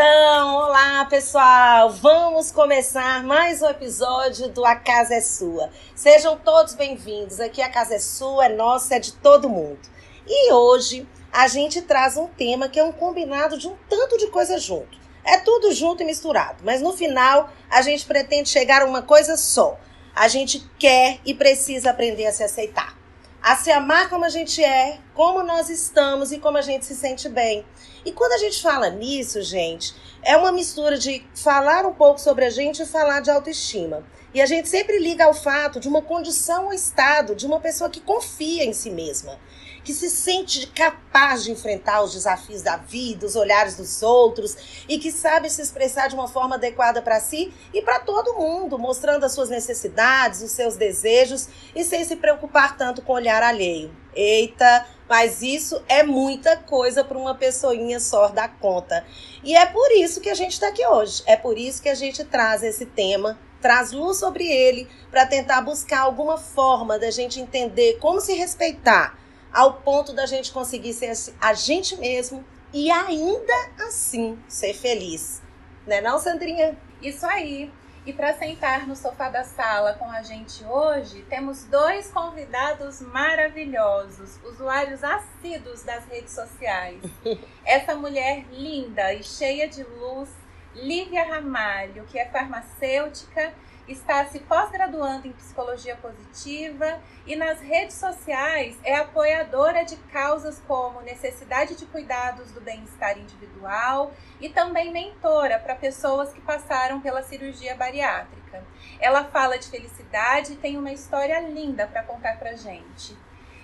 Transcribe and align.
estão? 0.00 0.56
Olá, 0.56 1.04
pessoal! 1.04 1.90
Vamos 1.90 2.50
começar 2.50 3.22
mais 3.22 3.60
um 3.60 3.68
episódio 3.68 4.48
do 4.48 4.64
A 4.64 4.74
Casa 4.74 5.14
é 5.14 5.20
Sua. 5.20 5.68
Sejam 5.94 6.38
todos 6.38 6.74
bem-vindos. 6.74 7.38
Aqui 7.38 7.60
a 7.60 7.68
casa 7.68 7.96
é 7.96 7.98
sua, 7.98 8.46
é 8.46 8.48
nossa, 8.48 8.94
é 8.94 8.98
de 8.98 9.12
todo 9.12 9.50
mundo. 9.50 9.78
E 10.26 10.52
hoje 10.54 11.06
a 11.30 11.46
gente 11.48 11.82
traz 11.82 12.16
um 12.16 12.28
tema 12.28 12.66
que 12.66 12.80
é 12.80 12.84
um 12.84 12.92
combinado 12.92 13.58
de 13.58 13.68
um 13.68 13.76
tanto 13.90 14.16
de 14.16 14.28
coisa 14.28 14.58
junto. 14.58 14.98
É 15.22 15.36
tudo 15.36 15.70
junto 15.74 16.02
e 16.02 16.06
misturado, 16.06 16.62
mas 16.64 16.80
no 16.80 16.94
final 16.94 17.50
a 17.68 17.82
gente 17.82 18.06
pretende 18.06 18.48
chegar 18.48 18.80
a 18.80 18.86
uma 18.86 19.02
coisa 19.02 19.36
só. 19.36 19.78
A 20.14 20.28
gente 20.28 20.66
quer 20.78 21.18
e 21.26 21.34
precisa 21.34 21.90
aprender 21.90 22.26
a 22.26 22.32
se 22.32 22.42
aceitar 22.42 22.99
a 23.42 23.56
se 23.56 23.70
amar 23.70 24.08
como 24.10 24.24
a 24.24 24.28
gente 24.28 24.62
é, 24.62 24.98
como 25.14 25.42
nós 25.42 25.70
estamos 25.70 26.30
e 26.30 26.38
como 26.38 26.58
a 26.58 26.62
gente 26.62 26.84
se 26.84 26.94
sente 26.94 27.28
bem. 27.28 27.64
E 28.04 28.12
quando 28.12 28.32
a 28.32 28.38
gente 28.38 28.60
fala 28.60 28.90
nisso, 28.90 29.42
gente, 29.42 29.94
é 30.22 30.36
uma 30.36 30.52
mistura 30.52 30.98
de 30.98 31.24
falar 31.34 31.86
um 31.86 31.94
pouco 31.94 32.20
sobre 32.20 32.44
a 32.44 32.50
gente 32.50 32.82
e 32.82 32.86
falar 32.86 33.20
de 33.20 33.30
autoestima. 33.30 34.04
E 34.32 34.40
a 34.40 34.46
gente 34.46 34.68
sempre 34.68 34.98
liga 34.98 35.24
ao 35.24 35.34
fato 35.34 35.80
de 35.80 35.88
uma 35.88 36.02
condição 36.02 36.66
ou 36.66 36.72
estado 36.72 37.34
de 37.34 37.46
uma 37.46 37.60
pessoa 37.60 37.90
que 37.90 38.00
confia 38.00 38.64
em 38.64 38.72
si 38.72 38.90
mesma 38.90 39.38
que 39.84 39.92
se 39.92 40.10
sente 40.10 40.66
capaz 40.68 41.44
de 41.44 41.50
enfrentar 41.50 42.02
os 42.02 42.12
desafios 42.12 42.62
da 42.62 42.76
vida, 42.76 43.26
os 43.26 43.36
olhares 43.36 43.76
dos 43.76 44.02
outros 44.02 44.84
e 44.88 44.98
que 44.98 45.10
sabe 45.10 45.50
se 45.50 45.62
expressar 45.62 46.08
de 46.08 46.14
uma 46.14 46.28
forma 46.28 46.56
adequada 46.56 47.02
para 47.02 47.20
si 47.20 47.52
e 47.72 47.82
para 47.82 48.00
todo 48.00 48.34
mundo, 48.34 48.78
mostrando 48.78 49.24
as 49.24 49.32
suas 49.32 49.48
necessidades, 49.48 50.42
os 50.42 50.52
seus 50.52 50.76
desejos 50.76 51.48
e 51.74 51.84
sem 51.84 52.04
se 52.04 52.16
preocupar 52.16 52.76
tanto 52.76 53.02
com 53.02 53.12
o 53.12 53.16
olhar 53.16 53.42
alheio. 53.42 53.94
Eita, 54.14 54.86
mas 55.08 55.40
isso 55.40 55.82
é 55.88 56.02
muita 56.02 56.56
coisa 56.56 57.04
para 57.04 57.16
uma 57.18 57.34
pessoinha 57.34 58.00
só 58.00 58.28
dar 58.28 58.58
conta. 58.58 59.04
E 59.42 59.56
é 59.56 59.66
por 59.66 59.90
isso 59.92 60.20
que 60.20 60.30
a 60.30 60.34
gente 60.34 60.52
está 60.52 60.68
aqui 60.68 60.84
hoje. 60.86 61.22
É 61.26 61.36
por 61.36 61.56
isso 61.56 61.80
que 61.80 61.88
a 61.88 61.94
gente 61.94 62.24
traz 62.24 62.62
esse 62.62 62.86
tema 62.86 63.38
traz 63.60 63.92
luz 63.92 64.18
sobre 64.18 64.46
ele 64.46 64.88
para 65.10 65.26
tentar 65.26 65.60
buscar 65.60 66.00
alguma 66.00 66.38
forma 66.38 66.98
da 66.98 67.10
gente 67.10 67.40
entender 67.40 67.98
como 67.98 68.20
se 68.20 68.32
respeitar, 68.32 69.18
ao 69.52 69.74
ponto 69.74 70.12
da 70.12 70.26
gente 70.26 70.52
conseguir 70.52 70.92
ser 70.92 71.12
a 71.40 71.52
gente 71.54 71.96
mesmo 71.96 72.44
e 72.72 72.90
ainda 72.90 73.54
assim 73.78 74.38
ser 74.48 74.74
feliz. 74.74 75.42
Né 75.86 76.00
não, 76.00 76.18
Sandrinha? 76.18 76.76
Isso 77.02 77.26
aí. 77.26 77.72
E 78.06 78.14
para 78.14 78.34
sentar 78.34 78.86
no 78.86 78.96
sofá 78.96 79.28
da 79.28 79.44
sala 79.44 79.92
com 79.92 80.10
a 80.10 80.22
gente 80.22 80.64
hoje, 80.64 81.22
temos 81.28 81.64
dois 81.64 82.10
convidados 82.10 83.00
maravilhosos, 83.02 84.38
usuários 84.42 85.04
assíduos 85.04 85.82
das 85.82 86.06
redes 86.06 86.32
sociais. 86.32 86.98
Essa 87.64 87.94
mulher 87.94 88.46
linda 88.50 89.12
e 89.12 89.22
cheia 89.22 89.68
de 89.68 89.82
luz, 89.82 90.30
Lívia 90.74 91.24
Ramalho, 91.24 92.04
que 92.06 92.18
é 92.18 92.24
farmacêutica 92.26 93.52
está 93.88 94.24
se 94.26 94.38
pós-graduando 94.40 95.26
em 95.26 95.32
psicologia 95.32 95.96
positiva 95.96 97.00
e 97.26 97.34
nas 97.36 97.60
redes 97.60 97.96
sociais 97.96 98.76
é 98.84 98.96
apoiadora 98.96 99.84
de 99.84 99.96
causas 99.96 100.60
como 100.66 101.00
necessidade 101.00 101.76
de 101.76 101.86
cuidados 101.86 102.52
do 102.52 102.60
bem-estar 102.60 103.18
individual 103.18 104.12
e 104.40 104.48
também 104.48 104.92
mentora 104.92 105.58
para 105.58 105.74
pessoas 105.74 106.32
que 106.32 106.40
passaram 106.40 107.00
pela 107.00 107.22
cirurgia 107.22 107.74
bariátrica. 107.74 108.64
Ela 109.00 109.24
fala 109.24 109.58
de 109.58 109.68
felicidade 109.68 110.52
e 110.52 110.56
tem 110.56 110.76
uma 110.76 110.92
história 110.92 111.40
linda 111.40 111.86
para 111.86 112.02
contar 112.02 112.38
para 112.38 112.56
gente. 112.56 113.16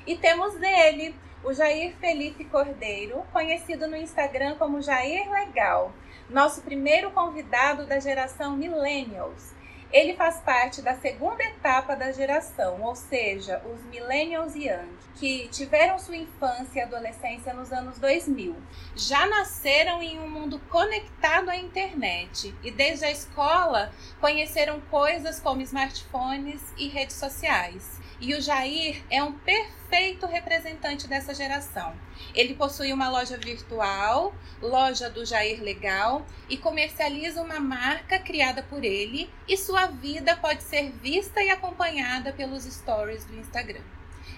E 0.07 0.17
temos 0.17 0.55
ele, 0.61 1.15
o 1.43 1.53
Jair 1.53 1.95
Felipe 1.97 2.45
Cordeiro, 2.45 3.25
conhecido 3.33 3.87
no 3.89 3.97
Instagram 3.97 4.57
como 4.57 4.81
Jair 4.81 5.31
Legal, 5.31 5.93
nosso 6.31 6.63
primeiro 6.63 7.11
convidado 7.11 7.87
da 7.87 7.99
geração 7.99 8.57
Millennials 8.57 9.56
ele 9.93 10.15
faz 10.15 10.39
parte 10.41 10.83
da 10.83 10.95
segunda 10.95 11.43
etapa 11.43 11.95
da 11.95 12.13
geração, 12.13 12.83
ou 12.83 12.95
seja, 12.95 13.63
os 13.65 13.83
Millennials 13.85 14.55
Young, 14.55 14.89
que 15.15 15.49
tiveram 15.49 15.99
sua 15.99 16.17
infância 16.17 16.81
e 16.81 16.83
adolescência 16.83 17.55
nos 17.55 17.73
anos 17.73 17.99
2000. 17.99 18.55
Já 18.95 19.27
nasceram 19.27 20.03
em 20.03 20.19
um 20.19 20.29
mundo 20.29 20.61
conectado 20.69 21.49
à 21.49 21.57
internet 21.57 22.55
e 22.63 22.71
desde 22.71 23.05
a 23.05 23.11
escola 23.11 23.93
conheceram 24.21 24.81
coisas 24.91 25.41
como 25.41 25.63
smartphones 25.63 26.61
e 26.77 26.89
redes 26.89 27.17
sociais. 27.17 28.01
E 28.19 28.35
o 28.35 28.41
Jair 28.41 29.05
é 29.11 29.23
um 29.23 29.33
perfeito 29.33 30.27
representante 30.27 31.07
dessa 31.07 31.35
geração. 31.35 31.95
Ele 32.35 32.55
possui 32.55 32.93
uma 32.93 33.11
loja 33.11 33.37
virtual, 33.37 34.35
loja 34.61 35.11
do 35.11 35.25
Jair 35.25 35.63
Legal, 35.63 36.25
e 36.49 36.57
comercializa 36.57 37.43
uma 37.43 37.61
marca 37.61 38.19
criada 38.19 38.63
por 38.63 38.83
ele, 38.85 39.31
e 39.47 39.57
sua 39.57 39.87
vida 39.87 40.35
pode 40.37 40.63
ser 40.63 40.91
vista 40.93 41.43
e 41.43 41.51
acompanhada 41.51 42.33
pelos 42.33 42.65
stories 42.65 43.25
do 43.27 43.39
Instagram. 43.39 43.83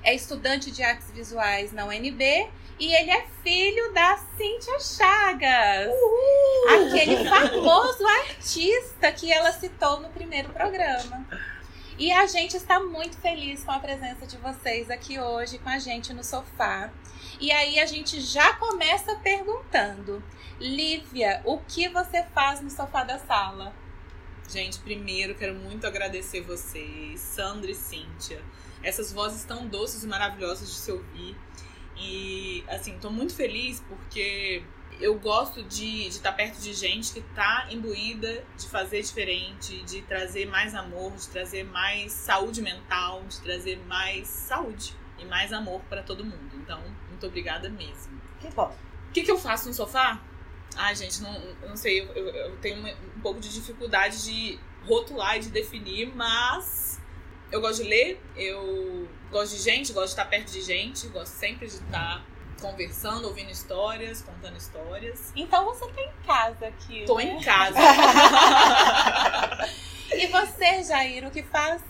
É 0.03 0.15
estudante 0.15 0.71
de 0.71 0.83
artes 0.83 1.11
visuais 1.11 1.73
na 1.73 1.85
UNB 1.85 2.49
e 2.81 2.95
ele 2.95 3.11
é 3.11 3.27
filho 3.43 3.93
da 3.93 4.17
Cíntia 4.37 4.79
Chagas, 4.79 5.89
Uhul! 5.89 6.87
aquele 6.87 7.29
famoso 7.29 8.07
artista 8.07 9.11
que 9.13 9.33
ela 9.33 9.51
citou 9.53 10.01
no 10.01 10.09
primeiro 10.11 10.51
programa. 10.51 11.27
E 11.99 12.13
a 12.13 12.27
gente 12.27 12.57
está 12.57 12.79
muito 12.79 13.17
feliz 13.19 13.65
com 13.65 13.73
a 13.73 13.81
presença 13.81 14.25
de 14.25 14.37
vocês 14.37 14.89
aqui 14.89 15.19
hoje 15.19 15.59
com 15.59 15.69
a 15.69 15.81
gente 15.81 16.13
no 16.13 16.23
sofá. 16.23 16.93
E 17.41 17.51
aí 17.51 17.81
a 17.81 17.87
gente 17.87 18.21
já 18.21 18.55
começa 18.55 19.17
perguntando: 19.17 20.23
Lívia, 20.61 21.43
o 21.45 21.59
que 21.59 21.89
você 21.89 22.23
faz 22.33 22.61
no 22.61 22.71
sofá 22.71 23.03
da 23.03 23.19
sala? 23.19 23.75
Gente, 24.49 24.79
primeiro 24.79 25.35
quero 25.35 25.57
muito 25.57 25.89
agradecer 25.89 26.41
vocês, 26.41 27.19
Sandra 27.19 27.69
e 27.69 27.75
Cíntia. 27.75 28.41
Essas 28.81 29.13
vozes 29.13 29.43
tão 29.43 29.67
doces 29.67 30.05
e 30.05 30.07
maravilhosas 30.07 30.69
de 30.69 30.77
se 30.77 30.93
ouvir. 30.93 31.37
E 31.97 32.63
assim, 32.69 32.97
tô 33.01 33.11
muito 33.11 33.35
feliz 33.35 33.83
porque 33.89 34.63
eu 35.01 35.19
gosto 35.19 35.63
de 35.63 36.09
estar 36.09 36.31
tá 36.31 36.37
perto 36.37 36.61
de 36.61 36.73
gente 36.73 37.13
que 37.13 37.21
está 37.21 37.67
imbuída 37.71 38.45
de 38.57 38.69
fazer 38.69 39.01
diferente, 39.03 39.83
de 39.85 40.03
trazer 40.03 40.47
mais 40.47 40.75
amor, 40.75 41.13
de 41.13 41.29
trazer 41.29 41.65
mais 41.65 42.13
saúde 42.13 42.61
mental, 42.61 43.23
de 43.25 43.41
trazer 43.41 43.79
mais 43.87 44.27
saúde 44.27 44.95
e 45.19 45.25
mais 45.25 45.53
amor 45.53 45.81
para 45.89 46.03
todo 46.03 46.25
mundo. 46.25 46.51
Então, 46.55 46.83
muito 47.09 47.27
obrigada 47.27 47.69
mesmo. 47.69 48.21
Que 48.41 48.49
bom. 48.51 48.75
O 49.09 49.13
que, 49.13 49.23
que 49.23 49.31
eu 49.31 49.39
faço 49.39 49.69
no 49.69 49.75
sofá? 49.75 50.21
Ah, 50.77 50.93
gente, 50.95 51.23
não, 51.23 51.33
não 51.67 51.77
sei, 51.77 52.01
eu, 52.01 52.07
eu, 52.15 52.29
eu 52.29 52.57
tenho 52.59 52.87
um 53.17 53.21
pouco 53.21 53.41
de 53.41 53.53
dificuldade 53.53 54.25
de 54.25 54.59
rotular 54.85 55.37
e 55.37 55.41
de 55.41 55.51
definir, 55.51 56.15
mas 56.15 57.01
eu 57.51 57.61
gosto 57.61 57.83
de 57.83 57.89
ler, 57.89 58.21
eu 58.37 59.09
gosto 59.31 59.57
de 59.57 59.63
gente, 59.63 59.93
gosto 59.93 60.07
de 60.07 60.13
estar 60.13 60.27
perto 60.27 60.53
de 60.53 60.61
gente, 60.61 61.09
gosto 61.09 61.33
sempre 61.33 61.67
de 61.67 61.75
estar 61.75 62.25
conversando, 62.61 63.27
ouvindo 63.27 63.51
histórias, 63.51 64.23
contando 64.23 64.57
histórias. 64.57 65.33
Então 65.35 65.65
você 65.65 65.89
tá 65.89 66.01
em 66.01 66.13
casa 66.27 66.67
aqui. 66.67 67.05
Tô 67.07 67.17
né? 67.17 67.25
em 67.25 67.41
casa. 67.41 67.79
e 70.13 70.27
você, 70.27 70.85
Jair, 70.85 71.27
o 71.27 71.31
que 71.31 71.43
faz? 71.43 71.83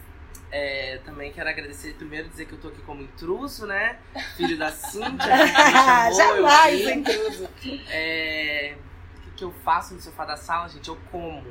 É, 0.51 0.99
também 1.05 1.31
quero 1.31 1.49
agradecer, 1.49 1.95
primeiro 1.95 2.29
dizer 2.29 2.47
que 2.47 2.55
eu 2.55 2.59
tô 2.59 2.69
aqui 2.69 2.81
como 2.83 3.03
intruso, 3.03 3.67
né? 3.67 3.99
Filho 4.37 4.57
da 4.57 4.73
Cintia. 4.73 5.19
Jamais 6.17 6.81
eu 6.81 6.91
intruso. 6.91 7.49
É, 7.91 8.75
o 9.17 9.21
que, 9.21 9.31
que 9.33 9.45
eu 9.45 9.53
faço 9.63 9.95
no 9.95 10.01
sofá 10.01 10.25
da 10.25 10.37
sala, 10.37 10.69
gente? 10.69 10.89
Eu 10.89 10.99
como. 11.11 11.45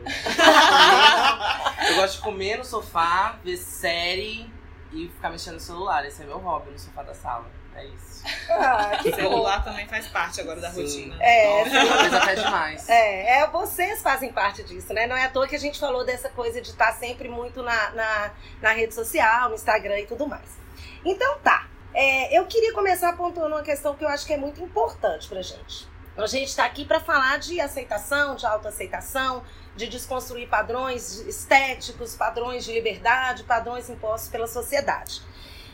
eu 1.90 1.96
gosto 1.96 2.16
de 2.16 2.22
comer 2.22 2.58
no 2.58 2.66
sofá, 2.66 3.38
ver 3.44 3.58
série 3.58 4.52
e 4.92 5.08
ficar 5.10 5.30
mexendo 5.30 5.56
no 5.56 5.60
celular. 5.60 6.04
Esse 6.06 6.24
é 6.24 6.26
meu 6.26 6.40
hobby 6.40 6.72
no 6.72 6.80
sofá 6.80 7.04
da 7.04 7.14
sala. 7.14 7.46
É 7.78 7.86
isso. 7.86 8.24
Ah, 8.50 8.98
que 9.02 9.10
o 9.10 9.16
celular 9.16 9.64
também 9.64 9.88
faz 9.88 10.08
parte 10.08 10.42
agora 10.42 10.60
da 10.60 10.72
Sim. 10.72 10.82
rotina. 10.82 11.16
É, 11.20 11.64
Nossa, 11.64 12.18
até 12.18 12.36
demais. 12.36 12.90
É, 12.90 13.40
é, 13.40 13.48
vocês 13.48 14.02
fazem 14.02 14.34
parte 14.34 14.64
disso, 14.64 14.94
né? 14.94 15.08
Não 15.08 15.16
é 15.16 15.26
à 15.26 15.30
toa 15.30 15.48
que 15.48 15.56
a 15.56 15.60
gente 15.60 15.80
falou 15.80 16.04
dessa 16.04 16.30
coisa 16.30 16.62
de 16.62 16.70
estar 16.70 16.92
sempre 16.94 17.30
muito 17.30 17.64
na, 17.64 17.92
na, 17.92 18.32
na 18.62 18.72
rede 18.72 18.94
social, 18.94 19.50
no 19.50 19.56
Instagram 19.56 20.00
e 20.00 20.06
tudo 20.06 20.28
mais. 20.28 20.58
Então 21.06 21.38
tá. 21.40 21.68
É, 21.94 22.38
eu 22.38 22.46
queria 22.46 22.74
começar 22.74 23.16
pontuando 23.16 23.56
uma 23.56 23.64
questão 23.64 23.96
que 23.96 24.04
eu 24.04 24.10
acho 24.10 24.26
que 24.26 24.34
é 24.34 24.38
muito 24.38 24.62
importante 24.62 25.28
pra 25.28 25.42
gente. 25.42 25.88
A 26.18 26.26
gente 26.26 26.48
está 26.48 26.66
aqui 26.66 26.84
para 26.84 27.00
falar 27.00 27.38
de 27.38 27.62
aceitação, 27.62 28.36
de 28.36 28.46
autoaceitação, 28.46 29.44
de 29.76 29.88
desconstruir 29.88 30.48
padrões 30.48 31.20
estéticos, 31.20 32.16
padrões 32.16 32.66
de 32.66 32.74
liberdade, 32.74 33.44
padrões 33.44 33.88
impostos 33.90 34.30
pela 34.30 34.48
sociedade. 34.48 35.22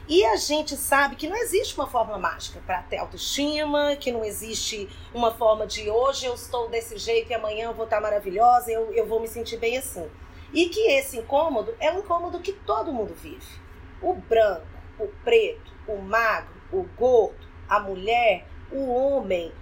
E 0.07 0.25
a 0.25 0.35
gente 0.35 0.75
sabe 0.75 1.15
que 1.15 1.29
não 1.29 1.37
existe 1.37 1.75
uma 1.75 1.87
fórmula 1.87 2.17
mágica 2.17 2.59
para 2.65 2.83
ter 2.83 2.97
autoestima, 2.97 3.95
que 3.95 4.11
não 4.11 4.23
existe 4.23 4.89
uma 5.13 5.31
forma 5.31 5.65
de 5.65 5.89
hoje 5.89 6.25
eu 6.25 6.33
estou 6.33 6.67
desse 6.69 6.97
jeito 6.97 7.31
e 7.31 7.33
amanhã 7.33 7.67
eu 7.67 7.73
vou 7.73 7.85
estar 7.85 8.01
maravilhosa, 8.01 8.69
eu, 8.69 8.93
eu 8.93 9.07
vou 9.07 9.21
me 9.21 9.29
sentir 9.29 9.57
bem 9.57 9.77
assim. 9.77 10.09
E 10.51 10.67
que 10.67 10.81
esse 10.91 11.17
incômodo 11.17 11.73
é 11.79 11.89
um 11.89 11.99
incômodo 11.99 12.41
que 12.41 12.51
todo 12.51 12.91
mundo 12.91 13.15
vive. 13.15 13.47
O 14.01 14.13
branco, 14.13 14.67
o 14.99 15.07
preto, 15.23 15.71
o 15.87 15.97
magro, 15.97 16.53
o 16.71 16.83
gordo, 16.83 17.47
a 17.69 17.79
mulher, 17.79 18.45
o 18.73 18.93
homem, 18.93 19.53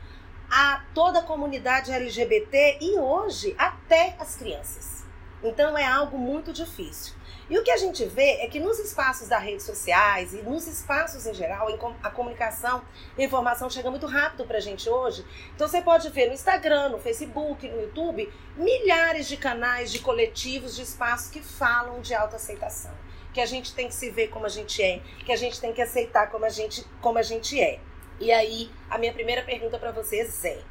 a 0.49 0.83
toda 0.93 1.19
a 1.19 1.23
comunidade 1.23 1.91
LGBT 1.91 2.79
e 2.81 2.97
hoje 2.97 3.53
até 3.59 4.15
as 4.19 4.35
crianças. 4.35 5.05
Então 5.43 5.77
é 5.77 5.85
algo 5.85 6.17
muito 6.17 6.51
difícil. 6.51 7.13
E 7.51 7.59
o 7.59 7.63
que 7.63 7.71
a 7.71 7.75
gente 7.75 8.05
vê 8.05 8.37
é 8.39 8.47
que 8.47 8.61
nos 8.61 8.79
espaços 8.79 9.27
das 9.27 9.43
redes 9.43 9.65
sociais 9.65 10.33
e 10.33 10.37
nos 10.37 10.65
espaços 10.67 11.25
em 11.25 11.33
geral, 11.33 11.67
a 12.01 12.09
comunicação 12.09 12.81
a 13.17 13.21
informação 13.21 13.69
chega 13.69 13.91
muito 13.91 14.07
rápido 14.07 14.45
para 14.45 14.57
a 14.57 14.61
gente 14.61 14.89
hoje. 14.89 15.25
Então 15.53 15.67
você 15.67 15.81
pode 15.81 16.09
ver 16.11 16.27
no 16.27 16.33
Instagram, 16.33 16.87
no 16.87 16.97
Facebook, 16.97 17.67
no 17.67 17.81
YouTube, 17.81 18.31
milhares 18.55 19.27
de 19.27 19.35
canais, 19.35 19.91
de 19.91 19.99
coletivos, 19.99 20.77
de 20.77 20.83
espaços 20.83 21.29
que 21.29 21.41
falam 21.41 21.99
de 21.99 22.13
autoaceitação. 22.13 22.93
Que 23.33 23.41
a 23.41 23.45
gente 23.45 23.75
tem 23.75 23.89
que 23.89 23.95
se 23.95 24.09
ver 24.09 24.29
como 24.29 24.45
a 24.45 24.49
gente 24.49 24.81
é, 24.81 25.01
que 25.25 25.33
a 25.33 25.37
gente 25.37 25.59
tem 25.59 25.73
que 25.73 25.81
aceitar 25.81 26.31
como 26.31 26.45
a 26.45 26.49
gente, 26.49 26.85
como 27.01 27.17
a 27.17 27.21
gente 27.21 27.59
é. 27.59 27.81
E 28.21 28.31
aí, 28.31 28.71
a 28.89 28.97
minha 28.97 29.11
primeira 29.11 29.41
pergunta 29.41 29.77
para 29.77 29.91
vocês 29.91 30.45
é: 30.45 30.61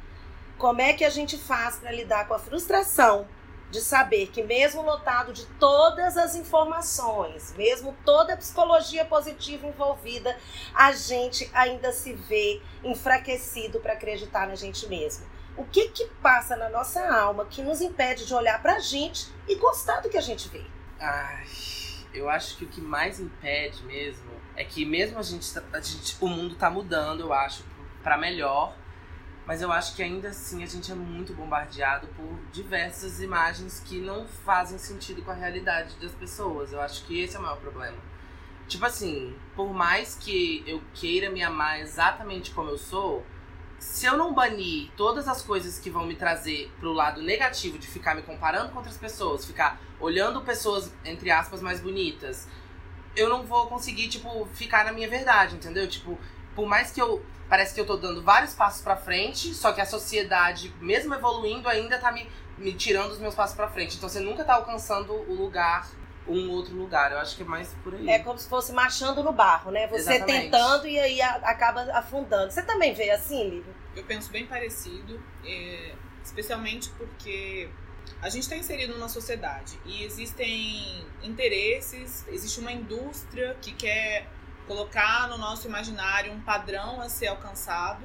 como 0.57 0.81
é 0.81 0.93
que 0.93 1.05
a 1.05 1.11
gente 1.11 1.37
faz 1.37 1.75
para 1.75 1.91
lidar 1.91 2.27
com 2.27 2.33
a 2.33 2.39
frustração 2.39 3.27
de 3.71 3.79
saber 3.79 4.27
que, 4.27 4.43
mesmo 4.43 4.81
lotado 4.81 5.31
de 5.31 5.45
todas 5.59 6.17
as 6.17 6.35
informações, 6.35 7.53
mesmo 7.57 7.97
toda 8.05 8.33
a 8.33 8.37
psicologia 8.37 9.05
positiva 9.05 9.65
envolvida, 9.65 10.37
a 10.75 10.91
gente 10.91 11.49
ainda 11.53 11.91
se 11.93 12.13
vê 12.13 12.61
enfraquecido 12.83 13.79
para 13.79 13.93
acreditar 13.93 14.47
na 14.47 14.55
gente 14.55 14.87
mesmo. 14.87 15.25
O 15.57 15.63
que 15.65 15.89
que 15.89 16.05
passa 16.21 16.55
na 16.55 16.69
nossa 16.69 17.01
alma 17.13 17.45
que 17.45 17.61
nos 17.61 17.81
impede 17.81 18.25
de 18.25 18.33
olhar 18.33 18.61
para 18.61 18.75
a 18.75 18.79
gente 18.79 19.27
e 19.47 19.55
gostar 19.55 20.01
do 20.01 20.09
que 20.09 20.17
a 20.17 20.21
gente 20.21 20.49
vê? 20.49 20.63
Ai, 20.99 21.45
eu 22.13 22.29
acho 22.29 22.57
que 22.57 22.65
o 22.65 22.67
que 22.67 22.81
mais 22.81 23.19
impede 23.19 23.83
mesmo 23.83 24.31
é 24.55 24.63
que 24.63 24.85
mesmo 24.85 25.17
a 25.17 25.21
gente, 25.21 25.49
a 25.73 25.79
gente 25.79 26.17
o 26.19 26.27
mundo 26.27 26.55
tá 26.55 26.69
mudando, 26.69 27.21
eu 27.21 27.33
acho, 27.33 27.63
para 28.03 28.17
melhor 28.17 28.75
mas 29.51 29.61
eu 29.61 29.69
acho 29.69 29.97
que 29.97 30.01
ainda 30.01 30.29
assim 30.29 30.63
a 30.63 30.65
gente 30.65 30.93
é 30.93 30.95
muito 30.95 31.33
bombardeado 31.33 32.07
por 32.15 32.39
diversas 32.53 33.19
imagens 33.19 33.81
que 33.85 33.99
não 33.99 34.25
fazem 34.25 34.77
sentido 34.77 35.21
com 35.23 35.29
a 35.29 35.33
realidade 35.33 35.93
das 35.97 36.13
pessoas. 36.13 36.71
Eu 36.71 36.79
acho 36.79 37.03
que 37.03 37.19
esse 37.19 37.35
é 37.35 37.39
o 37.39 37.41
maior 37.41 37.57
problema. 37.57 37.97
Tipo 38.65 38.85
assim, 38.85 39.35
por 39.53 39.73
mais 39.73 40.15
que 40.15 40.63
eu 40.65 40.81
queira 40.93 41.29
me 41.29 41.43
amar 41.43 41.81
exatamente 41.81 42.51
como 42.51 42.69
eu 42.69 42.77
sou, 42.77 43.25
se 43.77 44.05
eu 44.05 44.15
não 44.15 44.33
banir 44.33 44.89
todas 44.95 45.27
as 45.27 45.41
coisas 45.41 45.77
que 45.77 45.89
vão 45.89 46.05
me 46.05 46.15
trazer 46.15 46.71
pro 46.79 46.93
lado 46.93 47.21
negativo 47.21 47.77
de 47.77 47.87
ficar 47.87 48.15
me 48.15 48.21
comparando 48.21 48.69
com 48.69 48.77
outras 48.77 48.97
pessoas, 48.97 49.43
ficar 49.43 49.81
olhando 49.99 50.39
pessoas, 50.43 50.93
entre 51.03 51.29
aspas, 51.29 51.61
mais 51.61 51.81
bonitas, 51.81 52.47
eu 53.17 53.27
não 53.27 53.43
vou 53.43 53.67
conseguir, 53.67 54.07
tipo, 54.07 54.45
ficar 54.53 54.85
na 54.85 54.93
minha 54.93 55.09
verdade, 55.09 55.55
entendeu? 55.55 55.89
Tipo, 55.89 56.17
por 56.55 56.65
mais 56.65 56.89
que 56.91 57.01
eu 57.01 57.21
parece 57.51 57.73
que 57.75 57.81
eu 57.81 57.85
tô 57.85 57.97
dando 57.97 58.23
vários 58.23 58.53
passos 58.53 58.81
para 58.81 58.95
frente, 58.95 59.53
só 59.53 59.73
que 59.73 59.81
a 59.81 59.85
sociedade, 59.85 60.73
mesmo 60.79 61.13
evoluindo, 61.13 61.67
ainda 61.67 61.99
tá 61.99 62.09
me, 62.09 62.25
me 62.57 62.71
tirando 62.73 63.11
os 63.11 63.19
meus 63.19 63.35
passos 63.35 63.57
para 63.57 63.67
frente. 63.67 63.97
Então 63.97 64.07
você 64.07 64.21
nunca 64.21 64.45
tá 64.45 64.53
alcançando 64.53 65.11
o 65.11 65.33
lugar, 65.33 65.85
um 66.25 66.49
outro 66.49 66.73
lugar. 66.73 67.11
Eu 67.11 67.17
acho 67.17 67.35
que 67.35 67.43
é 67.43 67.45
mais 67.45 67.67
por 67.83 67.93
aí. 67.93 68.09
É 68.09 68.19
como 68.19 68.39
se 68.39 68.47
fosse 68.47 68.71
marchando 68.71 69.21
no 69.21 69.33
barro, 69.33 69.69
né? 69.69 69.85
Você 69.87 70.13
Exatamente. 70.13 70.43
tentando 70.43 70.87
e 70.87 70.97
aí 70.97 71.21
acaba 71.21 71.81
afundando. 71.91 72.49
Você 72.49 72.63
também 72.63 72.93
vê 72.93 73.11
assim, 73.11 73.43
Lívia? 73.43 73.73
Eu 73.97 74.05
penso 74.05 74.31
bem 74.31 74.47
parecido, 74.47 75.21
é, 75.43 75.93
especialmente 76.23 76.89
porque 76.91 77.69
a 78.21 78.29
gente 78.29 78.43
está 78.43 78.55
inserido 78.55 78.93
numa 78.93 79.09
sociedade 79.09 79.77
e 79.85 80.05
existem 80.05 81.05
interesses, 81.21 82.25
existe 82.29 82.61
uma 82.61 82.71
indústria 82.71 83.57
que 83.61 83.73
quer 83.73 84.25
colocar 84.67 85.27
no 85.27 85.37
nosso 85.37 85.67
imaginário 85.67 86.31
um 86.31 86.41
padrão 86.41 87.01
a 87.01 87.09
ser 87.09 87.27
alcançado. 87.27 88.03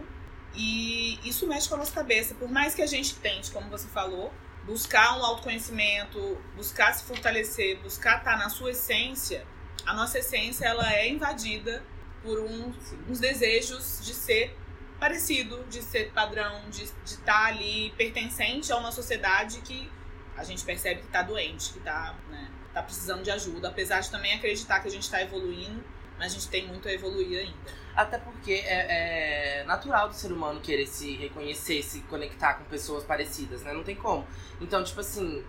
E 0.55 1.19
isso 1.29 1.47
mexe 1.47 1.69
com 1.69 1.75
a 1.75 1.79
nossa 1.79 1.93
cabeça. 1.93 2.35
Por 2.35 2.49
mais 2.49 2.75
que 2.75 2.83
a 2.83 2.87
gente 2.87 3.15
tente, 3.17 3.51
como 3.51 3.69
você 3.69 3.89
falou, 3.89 4.33
buscar 4.65 5.19
um 5.19 5.25
autoconhecimento, 5.25 6.39
buscar 6.57 6.93
se 6.95 7.05
fortalecer, 7.05 7.79
buscar 7.81 8.19
estar 8.19 8.37
na 8.37 8.49
sua 8.49 8.71
essência, 8.71 9.47
a 9.85 9.95
nossa 9.95 10.19
essência 10.19 10.67
ela 10.67 10.93
é 10.93 11.09
invadida 11.09 11.85
por 12.23 12.41
um, 12.41 12.73
uns 13.09 13.21
desejos 13.21 14.01
de 14.03 14.13
ser 14.15 14.57
parecido, 14.99 15.65
de 15.69 15.83
ser 15.83 16.11
padrão, 16.13 16.69
de, 16.71 16.85
de 16.85 16.93
estar 17.05 17.47
ali 17.47 17.93
pertencente 17.97 18.73
a 18.73 18.77
uma 18.77 18.91
sociedade 18.91 19.61
que 19.61 19.91
a 20.37 20.43
gente 20.43 20.65
percebe 20.65 21.01
que 21.01 21.07
está 21.07 21.23
doente, 21.23 21.73
que 21.73 21.79
está 21.79 22.15
né, 22.29 22.51
tá 22.73 22.83
precisando 22.83 23.23
de 23.23 23.31
ajuda, 23.31 23.69
apesar 23.69 24.01
de 24.01 24.11
também 24.11 24.35
acreditar 24.35 24.81
que 24.81 24.89
a 24.89 24.91
gente 24.91 25.05
está 25.05 25.23
evoluindo 25.23 25.85
mas 26.19 26.33
a 26.33 26.35
gente 26.35 26.49
tem 26.49 26.67
muito 26.67 26.89
a 26.89 26.93
evoluir 26.93 27.41
ainda. 27.41 27.87
Até 27.95 28.19
porque 28.19 28.53
é, 28.53 29.61
é, 29.61 29.65
natural 29.65 30.09
do 30.09 30.15
ser 30.15 30.31
humano 30.31 30.61
querer 30.61 30.87
se 30.87 31.17
reconhecer, 31.17 31.83
se 31.83 32.01
conectar 32.03 32.55
com 32.55 32.65
pessoas 32.65 33.05
parecidas, 33.05 33.63
né? 33.63 33.73
Não 33.73 33.83
tem 33.83 33.97
como. 33.97 34.27
Então, 34.61 34.85
tipo 34.85 35.01
assim, 35.01 35.43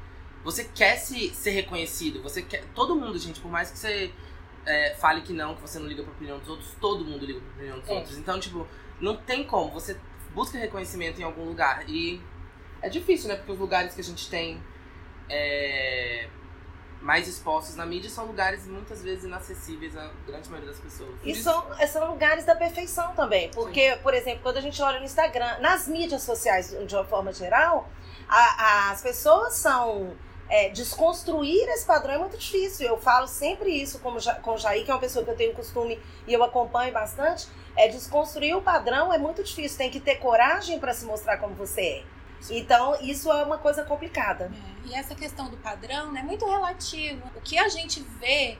você 0.43 0.63
quer 0.63 0.95
se 0.95 1.33
ser 1.33 1.51
reconhecido, 1.51 2.21
você 2.21 2.41
quer. 2.41 2.63
Todo 2.73 2.95
mundo, 2.95 3.19
gente, 3.19 3.41
por 3.41 3.51
mais 3.51 3.69
que 3.69 3.77
você 3.77 4.13
é, 4.65 4.95
fale 4.95 5.21
que 5.21 5.33
não, 5.33 5.55
que 5.55 5.61
você 5.61 5.77
não 5.77 5.87
liga 5.87 6.03
pra 6.03 6.11
opinião 6.11 6.39
dos 6.39 6.47
outros, 6.47 6.71
todo 6.79 7.03
mundo 7.03 7.25
liga 7.25 7.39
pra 7.39 7.49
opinião 7.49 7.79
dos 7.79 7.89
é. 7.89 7.93
outros. 7.93 8.17
Então, 8.17 8.39
tipo, 8.39 8.65
não 9.01 9.17
tem 9.17 9.43
como. 9.43 9.71
Você 9.71 9.97
busca 10.33 10.57
reconhecimento 10.57 11.19
em 11.19 11.23
algum 11.23 11.43
lugar. 11.43 11.89
E 11.89 12.21
é 12.81 12.87
difícil, 12.87 13.27
né? 13.27 13.35
Porque 13.35 13.51
os 13.51 13.59
lugares 13.59 13.93
que 13.93 14.01
a 14.01 14.03
gente 14.03 14.29
tem. 14.29 14.61
É, 15.29 16.29
mais 17.01 17.27
expostos 17.27 17.75
na 17.75 17.85
mídia 17.85 18.09
são 18.09 18.25
lugares 18.25 18.65
muitas 18.65 19.01
vezes 19.01 19.25
inacessíveis 19.25 19.95
à 19.95 20.11
grande 20.25 20.49
maioria 20.49 20.71
das 20.71 20.79
pessoas. 20.79 21.15
E 21.23 21.35
são, 21.35 21.65
são 21.87 22.11
lugares 22.11 22.45
da 22.45 22.55
perfeição 22.55 23.13
também. 23.13 23.49
Porque, 23.51 23.93
Sim. 23.93 24.01
por 24.01 24.13
exemplo, 24.13 24.39
quando 24.43 24.57
a 24.57 24.61
gente 24.61 24.81
olha 24.81 24.99
no 24.99 25.05
Instagram, 25.05 25.59
nas 25.59 25.87
mídias 25.87 26.23
sociais 26.23 26.75
de 26.85 26.95
uma 26.95 27.05
forma 27.05 27.31
geral, 27.31 27.89
a, 28.27 28.91
as 28.91 29.01
pessoas 29.01 29.53
são. 29.53 30.15
É, 30.49 30.69
desconstruir 30.69 31.67
esse 31.67 31.85
padrão 31.85 32.13
é 32.13 32.17
muito 32.17 32.37
difícil. 32.37 32.87
Eu 32.87 32.97
falo 32.97 33.27
sempre 33.27 33.69
isso 33.69 33.99
com, 33.99 34.15
com 34.41 34.53
o 34.53 34.57
Jair, 34.57 34.85
que 34.85 34.89
é 34.89 34.93
uma 34.93 34.99
pessoa 34.99 35.25
que 35.25 35.29
eu 35.29 35.35
tenho 35.35 35.53
costume 35.53 35.99
e 36.25 36.33
eu 36.33 36.41
acompanho 36.41 36.93
bastante. 36.93 37.49
É 37.75 37.89
desconstruir 37.89 38.55
o 38.55 38.61
padrão 38.61 39.11
é 39.11 39.17
muito 39.17 39.43
difícil. 39.43 39.77
Tem 39.77 39.91
que 39.91 39.99
ter 39.99 40.15
coragem 40.15 40.79
para 40.79 40.93
se 40.93 41.03
mostrar 41.03 41.35
como 41.37 41.53
você 41.53 41.81
é. 41.81 42.16
Então, 42.49 42.95
isso 43.01 43.31
é 43.31 43.43
uma 43.43 43.57
coisa 43.57 43.83
complicada. 43.83 44.51
É, 44.85 44.89
e 44.89 44.93
essa 44.93 45.15
questão 45.15 45.49
do 45.49 45.57
padrão 45.57 46.09
é 46.09 46.13
né, 46.13 46.23
muito 46.23 46.45
relativo. 46.45 47.21
O 47.35 47.41
que 47.41 47.57
a 47.57 47.67
gente 47.67 48.01
vê 48.19 48.57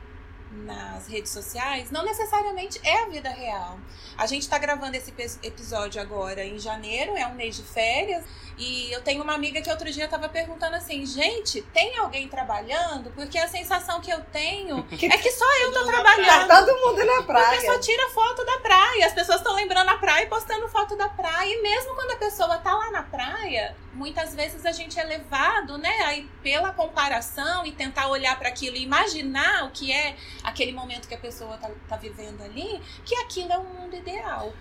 nas 0.52 1.08
redes 1.08 1.32
sociais 1.32 1.92
não 1.92 2.04
necessariamente 2.04 2.80
é 2.84 3.04
a 3.04 3.06
vida 3.08 3.30
real. 3.30 3.80
A 4.18 4.26
gente 4.26 4.44
está 4.44 4.58
gravando 4.58 4.96
esse 4.96 5.14
episódio 5.44 6.02
agora 6.02 6.44
em 6.44 6.58
janeiro, 6.58 7.16
é 7.16 7.28
um 7.28 7.36
mês 7.36 7.56
de 7.56 7.64
férias, 7.64 8.24
e 8.58 8.92
eu 8.92 9.02
tenho 9.02 9.22
uma 9.22 9.36
amiga 9.36 9.62
que 9.62 9.70
outro 9.70 9.92
dia 9.92 10.06
estava 10.06 10.28
perguntando 10.28 10.76
assim: 10.76 11.06
gente, 11.06 11.62
tem 11.62 11.96
alguém 11.98 12.28
trabalhando? 12.28 13.12
Porque 13.12 13.38
a 13.38 13.48
sensação 13.48 14.02
que 14.02 14.12
eu 14.12 14.20
tenho 14.26 14.80
é 14.92 15.18
que 15.18 15.32
só 15.32 15.58
eu 15.62 15.72
tô 15.72 15.86
trabalhando. 15.86 16.48
Tá 16.48 16.66
todo 16.66 16.80
mundo 16.80 17.06
na 17.06 17.24
praia. 17.24 17.50
Porque 17.52 17.66
só 17.68 17.80
tira 17.80 18.10
foto 18.10 18.44
da 18.44 18.58
praia. 18.60 19.06
As 19.06 19.14
pessoas 19.14 19.38
estão 19.38 19.54
lembrando 19.54 19.90
a 19.90 19.98
praia 19.98 20.24
e 20.24 20.28
postando 20.28 20.68
foto 20.70 20.96
da 20.96 21.08
praia. 21.08 21.54
E 21.54 21.62
mesmo 21.62 21.94
quando 21.94 22.12
a 22.12 22.18
pessoa 22.18 22.58
tá 22.58 22.74
lá 22.74 22.90
na 22.90 23.04
praia, 23.04 23.76
muitas 23.98 24.36
vezes 24.36 24.66
a 24.66 24.72
gente 24.72 25.00
é 25.00 25.04
levado, 25.04 25.78
né, 25.78 25.90
aí 26.06 26.30
pela 26.44 26.72
comparação 26.72 27.66
e 27.66 27.72
tentar 27.72 28.08
olhar 28.08 28.38
para 28.38 28.50
aquilo 28.50 28.78
e 28.78 28.84
imaginar 28.84 29.66
o 29.66 29.72
que 29.72 29.92
é 29.92 30.16
aquele 30.44 30.72
momento 30.72 31.08
que 31.08 31.16
a 31.16 31.18
pessoa 31.18 31.58
tá, 31.58 31.70
tá 31.88 31.98
vivendo 31.98 32.42
ali, 32.42 32.80
que 33.04 33.16
aquilo 33.16 33.52
é 33.52 33.58
um 33.58 33.74
mundo 33.74 33.96
ideal. 33.96 34.54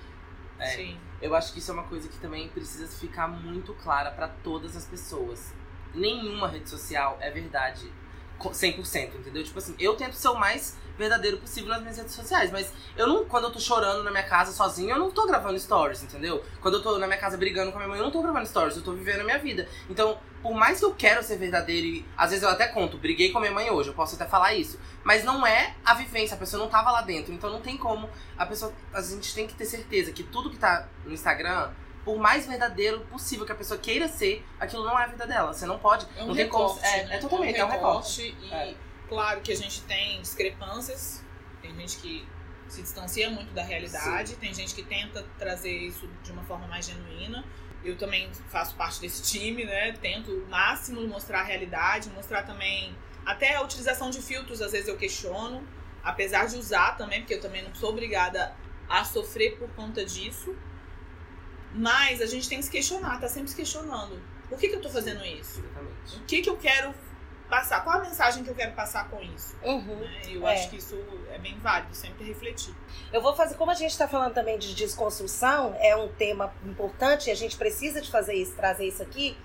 É, 0.58 0.70
Sim. 0.70 0.98
Eu 1.20 1.34
acho 1.34 1.52
que 1.52 1.58
isso 1.58 1.70
é 1.70 1.74
uma 1.74 1.84
coisa 1.84 2.08
que 2.08 2.18
também 2.18 2.48
precisa 2.48 2.88
ficar 2.88 3.28
muito 3.28 3.74
clara 3.74 4.10
para 4.10 4.28
todas 4.28 4.74
as 4.74 4.86
pessoas. 4.86 5.52
Nenhuma 5.94 6.48
rede 6.48 6.68
social 6.68 7.18
é 7.20 7.30
verdade 7.30 7.92
100%, 8.38 9.14
entendeu? 9.14 9.42
Tipo 9.42 9.58
assim, 9.58 9.74
eu 9.78 9.94
tento 9.94 10.14
ser 10.14 10.28
o 10.28 10.34
mais 10.34 10.76
verdadeiro 10.96 11.36
possível 11.38 11.70
nas 11.70 11.80
minhas 11.80 11.96
redes 11.98 12.14
sociais. 12.14 12.50
Mas 12.50 12.72
eu 12.96 13.06
não, 13.06 13.24
quando 13.24 13.44
eu 13.44 13.50
tô 13.50 13.60
chorando 13.60 14.02
na 14.02 14.10
minha 14.10 14.22
casa 14.22 14.52
sozinho, 14.52 14.90
eu 14.90 14.98
não 14.98 15.10
tô 15.10 15.26
gravando 15.26 15.58
stories, 15.58 16.02
entendeu? 16.02 16.42
Quando 16.60 16.74
eu 16.74 16.82
tô 16.82 16.98
na 16.98 17.06
minha 17.06 17.18
casa 17.18 17.36
brigando 17.36 17.70
com 17.70 17.78
a 17.78 17.80
minha 17.80 17.88
mãe, 17.88 17.98
eu 17.98 18.04
não 18.04 18.10
tô 18.10 18.22
gravando 18.22 18.46
stories, 18.46 18.76
eu 18.76 18.82
tô 18.82 18.92
vivendo 18.92 19.20
a 19.20 19.24
minha 19.24 19.38
vida. 19.38 19.68
Então, 19.88 20.18
por 20.42 20.54
mais 20.54 20.78
que 20.78 20.84
eu 20.84 20.94
quero 20.94 21.22
ser 21.22 21.36
verdadeiro 21.36 21.86
e 21.86 22.06
às 22.16 22.30
vezes 22.30 22.42
eu 22.42 22.48
até 22.48 22.66
conto, 22.68 22.96
briguei 22.96 23.30
com 23.30 23.38
a 23.38 23.40
minha 23.40 23.52
mãe 23.52 23.70
hoje, 23.70 23.90
eu 23.90 23.94
posso 23.94 24.14
até 24.14 24.26
falar 24.26 24.54
isso. 24.54 24.78
Mas 25.04 25.24
não 25.24 25.46
é 25.46 25.74
a 25.84 25.94
vivência, 25.94 26.34
a 26.34 26.38
pessoa 26.38 26.62
não 26.62 26.70
tava 26.70 26.90
lá 26.90 27.02
dentro. 27.02 27.32
Então 27.32 27.50
não 27.50 27.60
tem 27.60 27.76
como. 27.76 28.08
A 28.36 28.46
pessoa. 28.46 28.72
A 28.92 29.00
gente 29.00 29.34
tem 29.34 29.46
que 29.46 29.54
ter 29.54 29.64
certeza 29.64 30.12
que 30.12 30.22
tudo 30.22 30.50
que 30.50 30.58
tá 30.58 30.88
no 31.04 31.12
Instagram 31.12 31.70
por 32.06 32.16
mais 32.16 32.46
verdadeiro 32.46 33.00
possível 33.00 33.44
que 33.44 33.52
a 33.52 33.56
pessoa 33.56 33.78
queira 33.78 34.08
ser, 34.08 34.42
aquilo 34.58 34.82
não 34.84 34.98
é 34.98 35.04
a 35.04 35.08
vida 35.08 35.26
dela. 35.26 35.52
Você 35.52 35.66
não 35.66 35.78
pode. 35.78 36.06
É 36.16 36.22
um 36.22 36.28
não 36.28 36.34
recorte, 36.34 36.80
tem 36.80 36.90
como. 36.90 36.96
É, 36.96 37.04
né? 37.04 37.16
é 37.16 37.18
totalmente, 37.18 37.58
é 37.58 37.64
um 37.64 37.68
recorte. 37.68 38.22
É 38.22 38.24
um 38.24 38.34
recorte. 38.40 38.46
E 38.46 38.54
é. 38.54 38.74
claro 39.08 39.40
que 39.42 39.52
a 39.52 39.56
gente 39.56 39.82
tem 39.82 40.22
discrepâncias 40.22 41.26
tem 41.66 41.74
gente 41.74 41.96
que 41.98 42.28
se 42.68 42.82
distancia 42.82 43.30
muito 43.30 43.52
da 43.52 43.62
realidade, 43.62 44.30
Sim. 44.30 44.36
tem 44.36 44.54
gente 44.54 44.74
que 44.74 44.82
tenta 44.82 45.24
trazer 45.38 45.72
isso 45.72 46.08
de 46.22 46.32
uma 46.32 46.42
forma 46.44 46.66
mais 46.66 46.86
genuína. 46.86 47.44
Eu 47.84 47.96
também 47.96 48.30
faço 48.48 48.74
parte 48.74 49.00
desse 49.00 49.22
time, 49.22 49.64
né? 49.64 49.92
Tento 49.92 50.32
o 50.32 50.48
máximo 50.48 51.06
mostrar 51.06 51.40
a 51.40 51.44
realidade, 51.44 52.10
mostrar 52.10 52.42
também 52.42 52.96
até 53.24 53.54
a 53.54 53.62
utilização 53.62 54.10
de 54.10 54.20
filtros, 54.20 54.60
às 54.60 54.72
vezes 54.72 54.88
eu 54.88 54.96
questiono, 54.96 55.66
apesar 56.02 56.46
de 56.46 56.56
usar 56.56 56.96
também, 56.96 57.20
porque 57.20 57.34
eu 57.34 57.40
também 57.40 57.62
não 57.62 57.74
sou 57.74 57.90
obrigada 57.90 58.54
a 58.88 59.04
sofrer 59.04 59.56
por 59.58 59.68
conta 59.70 60.04
disso. 60.04 60.54
Mas 61.76 62.20
a 62.22 62.26
gente 62.26 62.48
tem 62.48 62.58
que 62.58 62.64
se 62.64 62.70
questionar, 62.70 63.20
tá 63.20 63.28
sempre 63.28 63.50
se 63.50 63.56
questionando. 63.56 64.20
Por 64.48 64.58
que, 64.58 64.68
que 64.68 64.76
eu 64.76 64.80
tô 64.80 64.88
fazendo 64.88 65.24
isso? 65.24 65.60
Exatamente. 65.60 66.16
O 66.16 66.20
que, 66.24 66.40
que 66.42 66.48
eu 66.48 66.56
quero 66.56 66.94
passar? 67.50 67.82
Qual 67.84 67.98
a 67.98 68.02
mensagem 68.02 68.42
que 68.42 68.50
eu 68.50 68.54
quero 68.54 68.72
passar 68.72 69.08
com 69.10 69.20
isso? 69.22 69.54
Uhum. 69.62 69.96
Né? 69.96 70.20
Eu 70.28 70.46
É. 70.46 70.54
acho 70.54 70.70
que 70.70 70.76
isso 70.76 70.96
é 71.30 71.38
bem 71.38 71.58
válido, 71.58 71.94
sempre 71.94 72.24
refletir. 72.24 72.74
Eu 73.12 73.20
vou 73.20 73.34
fazer, 73.36 73.56
como 73.56 73.70
a 73.70 73.74
gente 73.74 73.90
está 73.90 74.08
falando 74.08 74.32
também 74.34 74.58
de 74.58 74.74
desconstrução, 74.74 75.76
é 75.80 75.94
um 75.96 76.08
tema 76.08 76.52
importante 76.64 77.28
e 77.28 77.30
a 77.30 77.36
gente 77.36 77.56
precisa 77.56 78.00
de 78.00 78.10
fazer 78.10 78.34
isso, 78.34 78.52
trazer 78.54 78.86
isso 78.86 79.02
aqui. 79.02 79.36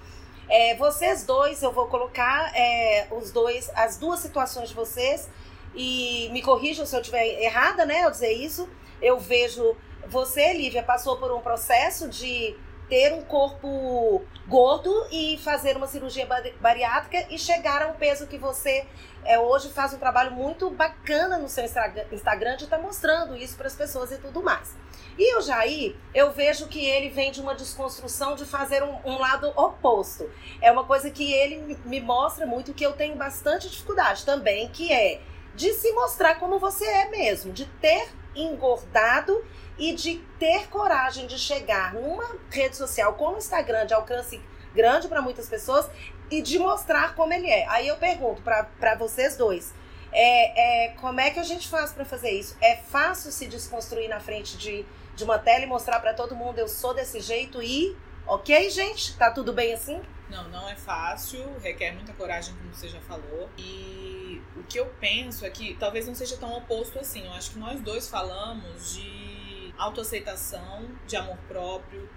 É, 0.48 0.76
vocês 0.76 1.26
dois, 1.26 1.62
eu 1.64 1.72
vou 1.72 1.88
colocar 1.88 2.52
é, 2.56 3.08
os 3.12 3.32
dois, 3.32 3.70
as 3.76 3.98
duas 3.98 4.20
situações 4.20 4.70
de 4.70 4.76
vocês 4.76 5.30
e 5.76 6.30
me 6.32 6.42
corrijam 6.42 6.86
se 6.86 6.96
eu 6.96 7.00
estiver 7.02 7.26
errada, 7.42 7.86
né, 7.86 8.04
ao 8.04 8.12
dizer 8.12 8.32
isso. 8.32 8.70
Eu 9.02 9.20
vejo 9.20 9.76
você, 10.08 10.53
Lívia, 10.53 10.84
passou 10.84 11.17
por 11.17 11.31
um 11.31 11.41
processo 11.41 12.10
de 12.10 12.55
ter 12.89 13.13
um 13.13 13.22
corpo 13.24 14.22
gordo 14.48 15.08
e 15.10 15.38
fazer 15.38 15.77
uma 15.77 15.88
cirurgia 15.88 16.25
bari- 16.25 16.53
bariátrica 16.60 17.25
e 17.34 17.39
chegar 17.39 17.81
a 17.81 17.88
um 17.88 17.93
peso 17.93 18.27
que 18.27 18.38
você 18.38 18.86
é, 19.24 19.39
hoje 19.39 19.70
faz 19.70 19.93
um 19.93 19.98
trabalho 19.98 20.31
muito 20.31 20.70
bacana 20.70 21.38
no 21.38 21.48
seu 21.48 21.63
Instagram 21.63 22.58
de 22.58 22.65
estar 22.65 22.79
mostrando 22.79 23.38
isso 23.38 23.55
para 23.55 23.67
as 23.67 23.75
pessoas 23.75 24.12
e 24.12 24.17
tudo 24.17 24.43
mais. 24.43 24.75
E 25.17 25.36
o 25.38 25.41
Jair, 25.41 25.96
eu 26.13 26.31
vejo 26.31 26.67
que 26.67 26.84
ele 26.84 27.10
vem 27.10 27.31
de 27.31 27.39
uma 27.39 27.55
desconstrução 27.55 28.36
de 28.36 28.43
fazer 28.43 28.84
um, 28.84 28.98
um 29.05 29.17
lado 29.17 29.53
oposto. 29.55 30.29
É 30.62 30.72
uma 30.72 30.84
coisa 30.84 31.10
que 31.10 31.31
ele 31.31 31.77
me 31.86 32.01
mostra 32.01 32.46
muito 32.46 32.74
que 32.74 32.86
eu 32.86 32.93
tenho 32.93 33.15
bastante 33.15 33.70
dificuldade 33.70 34.25
também, 34.25 34.67
que 34.70 34.91
é 34.91 35.22
de 35.55 35.72
se 35.74 35.91
mostrar 35.93 36.36
como 36.36 36.60
você 36.60 36.86
é 36.86 37.10
mesmo, 37.10 37.53
de 37.53 37.65
ter 37.65 38.10
engordado 38.36 39.46
e 39.82 39.94
de 39.94 40.20
ter 40.38 40.68
coragem 40.68 41.26
de 41.26 41.40
chegar 41.40 41.96
numa 41.96 42.36
rede 42.52 42.78
social 42.78 43.16
como 43.16 43.34
o 43.34 43.38
Instagram, 43.40 43.88
de 43.88 43.96
alcance 43.96 44.40
grande 44.76 45.08
para 45.08 45.24
muitas 45.24 45.50
pessoas, 45.50 45.90
e 46.30 46.40
de 46.40 46.60
mostrar 46.60 47.16
como 47.16 47.34
ele 47.34 47.50
é. 47.50 47.68
Aí 47.68 47.88
eu 47.88 47.98
pergunto 47.98 48.44
para 48.44 48.96
vocês 48.96 49.36
dois: 49.36 49.74
é, 50.12 50.86
é, 50.86 50.90
como 50.98 51.20
é 51.20 51.32
que 51.32 51.40
a 51.40 51.44
gente 51.44 51.68
faz 51.68 51.92
para 51.92 52.06
fazer 52.06 52.30
isso? 52.30 52.56
É 52.62 52.76
fácil 52.76 53.32
se 53.32 53.48
desconstruir 53.48 54.08
na 54.08 54.20
frente 54.20 54.56
de, 54.56 54.86
de 55.16 55.24
uma 55.24 55.40
tela 55.40 55.64
e 55.64 55.68
mostrar 55.68 56.00
para 56.00 56.14
todo 56.14 56.36
mundo 56.36 56.60
eu 56.60 56.68
sou 56.68 56.94
desse 56.94 57.20
jeito 57.20 57.60
e. 57.60 57.98
Ok, 58.28 58.70
gente? 58.70 59.18
Tá 59.18 59.32
tudo 59.32 59.52
bem 59.52 59.74
assim? 59.74 60.00
Não, 60.30 60.48
não 60.50 60.70
é 60.70 60.76
fácil, 60.76 61.44
requer 61.60 61.92
muita 61.92 62.14
coragem, 62.14 62.54
como 62.56 62.72
você 62.72 62.88
já 62.88 63.02
falou. 63.02 63.50
E 63.58 64.40
o 64.56 64.64
que 64.64 64.80
eu 64.80 64.86
penso 65.00 65.44
é 65.44 65.50
que 65.50 65.76
talvez 65.80 66.06
não 66.06 66.14
seja 66.14 66.38
tão 66.38 66.56
oposto 66.56 67.00
assim. 67.00 67.26
Eu 67.26 67.34
acho 67.34 67.52
que 67.52 67.60
nós 67.60 67.82
dois 67.82 68.08
falamos 68.08 68.94
de 68.94 69.41
autoaceitação, 69.78 70.88
de 71.08 71.16
amor 71.16 71.38
próprio, 71.48 72.10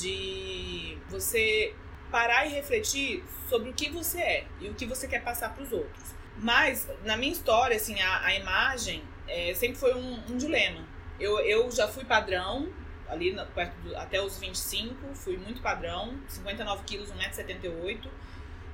de 0.00 0.96
você 1.08 1.74
parar 2.10 2.46
e 2.46 2.50
refletir 2.50 3.24
sobre 3.48 3.70
o 3.70 3.72
que 3.72 3.90
você 3.90 4.18
é 4.20 4.46
e 4.60 4.68
o 4.68 4.74
que 4.74 4.86
você 4.86 5.06
quer 5.08 5.22
passar 5.22 5.54
para 5.54 5.62
os 5.62 5.72
outros. 5.72 6.10
Mas, 6.38 6.88
na 7.04 7.16
minha 7.16 7.32
história, 7.32 7.76
assim, 7.76 8.00
a, 8.00 8.24
a 8.24 8.34
imagem 8.34 9.02
é, 9.28 9.52
sempre 9.54 9.78
foi 9.78 9.94
um, 9.94 10.14
um 10.28 10.36
dilema. 10.36 10.84
Eu, 11.18 11.38
eu 11.40 11.70
já 11.70 11.86
fui 11.86 12.04
padrão, 12.04 12.68
ali 13.08 13.32
na- 13.32 13.44
perto 13.44 13.74
do- 13.82 13.96
até 13.96 14.20
os 14.22 14.38
25, 14.38 15.14
fui 15.14 15.36
muito 15.36 15.60
padrão, 15.60 16.18
59 16.28 16.84
quilos, 16.84 17.10
1,78m. 17.10 18.08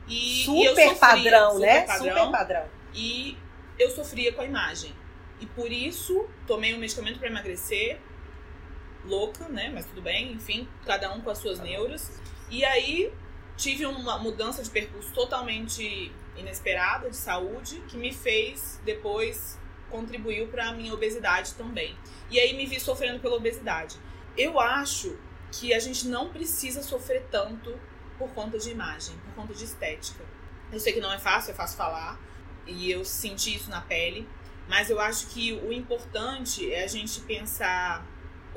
E, 0.06 0.44
e 0.48 0.64
eu 0.64 0.70
super 0.70 0.88
sofria, 0.88 0.94
padrão, 1.00 1.52
super 1.54 1.66
né? 1.66 1.80
padrão, 1.82 2.16
Super 2.26 2.30
padrão. 2.30 2.64
E 2.94 3.36
eu 3.78 3.90
sofria 3.90 4.32
com 4.32 4.42
a 4.42 4.44
imagem. 4.44 4.94
E 5.40 5.46
por 5.46 5.70
isso, 5.72 6.26
tomei 6.46 6.74
um 6.74 6.78
medicamento 6.78 7.18
para 7.18 7.28
emagrecer, 7.28 7.98
louca, 9.06 9.48
né? 9.48 9.70
Mas 9.72 9.86
tudo 9.86 10.02
bem, 10.02 10.32
enfim, 10.32 10.68
cada 10.84 11.12
um 11.12 11.20
com 11.20 11.30
as 11.30 11.38
suas 11.38 11.58
neuras. 11.58 12.20
E 12.50 12.64
aí, 12.64 13.12
tive 13.56 13.86
uma 13.86 14.18
mudança 14.18 14.62
de 14.62 14.70
percurso 14.70 15.12
totalmente 15.12 16.12
inesperada 16.36 17.08
de 17.08 17.16
saúde, 17.16 17.82
que 17.88 17.96
me 17.96 18.12
fez 18.12 18.80
depois 18.84 19.58
contribuiu 19.90 20.48
para 20.48 20.68
a 20.68 20.72
minha 20.72 20.92
obesidade 20.92 21.54
também. 21.54 21.96
E 22.30 22.38
aí 22.38 22.56
me 22.56 22.66
vi 22.66 22.78
sofrendo 22.80 23.20
pela 23.20 23.36
obesidade. 23.36 23.96
Eu 24.36 24.60
acho 24.60 25.16
que 25.52 25.72
a 25.72 25.78
gente 25.78 26.08
não 26.08 26.30
precisa 26.30 26.82
sofrer 26.82 27.26
tanto 27.30 27.78
por 28.18 28.30
conta 28.30 28.58
de 28.58 28.70
imagem, 28.70 29.16
por 29.18 29.34
conta 29.34 29.54
de 29.54 29.64
estética. 29.64 30.24
Eu 30.72 30.80
sei 30.80 30.92
que 30.92 31.00
não 31.00 31.12
é 31.12 31.18
fácil, 31.18 31.52
é 31.52 31.54
fácil 31.54 31.76
falar, 31.76 32.18
e 32.66 32.90
eu 32.90 33.04
senti 33.04 33.54
isso 33.54 33.70
na 33.70 33.80
pele, 33.80 34.28
mas 34.68 34.90
eu 34.90 34.98
acho 34.98 35.28
que 35.28 35.52
o 35.52 35.72
importante 35.72 36.70
é 36.72 36.84
a 36.84 36.88
gente 36.88 37.20
pensar 37.20 38.04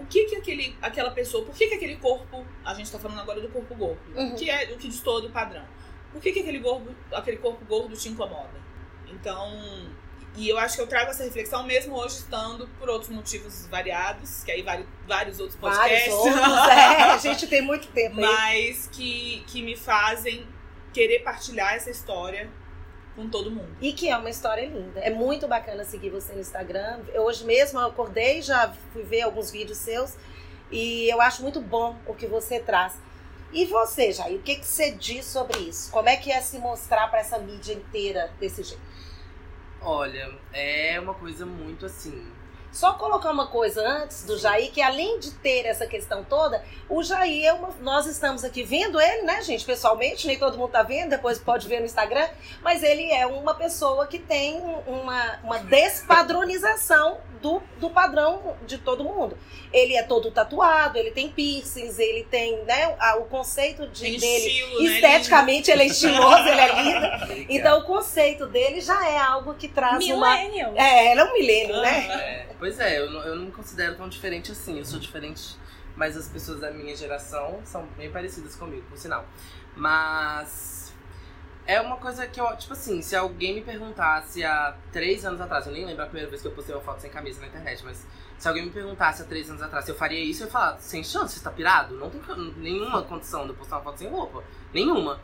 o 0.01 0.05
que 0.05 0.25
que 0.25 0.35
aquele, 0.35 0.75
aquela 0.81 1.11
pessoa, 1.11 1.45
por 1.45 1.55
que 1.55 1.67
que 1.67 1.75
aquele 1.75 1.97
corpo, 1.97 2.45
a 2.65 2.73
gente 2.73 2.91
tá 2.91 2.97
falando 2.99 3.19
agora 3.19 3.41
do 3.41 3.49
corpo 3.49 3.73
gordo, 3.75 3.99
Uhum. 4.15 4.33
o 4.33 4.35
que 4.35 4.49
é 4.49 4.71
o 4.73 4.77
que 4.77 4.87
distorce 4.87 5.27
do 5.27 5.33
padrão. 5.33 5.65
Por 6.11 6.21
que 6.21 6.31
que 6.31 6.39
aquele 6.39 6.59
gordo, 6.59 6.95
aquele 7.13 7.37
corpo 7.37 7.63
gordo 7.65 7.95
te 7.95 8.09
incomoda? 8.09 8.59
Então, 9.07 9.89
e 10.35 10.47
eu 10.49 10.57
acho 10.57 10.75
que 10.75 10.81
eu 10.81 10.87
trago 10.87 11.09
essa 11.11 11.23
reflexão 11.23 11.63
mesmo 11.63 11.95
hoje 11.95 12.15
estando 12.17 12.67
por 12.79 12.89
outros 12.89 13.09
motivos 13.11 13.67
variados, 13.67 14.43
que 14.43 14.51
aí 14.51 14.61
vários, 14.61 14.87
vários 15.07 15.39
outros 15.39 15.59
Vários 15.59 16.03
podcasts. 16.03 16.13
outros, 16.13 16.67
é. 16.67 17.01
A 17.13 17.17
gente 17.17 17.47
tem 17.47 17.61
muito 17.61 17.87
tempo 17.89 18.15
aí. 18.19 18.21
mas 18.25 18.87
que, 18.91 19.43
que 19.47 19.61
me 19.61 19.75
fazem 19.75 20.47
querer 20.93 21.19
partilhar 21.19 21.75
essa 21.75 21.89
história 21.91 22.49
com 23.19 23.29
todo 23.29 23.51
mundo. 23.51 23.67
E 23.81 23.91
que 23.91 24.09
é 24.09 24.17
uma 24.17 24.29
história 24.29 24.65
linda. 24.65 24.99
É 25.01 25.09
muito 25.09 25.47
bacana 25.47 25.83
seguir 25.83 26.09
você 26.09 26.33
no 26.33 26.39
Instagram. 26.39 27.01
Eu, 27.13 27.23
hoje 27.23 27.43
mesmo 27.43 27.79
eu 27.79 27.88
acordei, 27.88 28.41
já 28.41 28.73
fui 28.93 29.03
ver 29.03 29.23
alguns 29.23 29.51
vídeos 29.51 29.77
seus. 29.77 30.15
E 30.71 31.09
eu 31.09 31.19
acho 31.19 31.41
muito 31.41 31.59
bom 31.59 31.97
o 32.05 32.13
que 32.13 32.25
você 32.25 32.59
traz. 32.59 32.97
E 33.51 33.65
você, 33.65 34.11
Jair, 34.11 34.38
o 34.38 34.43
que, 34.43 34.55
que 34.55 34.65
você 34.65 34.91
diz 34.91 35.25
sobre 35.25 35.59
isso? 35.59 35.91
Como 35.91 36.07
é 36.07 36.15
que 36.15 36.31
é 36.31 36.39
se 36.39 36.59
mostrar 36.59 37.07
para 37.09 37.19
essa 37.19 37.38
mídia 37.39 37.73
inteira 37.73 38.31
desse 38.39 38.63
jeito? 38.63 38.81
Olha, 39.81 40.31
é 40.53 40.99
uma 40.99 41.13
coisa 41.13 41.45
muito 41.45 41.85
assim. 41.85 42.31
Só 42.71 42.93
colocar 42.93 43.31
uma 43.31 43.47
coisa 43.47 43.81
antes 43.81 44.23
do 44.23 44.38
Jair, 44.38 44.71
que 44.71 44.81
além 44.81 45.19
de 45.19 45.31
ter 45.31 45.65
essa 45.65 45.88
questão 45.88 46.23
toda, 46.23 46.63
o 46.88 47.01
Jair 47.03 47.45
é 47.45 47.53
uma. 47.53 47.69
Nós 47.81 48.05
estamos 48.05 48.43
aqui 48.43 48.63
vendo 48.63 48.99
ele, 49.01 49.23
né, 49.23 49.41
gente, 49.41 49.65
pessoalmente, 49.65 50.27
nem 50.27 50.38
todo 50.38 50.57
mundo 50.57 50.71
tá 50.71 50.83
vendo, 50.83 51.09
depois 51.09 51.39
pode 51.39 51.67
ver 51.67 51.79
no 51.79 51.85
Instagram, 51.85 52.27
mas 52.61 52.83
ele 52.83 53.11
é 53.11 53.25
uma 53.25 53.55
pessoa 53.55 54.05
que 54.07 54.19
tem 54.19 54.61
uma, 54.85 55.39
uma 55.43 55.57
despadronização 55.65 57.17
do, 57.41 57.62
do 57.79 57.89
padrão 57.89 58.55
de 58.67 58.77
todo 58.77 59.03
mundo. 59.03 59.38
Ele 59.72 59.96
é 59.96 60.03
todo 60.03 60.29
tatuado, 60.31 60.98
ele 60.98 61.12
tem 61.12 61.29
piercings, 61.29 61.98
ele 62.00 62.24
tem, 62.25 62.63
né, 62.65 62.96
a- 63.00 63.15
o 63.17 63.25
conceito 63.25 63.88
de, 63.88 64.01
Tem 64.01 64.19
dele. 64.19 64.48
estilo, 64.48 64.84
né? 64.84 64.96
Esteticamente 64.96 65.72
ele 65.72 65.84
é 65.84 65.86
estiloso, 65.86 66.48
ele 66.48 66.60
é 66.62 66.81
lindo. 66.84 67.46
Então 67.50 67.79
o 67.79 67.84
conceito 67.84 68.46
dele 68.48 68.81
já 68.81 69.08
é 69.08 69.17
algo 69.17 69.53
que 69.55 69.67
traz 69.67 70.03
uma. 70.08 70.36
Millennial. 70.36 70.74
É, 70.75 71.12
ele 71.12 71.19
é 71.22 71.24
um 71.24 71.34
milênio, 71.34 71.81
né? 71.81 72.08
É, 72.12 72.48
pois 72.60 72.79
é, 72.79 73.00
eu 73.00 73.10
não, 73.12 73.22
eu 73.24 73.36
não 73.36 73.46
me 73.46 73.51
considero 73.51 73.96
tão 73.96 74.08
diferente 74.10 74.51
assim. 74.51 74.77
Eu 74.77 74.86
sou 74.86 75.00
diferente, 75.00 75.55
mas 75.96 76.17
as 76.17 76.27
pessoas 76.27 76.60
da 76.60 76.72
minha 76.72 76.96
geração 76.96 77.60
são 77.63 77.86
bem 77.98 78.12
parecidas 78.12 78.55
comigo, 78.55 78.84
por 78.89 78.98
sinal. 78.98 79.25
Mas 79.75 80.88
é 81.69 81.79
uma 81.79 81.97
coisa 81.97 82.25
que 82.25 82.41
eu, 82.41 82.57
tipo 82.57 82.73
assim, 82.73 82.99
se 82.99 83.15
alguém 83.15 83.53
me 83.53 83.61
perguntasse 83.61 84.43
há 84.43 84.75
três 84.91 85.23
anos 85.23 85.39
atrás, 85.39 85.67
eu 85.67 85.71
nem 85.71 85.85
lembro 85.85 86.01
a 86.01 86.07
primeira 86.07 86.27
vez 86.27 86.41
que 86.41 86.47
eu 86.47 86.51
postei 86.51 86.73
uma 86.73 86.81
foto 86.81 86.99
sem 86.99 87.11
camisa 87.11 87.39
na 87.41 87.45
internet, 87.45 87.85
mas 87.85 88.07
se 88.39 88.47
alguém 88.47 88.65
me 88.65 88.71
perguntasse 88.71 89.21
há 89.21 89.25
três 89.25 89.47
anos 89.51 89.61
atrás 89.61 89.85
se 89.85 89.91
eu 89.91 89.95
faria 89.95 90.19
isso, 90.19 90.41
eu 90.41 90.47
ia 90.47 90.51
falar, 90.51 90.79
sem 90.79 91.03
chance, 91.03 91.38
você 91.38 91.43
tá 91.43 91.51
pirado? 91.51 91.93
Não 91.93 92.09
tem 92.09 92.21
nenhuma 92.57 93.03
condição 93.03 93.43
de 93.43 93.49
eu 93.49 93.55
postar 93.55 93.75
uma 93.75 93.83
foto 93.83 93.99
sem 93.99 94.09
roupa. 94.09 94.43
Nenhuma. 94.73 95.21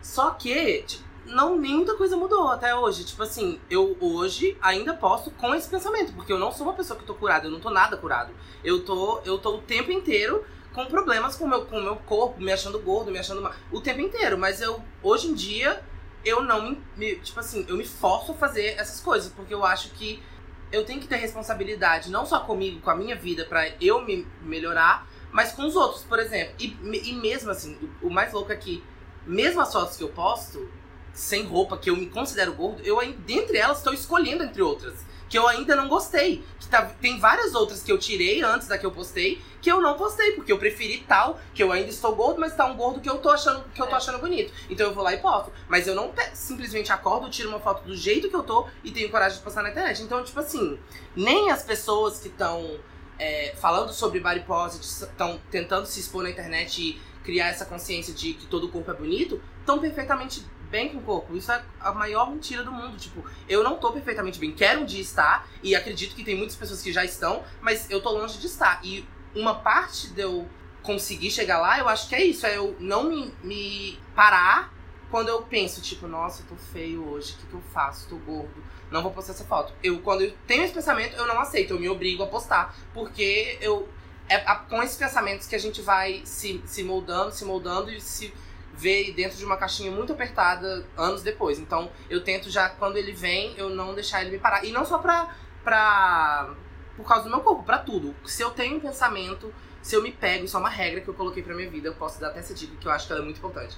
Só 0.00 0.30
que, 0.30 0.84
tipo, 0.84 1.04
não, 1.26 1.58
nem 1.58 1.74
muita 1.74 1.94
coisa 1.96 2.16
mudou 2.16 2.48
até 2.48 2.74
hoje. 2.74 3.04
Tipo 3.04 3.24
assim, 3.24 3.60
eu 3.68 3.94
hoje 4.00 4.56
ainda 4.62 4.94
posto 4.94 5.30
com 5.32 5.54
esse 5.54 5.68
pensamento, 5.68 6.14
porque 6.14 6.32
eu 6.32 6.38
não 6.38 6.50
sou 6.50 6.66
uma 6.66 6.72
pessoa 6.72 6.98
que 6.98 7.04
tô 7.04 7.14
curada, 7.14 7.46
eu 7.46 7.50
não 7.50 7.60
tô 7.60 7.68
nada 7.68 7.94
curado. 7.98 8.32
Eu 8.64 8.86
tô, 8.86 9.20
eu 9.22 9.36
tô 9.36 9.56
o 9.56 9.60
tempo 9.60 9.92
inteiro 9.92 10.42
com 10.78 10.86
problemas 10.86 11.34
com 11.34 11.44
o 11.44 11.48
meu, 11.48 11.66
com 11.66 11.76
o 11.76 11.82
meu 11.82 11.96
corpo, 11.96 12.40
me 12.40 12.52
achando 12.52 12.78
gordo, 12.78 13.10
me 13.10 13.18
achando 13.18 13.42
mal. 13.42 13.52
O 13.72 13.80
tempo 13.80 14.00
inteiro, 14.00 14.38
mas 14.38 14.60
eu, 14.60 14.80
hoje 15.02 15.26
em 15.26 15.34
dia, 15.34 15.82
eu 16.24 16.40
não 16.40 16.70
me, 16.70 16.80
me- 16.96 17.16
Tipo 17.16 17.40
assim, 17.40 17.66
eu 17.68 17.76
me 17.76 17.84
forço 17.84 18.30
a 18.30 18.34
fazer 18.36 18.76
essas 18.78 19.00
coisas, 19.00 19.32
porque 19.32 19.52
eu 19.52 19.64
acho 19.64 19.90
que 19.94 20.22
eu 20.70 20.84
tenho 20.84 21.00
que 21.00 21.08
ter 21.08 21.16
responsabilidade, 21.16 22.12
não 22.12 22.24
só 22.24 22.38
comigo, 22.40 22.80
com 22.80 22.90
a 22.90 22.94
minha 22.94 23.16
vida, 23.16 23.44
pra 23.44 23.68
eu 23.80 24.04
me 24.04 24.24
melhorar, 24.40 25.08
mas 25.32 25.50
com 25.50 25.66
os 25.66 25.74
outros, 25.74 26.04
por 26.04 26.20
exemplo. 26.20 26.54
E, 26.60 26.76
e 27.10 27.12
mesmo 27.14 27.50
assim, 27.50 27.76
o, 28.00 28.08
mais 28.08 28.32
louco 28.32 28.52
é 28.52 28.56
que, 28.56 28.84
mesmo 29.26 29.60
as 29.60 29.72
fotos 29.72 29.96
que 29.96 30.04
eu 30.04 30.10
posto, 30.10 30.70
sem 31.12 31.44
roupa, 31.44 31.76
que 31.76 31.90
eu 31.90 31.96
me 31.96 32.06
considero 32.06 32.52
gordo, 32.52 32.82
eu 32.84 33.00
dentre 33.26 33.58
elas, 33.58 33.78
estou 33.78 33.92
escolhendo 33.92 34.44
entre 34.44 34.62
outras. 34.62 35.04
Que 35.28 35.38
eu 35.38 35.46
ainda 35.46 35.76
não 35.76 35.88
gostei. 35.88 36.44
Que 36.58 36.68
tá, 36.68 36.82
tem 37.00 37.18
várias 37.18 37.54
outras 37.54 37.82
que 37.82 37.92
eu 37.92 37.98
tirei 37.98 38.42
antes 38.42 38.68
da 38.68 38.78
que 38.78 38.86
eu 38.86 38.90
postei, 38.90 39.42
que 39.60 39.70
eu 39.70 39.80
não 39.80 39.96
postei, 39.96 40.32
porque 40.32 40.52
eu 40.52 40.58
preferi 40.58 41.04
tal, 41.06 41.38
que 41.54 41.62
eu 41.62 41.72
ainda 41.72 41.90
estou 41.90 42.14
gordo, 42.14 42.40
mas 42.40 42.54
tá 42.54 42.66
um 42.66 42.76
gordo 42.76 43.00
que 43.00 43.10
eu 43.10 43.18
tô 43.18 43.30
achando, 43.30 43.64
que 43.74 43.80
eu 43.80 43.86
tô 43.86 43.94
achando 43.94 44.18
bonito. 44.18 44.52
Então 44.70 44.86
eu 44.86 44.94
vou 44.94 45.04
lá 45.04 45.12
e 45.12 45.18
posto. 45.18 45.52
Mas 45.68 45.86
eu 45.86 45.94
não 45.94 46.12
simplesmente 46.32 46.92
acordo, 46.92 47.30
tiro 47.30 47.48
uma 47.48 47.60
foto 47.60 47.84
do 47.84 47.96
jeito 47.96 48.28
que 48.28 48.36
eu 48.36 48.42
tô 48.42 48.66
e 48.82 48.90
tenho 48.90 49.10
coragem 49.10 49.38
de 49.38 49.44
postar 49.44 49.62
na 49.62 49.70
internet. 49.70 50.02
Então, 50.02 50.22
tipo 50.22 50.38
assim, 50.40 50.78
nem 51.14 51.50
as 51.50 51.62
pessoas 51.62 52.18
que 52.18 52.28
estão 52.28 52.78
é, 53.18 53.54
falando 53.56 53.92
sobre 53.92 54.20
body 54.20 54.40
positive, 54.40 54.84
estão 54.84 55.40
tentando 55.50 55.86
se 55.86 56.00
expor 56.00 56.22
na 56.22 56.30
internet 56.30 56.80
e 56.80 57.00
criar 57.24 57.48
essa 57.48 57.66
consciência 57.66 58.14
de 58.14 58.32
que 58.32 58.46
todo 58.46 58.64
o 58.64 58.68
corpo 58.70 58.90
é 58.90 58.94
bonito, 58.94 59.40
estão 59.60 59.78
perfeitamente 59.78 60.42
bem 60.70 60.90
com 60.90 60.98
o 60.98 61.02
corpo. 61.02 61.36
Isso 61.36 61.50
é 61.50 61.62
a 61.80 61.92
maior 61.92 62.30
mentira 62.30 62.62
do 62.62 62.72
mundo. 62.72 62.96
Tipo, 62.96 63.24
eu 63.48 63.62
não 63.62 63.76
tô 63.76 63.92
perfeitamente 63.92 64.38
bem. 64.38 64.52
Quero 64.52 64.80
um 64.80 64.84
dia 64.84 65.00
estar, 65.00 65.48
e 65.62 65.74
acredito 65.74 66.14
que 66.14 66.24
tem 66.24 66.36
muitas 66.36 66.56
pessoas 66.56 66.82
que 66.82 66.92
já 66.92 67.04
estão, 67.04 67.42
mas 67.60 67.90
eu 67.90 68.00
tô 68.00 68.10
longe 68.10 68.38
de 68.38 68.46
estar. 68.46 68.80
E 68.84 69.06
uma 69.34 69.54
parte 69.54 70.08
de 70.08 70.22
eu 70.22 70.48
conseguir 70.82 71.30
chegar 71.30 71.58
lá, 71.58 71.78
eu 71.78 71.88
acho 71.88 72.08
que 72.08 72.14
é 72.14 72.24
isso. 72.24 72.46
É 72.46 72.56
eu 72.56 72.76
não 72.78 73.04
me, 73.04 73.34
me 73.42 73.98
parar 74.14 74.72
quando 75.10 75.28
eu 75.28 75.42
penso, 75.42 75.80
tipo, 75.80 76.06
nossa, 76.06 76.42
eu 76.42 76.46
tô 76.46 76.56
feio 76.56 77.08
hoje, 77.08 77.32
o 77.32 77.36
que, 77.38 77.46
que 77.46 77.54
eu 77.54 77.62
faço? 77.72 78.08
Tô 78.08 78.16
gordo, 78.16 78.62
não 78.90 79.02
vou 79.02 79.10
postar 79.10 79.32
essa 79.32 79.44
foto. 79.44 79.72
Eu, 79.82 80.00
quando 80.00 80.22
eu 80.22 80.34
tenho 80.46 80.62
esse 80.64 80.74
pensamento, 80.74 81.16
eu 81.16 81.26
não 81.26 81.40
aceito, 81.40 81.72
eu 81.72 81.80
me 81.80 81.88
obrigo 81.88 82.22
a 82.22 82.26
postar. 82.26 82.76
Porque 82.92 83.58
eu. 83.60 83.88
É 84.30 84.38
com 84.68 84.82
esses 84.82 84.98
pensamentos 84.98 85.46
que 85.46 85.54
a 85.54 85.58
gente 85.58 85.80
vai 85.80 86.20
se, 86.22 86.62
se 86.66 86.84
moldando, 86.84 87.32
se 87.32 87.46
moldando 87.46 87.90
e 87.90 87.98
se 87.98 88.30
vê 88.78 89.12
dentro 89.12 89.36
de 89.36 89.44
uma 89.44 89.56
caixinha 89.56 89.90
muito 89.90 90.12
apertada 90.12 90.86
anos 90.96 91.22
depois. 91.22 91.58
Então 91.58 91.90
eu 92.08 92.22
tento 92.22 92.48
já, 92.48 92.68
quando 92.70 92.96
ele 92.96 93.12
vem, 93.12 93.54
eu 93.58 93.68
não 93.68 93.94
deixar 93.94 94.22
ele 94.22 94.30
me 94.30 94.38
parar. 94.38 94.64
E 94.64 94.72
não 94.72 94.84
só 94.84 94.98
pra. 94.98 95.34
pra 95.62 96.54
por 96.96 97.06
causa 97.06 97.24
do 97.24 97.30
meu 97.30 97.40
corpo, 97.40 97.62
pra 97.62 97.78
tudo. 97.78 98.12
Se 98.24 98.42
eu 98.42 98.50
tenho 98.50 98.76
um 98.76 98.80
pensamento, 98.80 99.54
se 99.80 99.94
eu 99.94 100.02
me 100.02 100.10
pego, 100.10 100.44
isso 100.44 100.56
é 100.56 100.60
uma 100.60 100.68
regra 100.68 101.00
que 101.00 101.06
eu 101.06 101.14
coloquei 101.14 101.44
pra 101.44 101.54
minha 101.54 101.70
vida, 101.70 101.86
eu 101.86 101.94
posso 101.94 102.20
dar 102.20 102.28
até 102.28 102.40
essa 102.40 102.52
dica 102.52 102.74
que 102.74 102.88
eu 102.88 102.90
acho 102.90 103.06
que 103.06 103.12
ela 103.12 103.22
é 103.22 103.24
muito 103.24 103.38
importante 103.38 103.76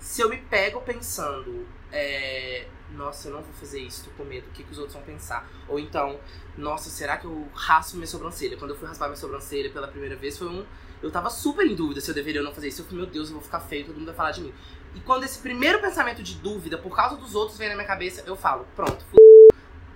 se 0.00 0.22
eu 0.22 0.28
me 0.28 0.38
pego 0.38 0.80
pensando, 0.80 1.66
é, 1.92 2.66
nossa, 2.92 3.28
eu 3.28 3.34
não 3.34 3.42
vou 3.42 3.52
fazer 3.54 3.80
isso, 3.80 4.04
tô 4.04 4.10
com 4.12 4.24
medo, 4.24 4.46
o 4.48 4.52
que, 4.52 4.62
que 4.62 4.72
os 4.72 4.78
outros 4.78 4.94
vão 4.94 5.02
pensar? 5.02 5.48
Ou 5.68 5.78
então, 5.78 6.18
nossa, 6.56 6.88
será 6.88 7.16
que 7.16 7.24
eu 7.24 7.48
raspo 7.54 7.96
minha 7.96 8.06
sobrancelha? 8.06 8.56
Quando 8.56 8.72
eu 8.72 8.76
fui 8.76 8.86
raspar 8.86 9.06
minha 9.06 9.16
sobrancelha 9.16 9.70
pela 9.70 9.88
primeira 9.88 10.16
vez, 10.16 10.38
foi 10.38 10.48
um. 10.48 10.64
Eu 11.02 11.10
tava 11.10 11.30
super 11.30 11.66
em 11.66 11.74
dúvida 11.74 12.00
se 12.00 12.10
eu 12.10 12.14
deveria 12.14 12.40
ou 12.40 12.46
não 12.46 12.54
fazer 12.54 12.68
isso. 12.68 12.82
Eu 12.82 12.86
falei, 12.86 13.00
meu 13.02 13.10
Deus, 13.10 13.28
eu 13.28 13.34
vou 13.34 13.42
ficar 13.42 13.60
feio, 13.60 13.86
todo 13.86 13.96
mundo 13.96 14.06
vai 14.06 14.14
falar 14.14 14.30
de 14.32 14.40
mim. 14.42 14.52
E 14.94 15.00
quando 15.00 15.24
esse 15.24 15.38
primeiro 15.38 15.80
pensamento 15.80 16.22
de 16.22 16.34
dúvida, 16.34 16.78
por 16.78 16.94
causa 16.94 17.16
dos 17.16 17.34
outros, 17.34 17.58
vem 17.58 17.68
na 17.68 17.74
minha 17.74 17.86
cabeça, 17.86 18.22
eu 18.26 18.36
falo, 18.36 18.66
pronto, 18.74 19.04
f... 19.04 19.16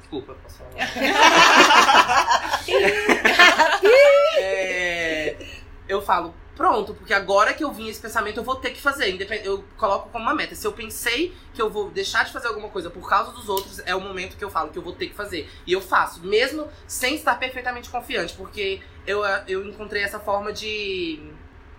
Desculpa, 0.01 0.35
posso 0.35 0.59
falar? 0.59 0.71
é, 4.37 5.37
eu 5.89 6.01
falo, 6.03 6.35
pronto, 6.57 6.95
porque 6.95 7.13
agora 7.15 7.55
que 7.55 7.65
eu 7.65 7.73
vim 7.73 7.89
esse 7.89 8.01
pensamento, 8.01 8.39
eu 8.39 8.45
vou 8.45 8.57
ter 8.57 8.71
que 8.71 8.81
fazer. 8.81 9.15
Eu 9.45 9.65
coloco 9.77 10.11
como 10.11 10.25
uma 10.25 10.35
meta. 10.35 10.55
Se 10.55 10.67
eu 10.67 10.73
pensei 10.73 11.35
que 11.55 11.61
eu 11.61 11.71
vou 11.71 11.91
deixar 11.91 12.25
de 12.25 12.33
fazer 12.33 12.49
alguma 12.49 12.69
coisa 12.69 12.91
por 12.91 13.09
causa 13.09 13.33
dos 13.33 13.49
outros, 13.49 13.81
é 13.85 13.95
o 13.95 14.01
momento 14.01 14.37
que 14.37 14.45
eu 14.45 14.51
falo 14.51 14.71
que 14.71 14.79
eu 14.79 14.83
vou 14.83 14.93
ter 14.93 15.09
que 15.09 15.15
fazer. 15.15 15.51
E 15.67 15.73
eu 15.73 15.81
faço, 15.81 16.21
mesmo 16.27 16.69
sem 16.87 17.15
estar 17.15 17.35
perfeitamente 17.37 17.91
confiante, 17.91 18.35
porque 18.35 18.81
eu, 19.07 19.25
eu 19.49 19.67
encontrei 19.67 20.03
essa 20.03 20.19
forma 20.19 20.53
de 20.53 21.21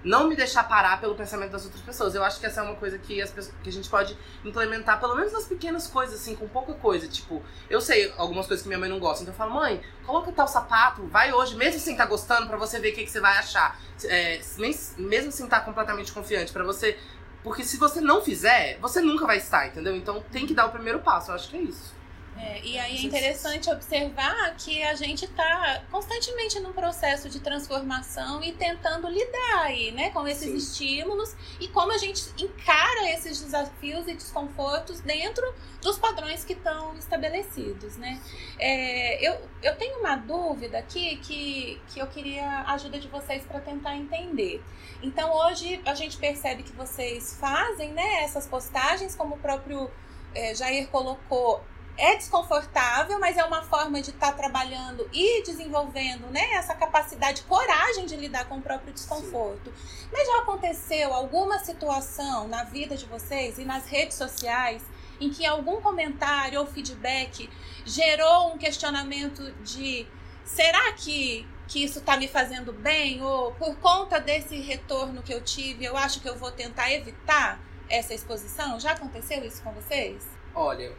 não 0.04 0.28
me 0.28 0.36
deixar 0.36 0.64
parar 0.68 1.00
pelo 1.00 1.16
pensamento 1.16 1.52
das 1.52 1.64
outras 1.64 1.82
pessoas. 1.82 2.14
Eu 2.14 2.24
acho 2.24 2.40
que 2.40 2.46
essa 2.46 2.60
é 2.60 2.64
uma 2.64 2.76
coisa 2.76 2.98
que, 2.98 3.22
as 3.22 3.32
pessoas, 3.32 3.56
que 3.64 3.70
a 3.70 3.72
gente 3.72 3.90
pode 3.90 4.18
implementar, 4.44 5.00
pelo 5.00 5.16
menos 5.16 5.32
nas 5.32 5.46
pequenas 5.46 5.88
coisas, 5.88 6.20
assim, 6.20 6.36
com 6.36 6.48
pouca 6.48 6.74
coisa. 6.74 7.08
Tipo, 7.08 7.42
eu 7.70 7.80
sei 7.80 8.14
algumas 8.18 8.46
coisas 8.46 8.62
que 8.62 8.68
minha 8.68 8.80
mãe 8.80 8.90
não 8.90 9.00
gosta, 9.00 9.24
então 9.24 9.34
eu 9.34 9.38
falo, 9.38 9.54
mãe, 9.54 9.82
coloca 10.06 10.32
tal 10.32 10.48
sapato, 10.48 11.06
vai 11.08 11.34
hoje, 11.34 11.56
mesmo 11.56 11.80
sem 11.80 11.94
estar 11.94 12.04
tá 12.04 12.10
gostando, 12.10 12.48
para 12.48 12.58
você 12.58 12.80
ver 12.80 12.92
o 12.92 12.96
que, 12.96 13.06
que 13.06 13.12
você 13.12 13.22
vai 13.22 13.38
achar. 13.38 13.80
É, 14.06 14.42
mesmo 14.58 15.32
sem 15.32 15.46
estar 15.46 15.60
tá 15.60 15.62
completamente 15.62 16.12
confiante, 16.12 16.52
para 16.52 16.64
você. 16.64 16.98
Porque 17.42 17.64
se 17.64 17.78
você 17.78 18.00
não 18.00 18.22
fizer, 18.22 18.78
você 18.80 19.02
nunca 19.02 19.26
vai 19.26 19.38
estar, 19.38 19.68
entendeu? 19.68 19.96
Então 19.96 20.24
tem 20.32 20.46
que 20.46 20.54
dar 20.54 20.66
o 20.66 20.72
primeiro 20.72 21.00
passo, 21.00 21.32
eu 21.32 21.36
acho 21.36 21.50
que 21.50 21.58
é 21.58 21.62
isso. 21.62 22.03
É, 22.44 22.60
e 22.62 22.78
aí 22.78 22.98
é 22.98 23.02
interessante 23.04 23.70
observar 23.70 24.54
que 24.58 24.84
a 24.84 24.96
gente 24.96 25.24
está 25.24 25.82
constantemente 25.90 26.60
num 26.60 26.74
processo 26.74 27.30
de 27.30 27.40
transformação 27.40 28.44
e 28.44 28.52
tentando 28.52 29.08
lidar 29.08 29.62
aí, 29.62 29.92
né, 29.92 30.10
com 30.10 30.28
esses 30.28 30.50
Sim. 30.50 30.58
estímulos 30.58 31.34
e 31.58 31.70
como 31.70 31.94
a 31.94 31.98
gente 31.98 32.22
encara 32.38 33.10
esses 33.12 33.40
desafios 33.40 34.10
e 34.10 34.14
desconfortos 34.14 35.00
dentro 35.00 35.54
dos 35.82 35.98
padrões 35.98 36.44
que 36.44 36.52
estão 36.52 36.94
estabelecidos, 36.98 37.96
né? 37.96 38.22
É, 38.60 39.26
eu, 39.26 39.40
eu 39.62 39.76
tenho 39.78 40.00
uma 40.00 40.18
dúvida 40.18 40.78
aqui 40.80 41.18
que, 41.18 41.82
que 41.88 42.00
eu 42.00 42.08
queria 42.08 42.46
a 42.46 42.74
ajuda 42.74 43.00
de 43.00 43.08
vocês 43.08 43.46
para 43.46 43.62
tentar 43.62 43.96
entender. 43.96 44.62
Então 45.02 45.34
hoje 45.34 45.82
a 45.86 45.94
gente 45.94 46.18
percebe 46.18 46.64
que 46.64 46.74
vocês 46.74 47.38
fazem, 47.40 47.94
né, 47.94 48.24
essas 48.24 48.48
postagens, 48.48 49.16
como 49.16 49.36
o 49.36 49.40
próprio 49.40 49.90
é, 50.36 50.54
Jair 50.56 50.88
colocou, 50.88 51.64
é 51.98 52.16
desconfortável, 52.16 53.20
mas 53.20 53.38
é 53.38 53.44
uma 53.44 53.62
forma 53.64 54.02
de 54.02 54.10
estar 54.10 54.32
tá 54.32 54.38
trabalhando 54.38 55.08
e 55.14 55.44
desenvolvendo 55.44 56.28
né, 56.32 56.54
essa 56.54 56.74
capacidade, 56.74 57.44
coragem 57.44 58.06
de 58.06 58.16
lidar 58.16 58.46
com 58.46 58.58
o 58.58 58.62
próprio 58.62 58.94
desconforto. 58.94 59.72
Sim. 59.76 60.08
Mas 60.12 60.28
já 60.28 60.40
aconteceu 60.40 61.14
alguma 61.14 61.60
situação 61.60 62.48
na 62.48 62.64
vida 62.64 62.96
de 62.96 63.06
vocês 63.06 63.58
e 63.58 63.66
nas 63.66 63.88
redes 63.88 64.18
sociais 64.18 64.82
em 65.20 65.30
que 65.30 65.46
algum 65.46 65.80
comentário 65.82 66.60
ou 66.60 66.66
feedback 66.66 67.50
gerou 67.86 68.54
um 68.54 68.58
questionamento 68.58 69.52
de 69.64 70.08
será 70.44 70.92
que, 70.94 71.48
que 71.68 71.84
isso 71.84 72.00
está 72.00 72.18
me 72.18 72.28
fazendo 72.28 72.74
bem? 72.74 73.22
Ou 73.22 73.54
por 73.54 73.76
conta 73.78 74.20
desse 74.20 74.60
retorno 74.60 75.22
que 75.22 75.34
eu 75.34 75.42
tive, 75.42 75.86
eu 75.86 75.96
acho 75.96 76.20
que 76.20 76.28
eu 76.28 76.36
vou 76.36 76.52
tentar 76.52 76.92
evitar 76.92 77.60
essa 77.90 78.14
exposição? 78.14 78.80
Já 78.80 78.92
aconteceu 78.92 79.44
isso 79.46 79.62
com 79.62 79.72
vocês? 79.72 80.24
Olha, 80.56 80.94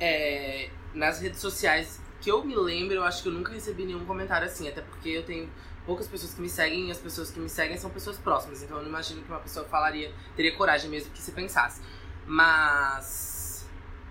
é, 0.00 0.70
nas 0.94 1.20
redes 1.20 1.40
sociais 1.40 2.00
que 2.20 2.30
eu 2.30 2.44
me 2.44 2.56
lembro, 2.56 2.94
eu 2.94 3.04
acho 3.04 3.22
que 3.22 3.28
eu 3.28 3.32
nunca 3.32 3.52
recebi 3.52 3.84
nenhum 3.84 4.04
comentário 4.04 4.46
assim, 4.46 4.68
até 4.68 4.80
porque 4.80 5.10
eu 5.10 5.22
tenho 5.22 5.48
poucas 5.84 6.08
pessoas 6.08 6.34
que 6.34 6.40
me 6.40 6.48
seguem 6.48 6.88
e 6.88 6.90
as 6.90 6.98
pessoas 6.98 7.30
que 7.30 7.38
me 7.38 7.48
seguem 7.48 7.76
são 7.76 7.90
pessoas 7.90 8.18
próximas, 8.18 8.62
então 8.62 8.78
eu 8.78 8.82
não 8.82 8.88
imagino 8.88 9.22
que 9.22 9.28
uma 9.28 9.38
pessoa 9.38 9.64
falaria, 9.66 10.12
teria 10.34 10.56
coragem 10.56 10.90
mesmo 10.90 11.12
que 11.12 11.20
se 11.20 11.32
pensasse. 11.32 11.80
Mas 12.26 13.36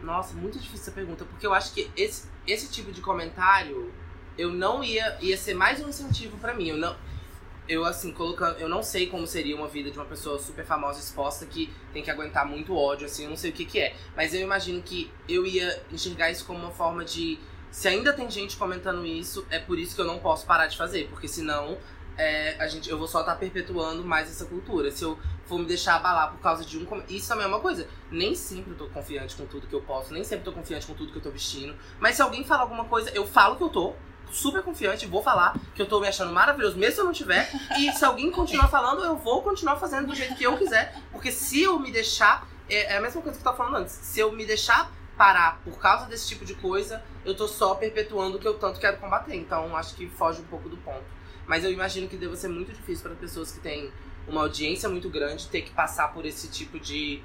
nossa, 0.02 0.34
muito 0.34 0.58
difícil 0.58 0.84
essa 0.84 0.92
pergunta, 0.92 1.26
porque 1.26 1.46
eu 1.46 1.54
acho 1.54 1.74
que 1.74 1.92
esse, 1.96 2.28
esse 2.48 2.72
tipo 2.72 2.92
de 2.92 3.02
comentário 3.02 3.92
eu 4.38 4.52
não 4.52 4.84
ia 4.84 5.18
ia 5.22 5.38
ser 5.38 5.54
mais 5.54 5.82
um 5.82 5.90
incentivo 5.90 6.38
para 6.38 6.54
mim. 6.54 6.70
Eu 6.70 6.78
não 6.78 6.96
eu, 7.68 7.86
assim, 7.86 8.12
colocando. 8.12 8.60
Eu 8.60 8.70
não 8.70 8.84
sei 8.84 9.08
como 9.08 9.26
seria 9.26 9.56
uma 9.56 9.68
vida 9.68 9.92
de 9.92 9.98
uma 9.98 10.06
pessoa 10.06 10.40
super 10.40 10.66
famosa 10.66 11.00
exposta 11.00 11.46
que 11.46 11.74
tem 11.94 12.04
que 12.04 12.12
aguentar 12.12 12.46
muito 12.46 12.76
ódio, 12.76 13.06
assim, 13.06 13.24
eu 13.24 13.30
não 13.30 13.38
sei 13.38 13.52
o 13.52 13.54
que, 13.54 13.66
que 13.66 13.80
é. 13.80 13.96
Mas 14.16 14.34
eu 14.34 14.42
imagino 14.42 14.82
que 14.82 15.12
eu 15.28 15.46
ia 15.46 15.82
enxergar 15.92 16.32
isso 16.32 16.46
como 16.46 16.60
uma 16.60 16.72
forma 16.72 17.04
de. 17.04 17.40
Se 17.72 17.88
ainda 17.88 18.14
tem 18.14 18.30
gente 18.30 18.56
comentando 18.56 19.06
isso, 19.06 19.46
é 19.50 19.60
por 19.60 19.78
isso 19.78 19.96
que 19.96 20.02
eu 20.02 20.06
não 20.06 20.20
posso 20.20 20.46
parar 20.46 20.68
de 20.68 20.78
fazer, 20.78 21.10
porque 21.10 21.28
senão 21.28 21.78
é, 22.18 22.56
a 22.58 22.68
gente, 22.68 22.90
eu 22.90 22.98
vou 22.98 23.08
só 23.08 23.20
estar 23.20 23.34
tá 23.34 23.38
perpetuando 23.38 24.04
mais 24.06 24.30
essa 24.30 24.46
cultura. 24.46 24.92
Se 24.92 25.04
eu 25.04 25.20
for 25.46 25.60
me 25.60 25.66
deixar 25.66 25.96
abalar 25.96 26.32
por 26.32 26.40
causa 26.40 26.64
de 26.66 26.78
um. 26.78 26.86
Isso 27.10 27.28
também 27.28 27.46
é 27.46 27.48
uma 27.48 27.60
coisa. 27.60 27.88
Nem 28.10 28.36
sempre 28.36 28.72
eu 28.72 28.78
tô 28.78 28.88
confiante 28.88 29.36
com 29.36 29.46
tudo 29.46 29.68
que 29.68 29.74
eu 29.74 29.82
posso, 29.82 30.14
nem 30.14 30.24
sempre 30.24 30.46
tô 30.46 30.52
confiante 30.52 30.88
com 30.88 30.94
tudo 30.94 31.12
que 31.12 31.18
eu 31.18 31.22
tô 31.22 31.32
vestindo. 31.32 31.76
Mas 32.00 32.16
se 32.16 32.22
alguém 32.22 32.44
fala 32.44 32.62
alguma 32.62 32.86
coisa, 32.86 33.10
eu 33.12 33.26
falo 33.26 33.56
que 33.56 33.64
eu 33.64 33.70
tô 33.70 33.94
super 34.36 34.62
confiante, 34.62 35.08
vou 35.08 35.24
falar 35.24 35.56
que 35.74 35.82
eu 35.82 35.86
tô 35.86 36.00
me 36.00 36.08
achando 36.08 36.32
maravilhoso, 36.32 36.78
mesmo 36.78 36.96
se 36.96 37.02
eu 37.02 37.06
não 37.06 37.14
tiver. 37.14 37.50
E 37.80 37.92
se 37.92 38.04
alguém 38.04 38.30
continuar 38.30 38.68
falando, 38.68 39.04
eu 39.04 39.16
vou 39.16 39.42
continuar 39.42 39.78
fazendo 39.78 40.08
do 40.08 40.16
jeito 40.16 40.36
que 40.36 40.44
eu 40.44 40.58
quiser. 40.58 40.96
Porque 41.12 41.32
se 41.32 41.62
eu 41.62 41.80
me 41.80 41.92
deixar. 41.92 42.48
É, 42.68 42.94
é 42.94 42.98
a 42.98 43.02
mesma 43.02 43.22
coisa 43.22 43.38
que 43.38 43.42
eu 43.42 43.44
tava 43.44 43.58
falando 43.58 43.78
antes. 43.78 43.94
Se 43.94 44.20
eu 44.20 44.32
me 44.32 44.46
deixar 44.46 44.92
parar 45.18 45.62
por 45.64 45.80
causa 45.80 46.06
desse 46.08 46.28
tipo 46.28 46.44
de 46.44 46.56
coisa, 46.56 47.02
eu 47.24 47.36
tô 47.36 47.48
só 47.48 47.76
perpetuando 47.76 48.38
o 48.38 48.40
que 48.40 48.48
eu 48.48 48.56
tanto 48.56 48.80
quero 48.80 48.98
combater. 48.98 49.36
Então 49.36 49.76
acho 49.78 49.96
que 49.96 50.08
foge 50.08 50.42
um 50.42 50.46
pouco 50.46 50.68
do 50.68 50.78
ponto. 50.78 51.04
Mas 51.48 51.64
eu 51.64 51.72
imagino 51.72 52.08
que 52.08 52.18
deva 52.18 52.36
ser 52.36 52.48
muito 52.48 52.72
difícil 52.72 53.04
para 53.04 53.16
pessoas 53.16 53.52
que 53.52 53.60
têm 53.60 53.92
uma 54.28 54.42
audiência 54.42 54.90
muito 54.90 55.10
grande 55.10 55.48
ter 55.48 55.62
que 55.62 55.72
passar 55.72 56.12
por 56.14 56.26
esse 56.26 56.50
tipo 56.50 56.80
de 56.80 57.22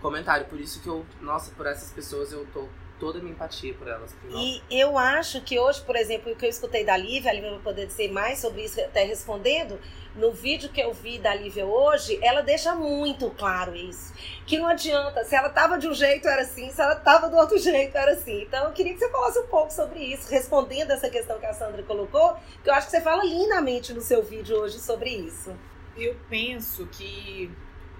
comentário. 0.00 0.46
Por 0.46 0.60
isso 0.60 0.80
que 0.80 0.88
eu, 0.88 1.06
nossa, 1.20 1.52
por 1.52 1.66
essas 1.66 1.90
pessoas 1.90 2.32
eu 2.32 2.44
tô 2.52 2.68
toda 3.02 3.18
a 3.18 3.20
minha 3.20 3.32
empatia 3.32 3.74
por 3.74 3.88
elas. 3.88 4.14
E 4.30 4.62
eu 4.70 4.96
acho 4.96 5.40
que 5.40 5.58
hoje, 5.58 5.82
por 5.82 5.96
exemplo, 5.96 6.32
o 6.32 6.36
que 6.36 6.46
eu 6.46 6.48
escutei 6.48 6.84
da 6.84 6.96
Lívia, 6.96 7.32
a 7.32 7.34
Lívia 7.34 7.50
vai 7.50 7.58
poder 7.58 7.84
dizer 7.84 8.12
mais 8.12 8.38
sobre 8.38 8.62
isso 8.62 8.80
até 8.80 9.02
respondendo, 9.02 9.76
no 10.14 10.30
vídeo 10.30 10.68
que 10.68 10.80
eu 10.80 10.92
vi 10.92 11.18
da 11.18 11.34
Lívia 11.34 11.66
hoje, 11.66 12.16
ela 12.22 12.42
deixa 12.42 12.76
muito 12.76 13.28
claro 13.30 13.74
isso. 13.74 14.14
Que 14.46 14.56
não 14.56 14.68
adianta, 14.68 15.24
se 15.24 15.34
ela 15.34 15.48
tava 15.50 15.78
de 15.78 15.88
um 15.88 15.94
jeito 15.94 16.28
era 16.28 16.42
assim, 16.42 16.70
se 16.70 16.80
ela 16.80 16.94
tava 16.94 17.28
do 17.28 17.36
outro 17.36 17.58
jeito 17.60 17.98
era 17.98 18.12
assim. 18.12 18.42
Então 18.42 18.66
eu 18.66 18.72
queria 18.72 18.92
que 18.92 19.00
você 19.00 19.10
falasse 19.10 19.40
um 19.40 19.48
pouco 19.48 19.72
sobre 19.72 19.98
isso, 19.98 20.30
respondendo 20.30 20.92
essa 20.92 21.10
questão 21.10 21.40
que 21.40 21.46
a 21.46 21.52
Sandra 21.52 21.82
colocou, 21.82 22.36
que 22.62 22.70
eu 22.70 22.74
acho 22.74 22.86
que 22.86 22.92
você 22.92 23.00
fala 23.00 23.24
lindamente 23.24 23.92
no 23.92 24.00
seu 24.00 24.22
vídeo 24.22 24.56
hoje 24.56 24.78
sobre 24.78 25.10
isso. 25.10 25.52
Eu 25.96 26.14
penso 26.30 26.86
que 26.86 27.50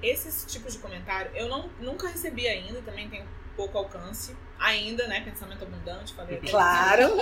esses 0.00 0.44
tipos 0.44 0.74
de 0.74 0.78
comentário 0.78 1.32
eu 1.34 1.48
não, 1.48 1.68
nunca 1.80 2.06
recebi 2.06 2.46
ainda, 2.46 2.80
também 2.82 3.08
tenho 3.08 3.26
pouco 3.56 3.78
alcance 3.78 4.36
ainda, 4.58 5.06
né? 5.06 5.20
Pensamento 5.20 5.64
abundante, 5.64 6.14
falei. 6.14 6.38
Claro. 6.38 7.20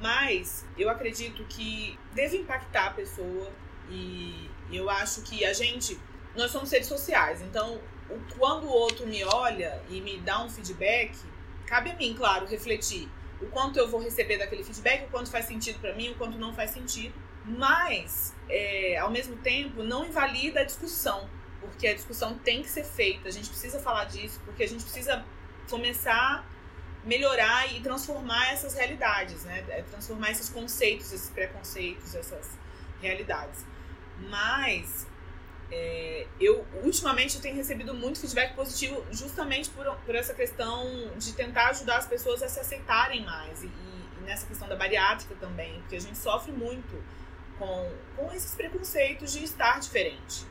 Mas 0.00 0.66
eu 0.76 0.90
acredito 0.90 1.44
que 1.44 1.98
deve 2.12 2.38
impactar 2.38 2.88
a 2.88 2.90
pessoa 2.90 3.50
e 3.88 4.50
eu 4.72 4.90
acho 4.90 5.22
que 5.22 5.44
a 5.44 5.52
gente, 5.52 5.98
nós 6.36 6.50
somos 6.50 6.68
seres 6.68 6.86
sociais, 6.86 7.40
então 7.42 7.80
quando 8.38 8.64
o 8.64 8.70
outro 8.70 9.06
me 9.06 9.24
olha 9.24 9.80
e 9.88 10.00
me 10.00 10.18
dá 10.18 10.42
um 10.42 10.50
feedback, 10.50 11.16
cabe 11.66 11.90
a 11.90 11.96
mim, 11.96 12.14
claro, 12.14 12.46
refletir 12.46 13.08
o 13.40 13.46
quanto 13.46 13.78
eu 13.78 13.88
vou 13.88 14.00
receber 14.00 14.38
daquele 14.38 14.62
feedback, 14.62 15.06
o 15.06 15.10
quanto 15.10 15.30
faz 15.30 15.46
sentido 15.46 15.78
para 15.78 15.94
mim, 15.94 16.10
o 16.10 16.14
quanto 16.14 16.38
não 16.38 16.54
faz 16.54 16.70
sentido. 16.70 17.14
Mas, 17.44 18.34
é, 18.48 18.96
ao 18.98 19.10
mesmo 19.10 19.36
tempo, 19.36 19.82
não 19.82 20.06
invalida 20.06 20.60
a 20.60 20.64
discussão, 20.64 21.28
porque 21.68 21.86
a 21.88 21.94
discussão 21.94 22.38
tem 22.38 22.62
que 22.62 22.70
ser 22.70 22.84
feita. 22.84 23.28
A 23.28 23.32
gente 23.32 23.48
precisa 23.48 23.78
falar 23.80 24.04
disso, 24.04 24.40
porque 24.44 24.62
a 24.62 24.68
gente 24.68 24.82
precisa 24.82 25.24
começar 25.68 26.44
melhorar 27.04 27.70
e 27.72 27.80
transformar 27.80 28.52
essas 28.52 28.74
realidades, 28.74 29.44
né? 29.44 29.64
É, 29.68 29.82
transformar 29.82 30.30
esses 30.30 30.48
conceitos, 30.48 31.12
esses 31.12 31.30
preconceitos, 31.30 32.14
essas 32.14 32.58
realidades. 33.00 33.64
Mas 34.30 35.06
é, 35.70 36.26
eu 36.40 36.64
ultimamente 36.82 37.36
eu 37.36 37.42
tenho 37.42 37.56
recebido 37.56 37.94
muito 37.94 38.20
feedback 38.20 38.54
positivo 38.54 39.04
justamente 39.10 39.70
por, 39.70 39.84
por 40.06 40.14
essa 40.14 40.32
questão 40.34 41.10
de 41.16 41.32
tentar 41.34 41.68
ajudar 41.70 41.98
as 41.98 42.06
pessoas 42.06 42.42
a 42.42 42.48
se 42.48 42.60
aceitarem 42.60 43.24
mais 43.24 43.62
e, 43.62 43.66
e 43.66 44.22
nessa 44.22 44.46
questão 44.46 44.68
da 44.68 44.76
bariátrica 44.76 45.34
também, 45.36 45.80
porque 45.80 45.96
a 45.96 46.00
gente 46.00 46.16
sofre 46.16 46.52
muito 46.52 47.02
com, 47.58 47.92
com 48.16 48.32
esses 48.32 48.54
preconceitos 48.54 49.32
de 49.32 49.44
estar 49.44 49.78
diferente. 49.78 50.46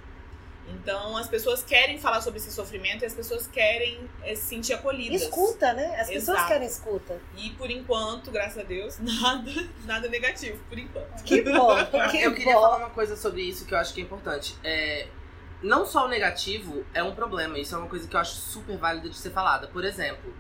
Então, 0.68 1.18
as 1.18 1.28
pessoas 1.28 1.64
querem 1.64 1.98
falar 1.98 2.22
sobre 2.22 2.40
esse 2.40 2.52
sofrimento 2.52 3.04
e 3.04 3.06
as 3.06 3.14
pessoas 3.14 3.48
querem 3.48 4.10
é, 4.22 4.34
se 4.36 4.44
sentir 4.44 4.74
acolhidas. 4.74 5.24
Escuta, 5.24 5.74
né? 5.74 6.00
As 6.00 6.08
pessoas 6.08 6.38
Exato. 6.38 6.48
querem 6.48 6.68
escuta. 6.68 7.22
E 7.38 7.50
por 7.52 7.70
enquanto, 7.70 8.32
graças 8.32 8.58
a 8.58 8.64
Deus, 8.64 8.98
nada, 9.22 9.52
nada 9.86 10.08
negativo, 10.08 10.58
por 10.70 10.78
enquanto. 10.78 11.24
Que 11.24 11.42
bom, 11.42 11.76
que 12.10 12.22
eu 12.22 12.34
queria 12.34 12.54
bom. 12.54 12.62
falar 12.62 12.78
uma 12.78 12.90
coisa 12.90 13.16
sobre 13.16 13.42
isso 13.42 13.66
que 13.66 13.74
eu 13.74 13.78
acho 13.78 13.94
que 13.94 14.02
é 14.02 14.04
importante. 14.04 14.56
É, 14.64 15.08
não 15.62 15.86
só 15.86 16.06
o 16.06 16.10
negativo 16.10 16.86
é 16.94 17.04
um 17.04 17.14
problema, 17.14 17.58
isso 17.58 17.76
é 17.76 17.78
uma 17.78 17.88
coisa 17.88 18.08
que 18.08 18.16
eu 18.16 18.20
acho 18.20 18.36
super 18.36 18.78
válida 18.78 19.10
de 19.10 19.16
ser 19.16 19.32
falada. 19.32 19.68
Por 19.68 19.84
exemplo, 19.84 20.34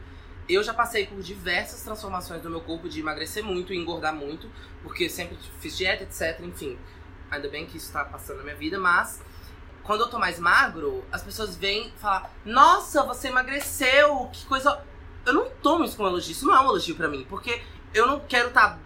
eu 0.48 0.64
já 0.64 0.74
passei 0.74 1.06
por 1.06 1.22
diversas 1.22 1.82
transformações 1.84 2.42
do 2.42 2.50
meu 2.50 2.62
corpo 2.62 2.90
de 2.90 3.00
emagrecer 3.00 3.44
muito 3.44 3.74
e 3.74 3.78
engordar 3.78 4.14
muito, 4.14 4.50
porque 4.82 5.10
sempre 5.10 5.38
fiz 5.60 5.78
dieta, 5.78 6.04
etc. 6.04 6.40
Enfim, 6.42 6.78
ainda 7.32 7.48
bem 7.48 7.66
que 7.66 7.78
isso 7.78 7.92
tá 7.92 8.04
passando 8.04 8.38
na 8.38 8.44
minha 8.44 8.56
vida, 8.56 8.78
mas 8.78 9.22
quando 9.84 10.02
eu 10.02 10.08
tô 10.08 10.17
mais 10.17 10.39
magro, 10.39 11.04
as 11.12 11.22
pessoas 11.22 11.56
vêm 11.56 11.91
falar: 11.98 12.34
Nossa, 12.46 13.04
você 13.04 13.28
emagreceu, 13.28 14.30
que 14.32 14.46
coisa. 14.46 14.82
Eu 15.26 15.34
não 15.34 15.50
tomo 15.62 15.86
isso 15.86 15.96
como 15.96 16.10
elogio, 16.10 16.32
isso 16.32 16.46
não 16.46 16.56
é 16.56 16.60
um 16.60 16.65
elogio 16.65 16.96
pra 16.96 17.08
mim, 17.08 17.26
porque 17.30 17.62
eu 17.93 18.06
não 18.06 18.19
quero 18.19 18.50
estar 18.50 18.80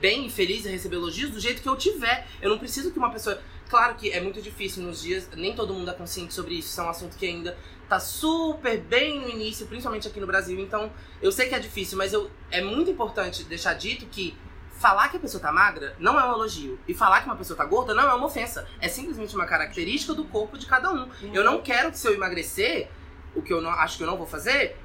bem 0.00 0.26
e 0.26 0.30
feliz 0.30 0.64
e 0.64 0.68
receber 0.68 0.96
elogios 0.96 1.30
do 1.30 1.40
jeito 1.40 1.62
que 1.62 1.68
eu 1.68 1.76
tiver. 1.76 2.26
Eu 2.42 2.50
não 2.50 2.58
preciso 2.58 2.90
que 2.90 2.98
uma 2.98 3.10
pessoa. 3.10 3.40
Claro 3.68 3.96
que 3.96 4.10
é 4.10 4.20
muito 4.20 4.40
difícil 4.40 4.82
nos 4.82 5.02
dias, 5.02 5.28
nem 5.36 5.54
todo 5.54 5.74
mundo 5.74 5.90
é 5.90 5.94
consciente 5.94 6.32
sobre 6.32 6.54
isso, 6.54 6.68
isso 6.68 6.80
é 6.80 6.84
um 6.84 6.88
assunto 6.88 7.18
que 7.18 7.26
ainda 7.26 7.54
tá 7.86 8.00
super 8.00 8.80
bem 8.80 9.20
no 9.20 9.28
início, 9.28 9.66
principalmente 9.66 10.08
aqui 10.08 10.18
no 10.18 10.26
Brasil. 10.26 10.58
Então, 10.58 10.90
eu 11.20 11.30
sei 11.30 11.50
que 11.50 11.54
é 11.54 11.58
difícil, 11.58 11.98
mas 11.98 12.14
eu, 12.14 12.30
é 12.50 12.62
muito 12.62 12.90
importante 12.90 13.44
deixar 13.44 13.74
dito 13.74 14.06
que 14.06 14.34
falar 14.78 15.08
que 15.08 15.16
a 15.16 15.20
pessoa 15.20 15.42
tá 15.42 15.52
magra 15.52 15.94
não 15.98 16.18
é 16.18 16.24
um 16.24 16.32
elogio. 16.32 16.78
E 16.86 16.94
falar 16.94 17.20
que 17.20 17.26
uma 17.26 17.36
pessoa 17.36 17.56
tá 17.56 17.64
gorda 17.64 17.92
não 17.92 18.08
é 18.08 18.14
uma 18.14 18.26
ofensa. 18.26 18.66
É 18.80 18.88
simplesmente 18.88 19.34
uma 19.34 19.46
característica 19.46 20.14
do 20.14 20.24
corpo 20.24 20.56
de 20.56 20.66
cada 20.66 20.90
um. 20.90 21.08
Eu 21.32 21.44
não 21.44 21.60
quero 21.60 21.90
que 21.90 21.98
se 21.98 22.06
eu 22.06 22.14
emagrecer, 22.14 22.88
o 23.34 23.42
que 23.42 23.52
eu 23.52 23.60
não 23.60 23.70
acho 23.70 23.98
que 23.98 24.04
eu 24.04 24.06
não 24.06 24.16
vou 24.16 24.26
fazer, 24.26 24.76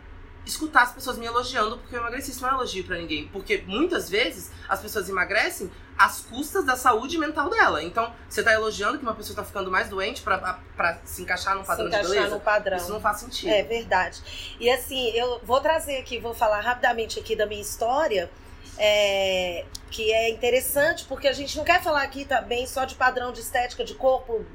escutar 0.45 0.83
as 0.83 0.91
pessoas 0.91 1.17
me 1.17 1.25
elogiando 1.25 1.77
porque 1.77 1.95
eu 1.95 1.99
emagreci. 1.99 2.31
Isso 2.31 2.41
não 2.41 2.49
é 2.49 2.53
elogio 2.53 2.83
pra 2.83 2.97
ninguém. 2.97 3.27
Porque 3.27 3.63
muitas 3.65 4.09
vezes 4.09 4.51
as 4.67 4.81
pessoas 4.81 5.07
emagrecem 5.07 5.71
às 5.97 6.21
custas 6.21 6.65
da 6.65 6.75
saúde 6.75 7.17
mental 7.17 7.49
dela. 7.49 7.83
Então, 7.83 8.11
você 8.27 8.41
tá 8.41 8.51
elogiando 8.51 8.97
que 8.97 9.03
uma 9.03 9.13
pessoa 9.13 9.35
tá 9.35 9.43
ficando 9.43 9.69
mais 9.69 9.89
doente 9.89 10.21
pra, 10.21 10.59
pra 10.75 10.99
se 11.05 11.21
encaixar 11.21 11.55
num 11.55 11.63
padrão 11.63 11.85
se 11.85 11.91
de 11.91 11.97
encaixar 11.97 12.15
beleza? 12.15 12.35
no 12.35 12.41
padrão. 12.41 12.77
Isso 12.77 12.91
não 12.91 12.99
faz 12.99 13.17
sentido. 13.17 13.49
É 13.49 13.63
verdade. 13.63 14.55
E 14.59 14.69
assim, 14.71 15.11
eu 15.11 15.39
vou 15.43 15.61
trazer 15.61 15.97
aqui, 15.97 16.19
vou 16.19 16.33
falar 16.33 16.61
rapidamente 16.61 17.19
aqui 17.19 17.35
da 17.35 17.45
minha 17.45 17.61
história, 17.61 18.29
é, 18.77 19.65
que 19.89 20.11
é 20.11 20.29
interessante, 20.29 21.05
porque 21.05 21.27
a 21.27 21.33
gente 21.33 21.57
não 21.57 21.63
quer 21.63 21.81
falar 21.81 22.03
aqui 22.03 22.25
também 22.25 22.65
só 22.65 22.85
de 22.85 22.95
padrão 22.95 23.31
de 23.31 23.41
estética 23.41 23.83
de 23.83 23.93
corpo 23.95 24.45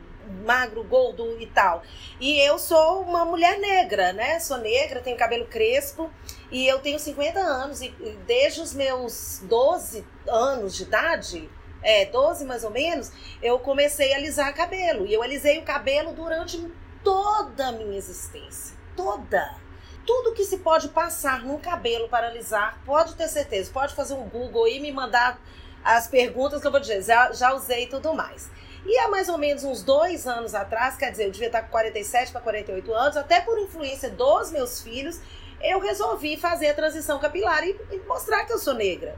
magro, 0.45 0.85
gordo 0.85 1.41
e 1.41 1.47
tal. 1.47 1.83
E 2.21 2.39
eu 2.41 2.59
sou 2.59 3.03
uma 3.03 3.25
mulher 3.25 3.59
negra, 3.59 4.13
né? 4.13 4.39
Sou 4.41 4.59
negra, 4.59 5.01
tenho 5.01 5.17
cabelo 5.17 5.47
crespo 5.47 6.11
e 6.51 6.67
eu 6.67 6.79
tenho 6.81 6.99
50 6.99 7.39
anos 7.39 7.81
e 7.81 7.89
desde 8.27 8.61
os 8.61 8.75
meus 8.75 9.41
12 9.45 10.05
anos 10.27 10.77
de 10.77 10.83
idade, 10.83 11.51
é, 11.83 12.07
12 12.07 12.45
mais 12.45 12.65
ou 12.65 12.71
menos, 12.71 13.13
eu 13.43 13.59
comecei 13.59 14.13
a 14.13 14.17
alisar 14.17 14.55
cabelo. 14.55 15.07
E 15.07 15.15
eu 15.15 15.23
alisei 15.23 15.59
o 15.59 15.63
cabelo 15.63 16.13
durante 16.13 16.59
toda 17.03 17.69
a 17.69 17.73
minha 17.73 17.97
existência. 17.97 18.77
Toda. 18.97 19.68
Tudo 20.09 20.33
que 20.33 20.43
se 20.43 20.57
pode 20.57 20.89
passar 20.89 21.45
num 21.45 21.59
cabelo 21.59 22.09
para 22.09 22.29
alisar, 22.29 22.81
pode 22.87 23.15
ter 23.15 23.29
certeza. 23.29 23.71
Pode 23.71 23.95
fazer 23.95 24.15
um 24.15 24.27
Google 24.27 24.67
e 24.67 24.81
me 24.81 24.91
mandar 24.91 25.39
as 25.85 26.09
perguntas 26.09 26.63
que 26.63 26.67
eu 26.67 26.71
vou 26.71 26.81
dizer. 26.81 27.03
Já, 27.03 27.31
já 27.33 27.53
usei 27.53 27.89
tudo 27.89 28.15
mais. 28.15 28.49
E 28.87 28.99
há 29.01 29.09
mais 29.09 29.29
ou 29.29 29.37
menos 29.37 29.65
uns 29.65 29.83
dois 29.83 30.27
anos 30.27 30.55
atrás, 30.55 30.97
quer 30.97 31.11
dizer, 31.11 31.27
eu 31.27 31.31
devia 31.31 31.49
estar 31.49 31.61
com 31.61 31.69
47 31.69 32.33
para 32.33 32.41
48 32.41 32.95
anos, 32.95 33.17
até 33.19 33.43
por 33.43 33.59
influência 33.59 34.09
dos 34.09 34.51
meus 34.51 34.81
filhos, 34.81 35.21
eu 35.61 35.79
resolvi 35.79 36.39
fazer 36.39 36.69
a 36.69 36.75
transição 36.75 37.19
capilar 37.19 37.63
e, 37.65 37.79
e 37.93 37.99
mostrar 38.07 38.47
que 38.47 38.53
eu 38.55 38.59
sou 38.59 38.73
negra. 38.73 39.15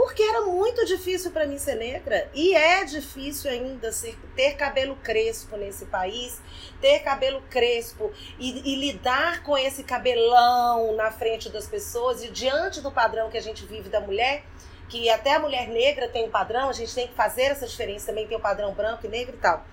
Porque 0.00 0.22
era 0.22 0.40
muito 0.40 0.86
difícil 0.86 1.30
para 1.30 1.46
mim 1.46 1.58
ser 1.58 1.74
negra 1.74 2.30
e 2.32 2.54
é 2.54 2.82
difícil 2.86 3.50
ainda 3.50 3.92
ser, 3.92 4.18
ter 4.34 4.54
cabelo 4.54 4.96
crespo 4.96 5.58
nesse 5.58 5.84
país, 5.84 6.40
ter 6.80 7.00
cabelo 7.00 7.42
crespo 7.50 8.10
e, 8.38 8.72
e 8.72 8.76
lidar 8.76 9.42
com 9.42 9.58
esse 9.58 9.84
cabelão 9.84 10.96
na 10.96 11.10
frente 11.10 11.50
das 11.50 11.66
pessoas 11.66 12.24
e 12.24 12.30
diante 12.30 12.80
do 12.80 12.90
padrão 12.90 13.28
que 13.28 13.36
a 13.36 13.42
gente 13.42 13.66
vive 13.66 13.90
da 13.90 14.00
mulher, 14.00 14.42
que 14.88 15.10
até 15.10 15.34
a 15.34 15.38
mulher 15.38 15.68
negra 15.68 16.08
tem 16.08 16.24
um 16.24 16.30
padrão, 16.30 16.70
a 16.70 16.72
gente 16.72 16.94
tem 16.94 17.06
que 17.06 17.14
fazer 17.14 17.42
essa 17.42 17.66
diferença 17.66 18.06
também, 18.06 18.26
tem 18.26 18.38
o 18.38 18.40
padrão 18.40 18.72
branco 18.72 19.04
e 19.04 19.08
negro 19.10 19.36
e 19.36 19.38
tal. 19.38 19.66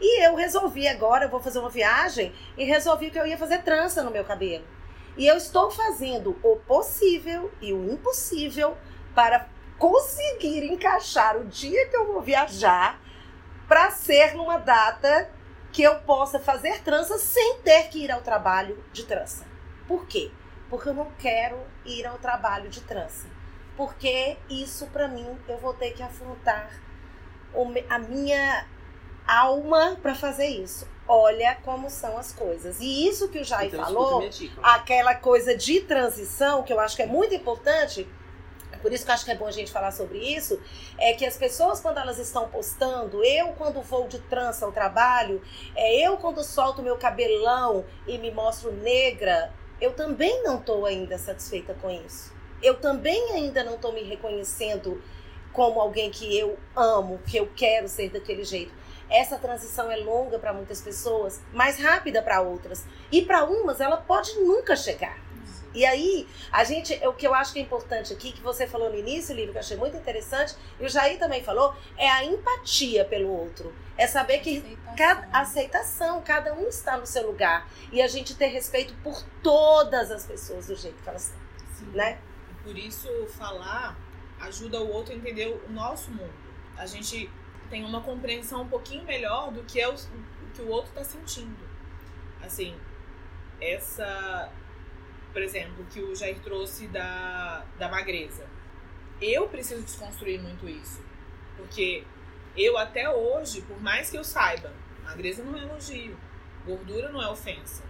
E 0.00 0.26
eu 0.26 0.34
resolvi 0.34 0.88
agora, 0.88 1.26
eu 1.26 1.30
vou 1.30 1.40
fazer 1.40 1.58
uma 1.58 1.68
viagem 1.68 2.32
e 2.56 2.64
resolvi 2.64 3.10
que 3.10 3.18
eu 3.18 3.26
ia 3.26 3.36
fazer 3.36 3.62
trança 3.62 4.02
no 4.02 4.10
meu 4.10 4.24
cabelo. 4.24 4.64
E 5.14 5.26
eu 5.26 5.36
estou 5.36 5.70
fazendo 5.70 6.38
o 6.42 6.56
possível 6.56 7.52
e 7.60 7.74
o 7.74 7.92
impossível 7.92 8.78
para 9.14 9.53
conseguir 9.78 10.64
encaixar 10.64 11.36
o 11.36 11.44
dia 11.44 11.88
que 11.88 11.96
eu 11.96 12.06
vou 12.06 12.20
viajar 12.22 13.00
para 13.68 13.90
ser 13.90 14.34
numa 14.34 14.58
data 14.58 15.30
que 15.72 15.82
eu 15.82 15.96
possa 16.00 16.38
fazer 16.38 16.82
trança 16.82 17.18
sem 17.18 17.58
ter 17.58 17.88
que 17.88 18.04
ir 18.04 18.10
ao 18.10 18.20
trabalho 18.20 18.82
de 18.92 19.04
trança. 19.04 19.44
Por 19.88 20.06
quê? 20.06 20.30
Porque 20.70 20.88
eu 20.88 20.94
não 20.94 21.10
quero 21.18 21.58
ir 21.84 22.06
ao 22.06 22.18
trabalho 22.18 22.68
de 22.70 22.80
trança. 22.82 23.26
Porque 23.76 24.36
isso 24.48 24.86
para 24.88 25.08
mim 25.08 25.36
eu 25.48 25.58
vou 25.58 25.74
ter 25.74 25.90
que 25.92 26.02
afrontar 26.02 26.70
a 27.88 27.98
minha 27.98 28.66
alma 29.26 29.96
para 30.00 30.14
fazer 30.14 30.46
isso. 30.46 30.86
Olha 31.06 31.56
como 31.62 31.90
são 31.90 32.16
as 32.16 32.32
coisas. 32.32 32.78
E 32.80 33.08
isso 33.08 33.28
que 33.28 33.40
o 33.40 33.44
Jair 33.44 33.68
Então, 33.68 33.84
falou, 33.84 34.28
dica. 34.28 34.60
aquela 34.62 35.14
coisa 35.16 35.56
de 35.56 35.80
transição, 35.80 36.62
que 36.62 36.72
eu 36.72 36.80
acho 36.80 36.96
que 36.96 37.02
é 37.02 37.06
muito 37.06 37.34
importante, 37.34 38.08
por 38.84 38.92
isso 38.92 39.02
que 39.02 39.10
eu 39.10 39.14
acho 39.14 39.24
que 39.24 39.30
é 39.30 39.34
bom 39.34 39.46
a 39.46 39.50
gente 39.50 39.72
falar 39.72 39.92
sobre 39.92 40.18
isso, 40.18 40.60
é 40.98 41.14
que 41.14 41.24
as 41.24 41.38
pessoas, 41.38 41.80
quando 41.80 41.96
elas 41.96 42.18
estão 42.18 42.50
postando, 42.50 43.24
eu 43.24 43.54
quando 43.54 43.80
vou 43.80 44.06
de 44.06 44.18
trança 44.18 44.66
ao 44.66 44.72
trabalho, 44.72 45.40
é 45.74 46.06
eu 46.06 46.18
quando 46.18 46.44
solto 46.44 46.82
meu 46.82 46.98
cabelão 46.98 47.86
e 48.06 48.18
me 48.18 48.30
mostro 48.30 48.70
negra, 48.70 49.50
eu 49.80 49.94
também 49.94 50.42
não 50.42 50.58
estou 50.58 50.84
ainda 50.84 51.16
satisfeita 51.16 51.72
com 51.80 51.90
isso. 51.90 52.30
Eu 52.62 52.74
também 52.74 53.32
ainda 53.32 53.64
não 53.64 53.76
estou 53.76 53.90
me 53.90 54.02
reconhecendo 54.02 55.02
como 55.50 55.80
alguém 55.80 56.10
que 56.10 56.38
eu 56.38 56.58
amo, 56.76 57.18
que 57.26 57.38
eu 57.38 57.50
quero 57.56 57.88
ser 57.88 58.10
daquele 58.10 58.44
jeito. 58.44 58.74
Essa 59.08 59.38
transição 59.38 59.90
é 59.90 59.96
longa 59.96 60.38
para 60.38 60.52
muitas 60.52 60.82
pessoas, 60.82 61.40
mais 61.54 61.78
rápida 61.78 62.20
para 62.20 62.42
outras. 62.42 62.84
E 63.10 63.22
para 63.22 63.44
umas 63.44 63.80
ela 63.80 63.96
pode 63.96 64.34
nunca 64.40 64.76
chegar. 64.76 65.23
E 65.74 65.84
aí, 65.84 66.28
a 66.52 66.62
gente, 66.62 66.94
o 67.06 67.12
que 67.12 67.26
eu 67.26 67.34
acho 67.34 67.52
que 67.52 67.58
é 67.58 67.62
importante 67.62 68.12
aqui, 68.12 68.30
que 68.32 68.40
você 68.40 68.66
falou 68.66 68.88
no 68.88 68.96
início, 68.96 69.34
Lívia, 69.34 69.52
que 69.52 69.58
eu 69.58 69.60
achei 69.60 69.76
muito 69.76 69.96
interessante, 69.96 70.54
e 70.78 70.84
o 70.84 70.88
Jair 70.88 71.18
também 71.18 71.42
falou, 71.42 71.74
é 71.98 72.08
a 72.08 72.24
empatia 72.24 73.04
pelo 73.04 73.28
outro. 73.28 73.74
É 73.96 74.06
saber 74.06 74.38
que 74.38 74.58
Aceitação. 74.58 74.96
cada 74.96 75.38
aceitação, 75.38 76.22
cada 76.22 76.54
um 76.54 76.68
está 76.68 76.96
no 76.96 77.06
seu 77.06 77.26
lugar. 77.26 77.68
E 77.92 78.00
a 78.00 78.06
gente 78.06 78.36
ter 78.36 78.46
respeito 78.46 78.94
por 79.02 79.22
todas 79.42 80.10
as 80.10 80.24
pessoas 80.24 80.68
do 80.68 80.76
jeito 80.76 81.02
que 81.02 81.08
elas 81.08 81.32
estão, 81.72 81.92
né? 81.92 82.18
E 82.50 82.62
por 82.62 82.78
isso, 82.78 83.08
falar 83.36 83.96
ajuda 84.40 84.80
o 84.80 84.90
outro 84.92 85.12
a 85.12 85.16
entender 85.16 85.60
o 85.66 85.72
nosso 85.72 86.10
mundo. 86.10 86.32
A 86.76 86.86
gente 86.86 87.30
tem 87.70 87.84
uma 87.84 88.00
compreensão 88.00 88.62
um 88.62 88.68
pouquinho 88.68 89.04
melhor 89.04 89.50
do 89.50 89.62
que 89.64 89.80
é 89.80 89.88
o, 89.88 89.94
o 89.94 90.50
que 90.54 90.62
o 90.62 90.68
outro 90.68 90.90
está 90.90 91.04
sentindo. 91.04 91.64
Assim, 92.42 92.76
essa, 93.60 94.50
por 95.34 95.42
exemplo, 95.42 95.84
que 95.90 96.00
o 96.00 96.14
Jair 96.14 96.38
trouxe 96.38 96.86
da, 96.86 97.64
da 97.76 97.88
magreza. 97.88 98.46
Eu 99.20 99.48
preciso 99.48 99.82
desconstruir 99.82 100.40
muito 100.40 100.68
isso. 100.68 101.02
Porque 101.56 102.04
eu 102.56 102.78
até 102.78 103.10
hoje, 103.10 103.62
por 103.62 103.82
mais 103.82 104.08
que 104.08 104.16
eu 104.16 104.22
saiba, 104.22 104.72
magreza 105.02 105.42
não 105.42 105.58
é 105.58 105.62
elogio, 105.62 106.16
gordura 106.64 107.08
não 107.08 107.20
é 107.20 107.28
ofensa. 107.28 107.82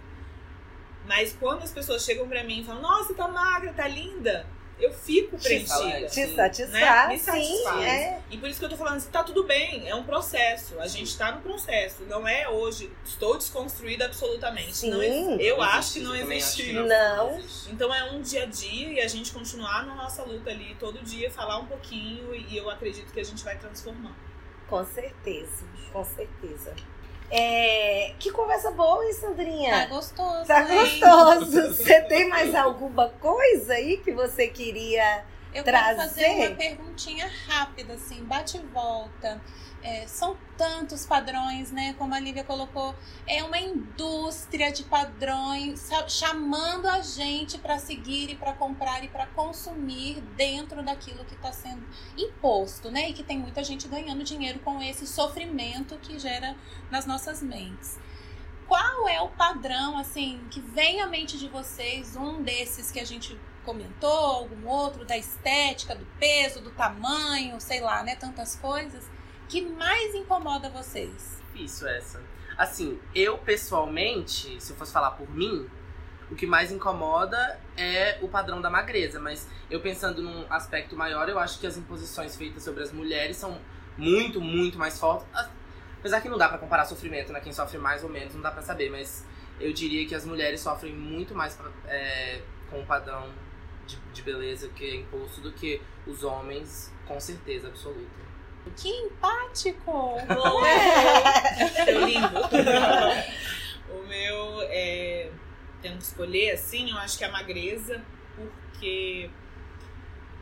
Mas 1.07 1.33
quando 1.39 1.61
as 1.61 1.71
pessoas 1.71 2.03
chegam 2.03 2.27
pra 2.27 2.43
mim 2.43 2.61
e 2.61 2.63
falam, 2.65 2.81
nossa, 2.81 3.13
tá 3.13 3.27
magra, 3.27 3.71
tá 3.73 3.87
linda, 3.87 4.47
eu 4.79 4.91
fico 4.93 5.37
preenchida. 5.37 6.07
Te 6.07 6.25
Sim. 6.27 6.35
satisfaz, 6.35 6.71
Né? 6.71 7.07
Me 7.07 7.17
sim. 7.17 7.23
satisfaz. 7.25 7.83
É. 7.85 8.21
E 8.29 8.37
por 8.37 8.49
isso 8.49 8.59
que 8.59 8.65
eu 8.65 8.69
tô 8.69 8.75
falando 8.77 8.97
assim, 8.97 9.09
tá 9.09 9.23
tudo 9.23 9.43
bem, 9.45 9.87
é 9.87 9.95
um 9.95 10.03
processo. 10.03 10.79
A 10.79 10.87
gente 10.87 11.17
tá 11.17 11.31
no 11.31 11.41
processo. 11.41 12.03
Não 12.03 12.27
é 12.27 12.49
hoje, 12.49 12.91
estou 13.05 13.37
desconstruída 13.37 14.05
absolutamente. 14.05 14.75
Sim. 14.75 14.89
Não 14.89 15.01
eu 15.03 15.57
Não 15.57 15.63
acho 15.63 15.77
existe, 15.79 15.99
que 15.99 16.05
não 16.05 16.15
existe. 16.15 16.73
Não. 16.73 17.37
existe. 17.39 17.71
Então 17.71 17.93
é 17.93 18.03
um 18.11 18.21
dia 18.21 18.43
a 18.43 18.45
dia 18.45 18.87
e 18.93 18.99
a 19.01 19.07
gente 19.07 19.31
continuar 19.31 19.85
na 19.85 19.95
nossa 19.95 20.23
luta 20.23 20.49
ali 20.49 20.75
todo 20.79 21.01
dia, 21.03 21.31
falar 21.31 21.57
um 21.59 21.65
pouquinho 21.65 22.33
e 22.35 22.57
eu 22.57 22.69
acredito 22.69 23.11
que 23.13 23.19
a 23.19 23.23
gente 23.25 23.43
vai 23.43 23.57
transformar. 23.57 24.15
Com 24.67 24.83
certeza, 24.83 25.63
com 25.93 26.03
certeza. 26.03 26.73
É, 27.31 28.13
que 28.19 28.31
conversa 28.31 28.71
boa, 28.71 29.03
hein, 29.05 29.13
Sandrinha? 29.13 29.71
Tá 29.71 29.85
gostoso. 29.87 30.45
Tá 30.45 30.61
hein? 30.61 30.79
gostoso. 30.79 31.73
Você 31.73 32.01
tem 32.01 32.29
mais 32.29 32.53
alguma 32.53 33.09
coisa 33.19 33.73
aí 33.73 33.97
que 33.97 34.11
você 34.11 34.47
queria? 34.47 35.23
Eu 35.55 35.63
trazer? 35.63 35.95
quero 35.95 36.09
fazer 36.09 36.47
uma 36.47 36.55
perguntinha 36.57 37.31
rápida, 37.47 37.93
assim, 37.93 38.21
bate 38.25 38.57
e 38.57 38.59
volta. 38.59 39.41
É, 39.81 40.05
são 40.05 40.35
tantos 40.57 41.05
padrões, 41.05 41.71
né? 41.71 41.93
Como 41.97 42.13
a 42.13 42.19
Lívia 42.19 42.43
colocou, 42.43 42.93
é 43.25 43.41
uma 43.41 43.57
indústria 43.57 44.69
de 44.69 44.83
padrões 44.83 45.89
chamando 46.09 46.87
a 46.87 46.99
gente 47.01 47.57
para 47.57 47.77
seguir 47.77 48.31
e 48.31 48.35
para 48.35 48.51
comprar 48.51 49.01
e 49.05 49.07
para 49.07 49.27
consumir 49.27 50.19
dentro 50.35 50.83
daquilo 50.83 51.23
que 51.23 51.35
está 51.35 51.53
sendo 51.53 51.85
imposto, 52.17 52.91
né? 52.91 53.09
E 53.09 53.13
que 53.13 53.23
tem 53.23 53.37
muita 53.37 53.63
gente 53.63 53.87
ganhando 53.87 54.25
dinheiro 54.25 54.59
com 54.59 54.81
esse 54.81 55.07
sofrimento 55.07 55.97
que 55.99 56.19
gera 56.19 56.53
nas 56.91 57.05
nossas 57.05 57.41
mentes. 57.41 57.97
Qual 58.67 59.07
é 59.07 59.21
o 59.21 59.29
padrão, 59.29 59.97
assim, 59.97 60.41
que 60.51 60.59
vem 60.59 60.99
à 60.99 61.07
mente 61.07 61.37
de 61.37 61.47
vocês, 61.47 62.15
um 62.17 62.41
desses 62.41 62.91
que 62.91 62.99
a 62.99 63.05
gente 63.05 63.39
comentou, 63.65 64.09
algum 64.09 64.67
outro, 64.67 65.03
da 65.03 65.17
estética, 65.17 65.95
do 65.95 66.05
peso, 66.19 66.61
do 66.61 66.71
tamanho, 66.71 67.59
sei 67.59 67.81
lá, 67.81 68.03
né? 68.03 68.15
Tantas 68.15 68.55
coisas, 68.55 69.09
que 69.49 69.61
mais 69.61 70.15
incomoda 70.15 70.69
vocês? 70.69 71.41
Difícil 71.51 71.87
essa. 71.87 72.23
Assim, 72.57 72.99
eu 73.13 73.37
pessoalmente, 73.39 74.61
se 74.61 74.71
eu 74.71 74.77
fosse 74.77 74.93
falar 74.93 75.11
por 75.11 75.29
mim, 75.29 75.69
o 76.31 76.35
que 76.35 76.47
mais 76.47 76.71
incomoda 76.71 77.59
é 77.75 78.17
o 78.21 78.27
padrão 78.27 78.61
da 78.61 78.69
magreza. 78.69 79.19
Mas 79.19 79.47
eu 79.69 79.81
pensando 79.81 80.21
num 80.21 80.45
aspecto 80.49 80.95
maior, 80.95 81.27
eu 81.27 81.37
acho 81.37 81.59
que 81.59 81.67
as 81.67 81.77
imposições 81.77 82.35
feitas 82.35 82.63
sobre 82.63 82.83
as 82.83 82.91
mulheres 82.91 83.37
são 83.37 83.59
muito, 83.97 84.39
muito 84.39 84.77
mais 84.77 84.99
fortes. 84.99 85.27
Apesar 85.99 86.21
que 86.21 86.29
não 86.29 86.37
dá 86.37 86.47
pra 86.47 86.57
comparar 86.57 86.85
sofrimento, 86.85 87.33
né? 87.33 87.41
Quem 87.41 87.51
sofre 87.51 87.77
mais 87.77 88.03
ou 88.03 88.09
menos, 88.09 88.33
não 88.33 88.41
dá 88.41 88.51
pra 88.51 88.61
saber. 88.61 88.89
Mas 88.89 89.25
eu 89.59 89.73
diria 89.73 90.07
que 90.07 90.15
as 90.15 90.25
mulheres 90.25 90.61
sofrem 90.61 90.93
muito 90.93 91.35
mais 91.35 91.57
é, 91.87 92.41
com 92.69 92.81
o 92.81 92.85
padrão 92.85 93.29
de, 93.85 93.97
de 94.13 94.21
beleza 94.21 94.69
que 94.69 94.83
é 94.83 94.95
imposto 94.95 95.41
do 95.41 95.51
que 95.51 95.81
os 96.05 96.23
homens, 96.23 96.93
com 97.07 97.19
certeza 97.19 97.67
absoluta. 97.67 98.25
Que 98.75 98.89
empático! 98.89 100.17
Seu 101.85 102.05
lindo. 102.05 102.39
o 103.89 104.07
meu 104.07 104.61
é. 104.63 105.31
Tendo 105.81 105.97
que 105.97 106.03
escolher 106.03 106.51
assim, 106.51 106.89
eu 106.89 106.97
acho 106.97 107.17
que 107.17 107.23
é 107.23 107.27
a 107.27 107.31
magreza, 107.31 108.03
porque 108.35 109.29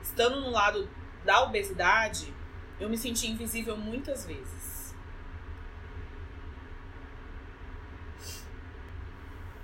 estando 0.02 0.40
no 0.40 0.52
lado 0.52 0.90
da 1.26 1.44
obesidade, 1.44 2.34
eu 2.80 2.90
me 2.90 2.98
senti 2.98 3.28
invisível 3.28 3.76
muitas 3.76 4.26
vezes. 4.26 4.96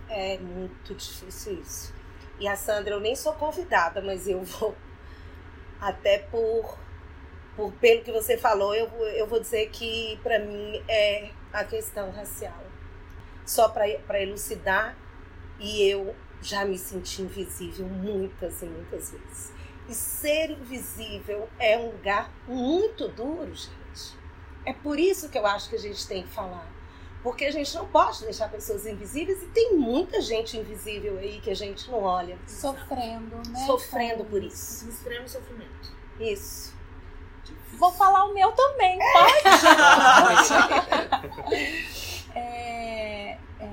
É 0.09 0.37
muito 0.37 0.95
difícil 0.95 1.61
isso. 1.61 1.98
E 2.39 2.47
a 2.47 2.55
Sandra, 2.55 2.93
eu 2.93 2.99
nem 2.99 3.15
sou 3.15 3.33
convidada, 3.33 4.01
mas 4.01 4.27
eu 4.27 4.41
vou. 4.41 4.75
Até 5.79 6.19
por. 6.19 6.77
por 7.55 7.71
pelo 7.73 8.03
que 8.03 8.11
você 8.11 8.37
falou, 8.37 8.73
eu, 8.73 8.87
eu 8.87 9.27
vou 9.27 9.39
dizer 9.39 9.69
que 9.69 10.19
pra 10.23 10.39
mim 10.39 10.81
é 10.87 11.31
a 11.51 11.63
questão 11.63 12.11
racial. 12.11 12.63
Só 13.45 13.69
pra 13.69 14.21
elucidar, 14.21 14.95
e 15.59 15.83
eu 15.89 16.15
já 16.41 16.63
me 16.63 16.77
senti 16.77 17.21
invisível 17.21 17.85
muitas 17.85 18.61
e 18.61 18.65
muitas 18.65 19.11
vezes. 19.11 19.53
E 19.87 19.93
ser 19.93 20.51
invisível 20.51 21.49
é 21.59 21.77
um 21.77 21.91
lugar 21.91 22.31
muito 22.47 23.07
duro, 23.07 23.53
gente. 23.53 24.17
É 24.65 24.71
por 24.71 24.99
isso 24.99 25.29
que 25.29 25.37
eu 25.37 25.45
acho 25.45 25.69
que 25.69 25.75
a 25.75 25.79
gente 25.79 26.07
tem 26.07 26.23
que 26.23 26.29
falar. 26.29 26.78
Porque 27.21 27.45
a 27.45 27.51
gente 27.51 27.75
não 27.75 27.85
pode 27.85 28.21
deixar 28.23 28.49
pessoas 28.49 28.85
invisíveis 28.85 29.43
e 29.43 29.47
tem 29.47 29.75
muita 29.75 30.21
gente 30.21 30.57
invisível 30.57 31.17
aí 31.17 31.41
que 31.41 31.49
a 31.49 31.55
gente 31.55 31.89
não 31.91 32.01
olha. 32.01 32.37
Sofrendo, 32.47 33.35
né? 33.49 33.65
Sofrendo 33.65 34.23
por 34.23 34.41
isso. 34.41 34.85
Um 34.85 34.89
extremo 34.89 35.27
sofrimento. 35.27 35.91
Isso. 36.19 36.73
Vou 37.73 37.91
falar 37.91 38.25
o 38.25 38.33
meu 38.33 38.51
também, 38.51 38.99
pode? 38.99 40.49
É, 42.35 43.37
é, 43.59 43.69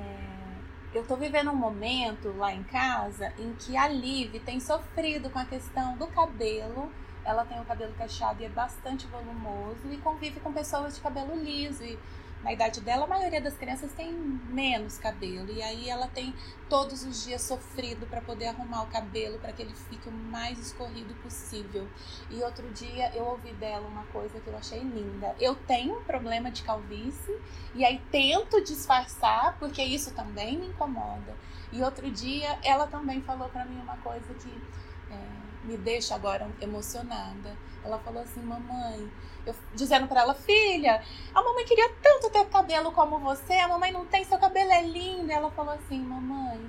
eu 0.95 1.05
tô 1.07 1.15
vivendo 1.15 1.51
um 1.51 1.55
momento 1.55 2.35
lá 2.39 2.53
em 2.55 2.63
casa 2.65 3.33
em 3.39 3.53
que 3.55 3.77
a 3.77 3.87
Liv 3.87 4.41
tem 4.41 4.59
sofrido 4.59 5.29
com 5.29 5.39
a 5.39 5.45
questão 5.45 5.97
do 5.97 6.07
cabelo. 6.07 6.91
Ela 7.25 7.45
tem 7.45 7.61
o 7.61 7.65
cabelo 7.65 7.93
cacheado 7.99 8.43
e 8.43 8.47
é 8.47 8.49
bastante 8.49 9.07
volumoso 9.09 9.93
e 9.93 9.99
convive 9.99 10.41
com 10.41 10.53
pessoas 10.53 10.95
de 10.97 11.01
cabelo 11.03 11.37
liso. 11.37 11.85
E 11.85 11.99
na 12.43 12.53
idade 12.53 12.81
dela, 12.81 13.05
a 13.05 13.09
maioria 13.09 13.41
das 13.41 13.57
crianças 13.57 13.93
tem 13.93 14.13
menos 14.13 14.99
cabelo. 14.99 15.51
E 15.51 15.63
aí 15.63 15.89
ela 15.89 16.07
tem 16.07 16.35
todos 16.69 17.05
os 17.05 17.25
dias 17.25 17.43
sofrido 17.43 18.07
para 18.07 18.21
poder 18.21 18.47
arrumar 18.47 18.83
o 18.83 18.87
cabelo 18.87 19.39
para 19.39 19.53
que 19.53 19.63
ele 19.63 19.75
fique 19.75 20.09
o 20.09 20.13
mais 20.13 20.59
escorrido 20.59 21.15
possível. 21.23 21.89
E 22.31 22.41
outro 22.43 22.69
dia 22.71 23.11
eu 23.15 23.25
ouvi 23.25 23.53
dela 23.55 23.87
uma 23.89 24.05
coisa 24.07 24.39
que 24.39 24.47
eu 24.47 24.57
achei 24.57 24.81
linda. 24.81 25.35
Eu 25.41 25.55
tenho 25.55 25.99
um 25.99 26.05
problema 26.05 26.51
de 26.51 26.63
calvície 26.63 27.37
e 27.75 27.85
aí 27.85 28.01
tento 28.11 28.63
disfarçar 28.63 29.59
porque 29.59 29.83
isso 29.83 30.15
também 30.15 30.57
me 30.57 30.69
incomoda. 30.69 31.35
E 31.73 31.83
outro 31.83 32.11
dia 32.11 32.59
ela 32.63 32.87
também 32.87 33.21
falou 33.23 33.49
pra 33.49 33.65
mim 33.65 33.81
uma 33.81 33.97
coisa 33.97 34.35
que 34.35 34.63
é, 35.11 35.67
me 35.67 35.77
deixa 35.77 36.15
agora 36.15 36.49
emocionada. 36.61 37.57
Ela 37.85 37.99
falou 37.99 38.23
assim, 38.23 38.41
mamãe, 38.41 39.11
eu 39.47 39.55
dizendo 39.75 40.09
pra 40.09 40.23
ela, 40.23 40.35
filha, 40.35 41.03
a 41.35 41.43
mamãe 41.43 41.65
queria 41.65 41.89
tanto 42.03 42.29
ter 42.31 42.45
cabelo 42.47 42.91
como 42.93 43.19
você, 43.19 43.55
a 43.55 43.69
mamãe 43.69 43.93
não 43.93 44.05
tem, 44.05 44.25
seu 44.25 44.39
cabelo 44.39 44.73
é 44.73 44.83
lindo. 44.83 45.31
Ela 45.31 45.51
falou 45.51 45.75
assim, 45.75 46.01
mamãe, 46.01 46.61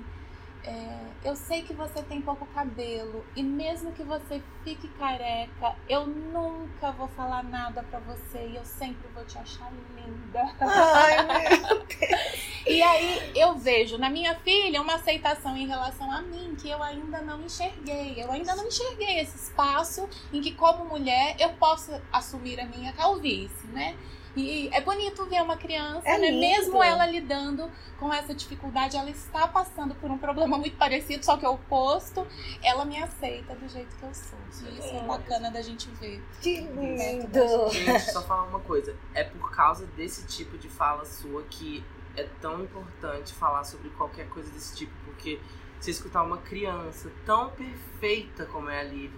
é, 0.68 0.98
eu 1.24 1.34
sei 1.34 1.62
que 1.62 1.72
você 1.72 2.02
tem 2.02 2.20
pouco 2.20 2.44
cabelo 2.46 3.24
e 3.34 3.42
mesmo 3.42 3.90
que 3.92 4.02
você 4.02 4.42
fique 4.62 4.86
careca, 4.98 5.74
eu 5.88 6.06
nunca 6.06 6.92
vou 6.92 7.08
falar 7.08 7.42
nada 7.42 7.82
pra 7.82 7.98
você 8.00 8.48
e 8.48 8.56
eu 8.56 8.64
sempre 8.64 9.08
vou 9.14 9.24
te 9.24 9.38
achar 9.38 9.72
linda. 9.96 10.54
Ai, 10.60 11.16
meu 11.24 11.86
E 12.66 12.82
aí 12.82 13.32
eu 13.34 13.56
vejo 13.56 13.96
na 13.96 14.10
minha 14.10 14.34
filha 14.40 14.82
uma 14.82 14.96
aceitação 14.96 15.56
em 15.56 15.66
relação 15.66 16.12
a 16.12 16.20
mim 16.20 16.54
que 16.54 16.68
eu 16.68 16.82
ainda 16.82 17.22
não 17.22 17.40
enxerguei. 17.40 18.22
Eu 18.22 18.30
ainda 18.30 18.54
não 18.54 18.66
enxerguei 18.66 19.20
esse 19.20 19.36
espaço 19.36 20.06
em 20.30 20.42
que, 20.42 20.52
como 20.52 20.84
mulher, 20.84 21.34
eu 21.38 21.48
posso 21.54 21.90
assumir 22.12 22.60
a 22.60 22.66
minha 22.66 22.92
calvície, 22.92 23.68
né? 23.68 23.96
E 24.36 24.68
é 24.72 24.80
bonito 24.80 25.24
ver 25.26 25.42
uma 25.42 25.56
criança, 25.56 26.08
É 26.08 26.18
né? 26.18 26.30
Mesmo 26.30 26.82
ela 26.82 27.06
lidando 27.06 27.70
com 27.98 28.12
essa 28.12 28.34
dificuldade, 28.34 28.96
ela 28.96 29.10
está 29.10 29.48
passando 29.48 29.94
por 29.96 30.10
um 30.10 30.18
problema 30.18 30.57
muito 30.58 30.76
parecido, 30.76 31.24
só 31.24 31.36
que 31.36 31.44
é 31.44 31.48
o 31.48 31.54
oposto. 31.54 32.26
Ela 32.62 32.84
me 32.84 33.02
aceita 33.02 33.54
do 33.54 33.68
jeito 33.68 33.94
que 33.96 34.02
eu 34.02 34.14
sou. 34.14 34.38
Isso 34.50 34.94
é 34.94 35.02
bacana 35.06 35.50
da 35.50 35.62
gente 35.62 35.88
ver. 35.92 36.22
Que 36.40 36.60
lindo. 36.60 37.70
Gente, 37.70 38.12
só 38.12 38.22
falar 38.22 38.44
uma 38.44 38.60
coisa. 38.60 38.96
É 39.14 39.24
por 39.24 39.50
causa 39.50 39.86
desse 39.86 40.26
tipo 40.26 40.58
de 40.58 40.68
fala 40.68 41.04
sua 41.04 41.42
que 41.44 41.84
é 42.16 42.24
tão 42.40 42.62
importante 42.62 43.32
falar 43.32 43.64
sobre 43.64 43.88
qualquer 43.90 44.28
coisa 44.28 44.50
desse 44.50 44.74
tipo, 44.74 44.92
porque 45.04 45.40
se 45.80 45.90
escutar 45.90 46.22
uma 46.22 46.38
criança 46.38 47.10
tão 47.24 47.50
perfeita 47.50 48.44
como 48.46 48.68
é 48.68 48.80
a 48.80 48.82
Liv 48.82 49.12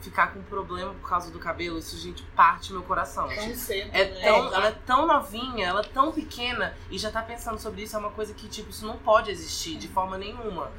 ficar 0.00 0.32
com 0.32 0.42
problema 0.42 0.94
por 0.94 1.08
causa 1.08 1.30
do 1.30 1.38
cabelo, 1.38 1.78
isso, 1.78 1.98
gente, 1.98 2.22
parte 2.36 2.72
meu 2.72 2.82
coração. 2.82 3.28
Tão 3.28 3.54
cedo, 3.54 3.90
É 3.92 4.04
né? 4.04 4.20
tão, 4.22 4.54
ela 4.54 4.68
é 4.68 4.72
tão 4.86 5.06
novinha, 5.06 5.66
ela 5.66 5.80
é 5.80 5.84
tão 5.84 6.12
pequena 6.12 6.76
e 6.90 6.98
já 6.98 7.10
tá 7.10 7.20
pensando 7.22 7.58
sobre 7.58 7.82
isso. 7.82 7.96
É 7.96 7.98
uma 7.98 8.10
coisa 8.10 8.32
que, 8.34 8.48
tipo, 8.48 8.70
isso 8.70 8.86
não 8.86 8.96
pode 8.96 9.30
existir 9.30 9.76
de 9.76 9.88
forma 9.88 10.16
nenhuma. 10.16 10.70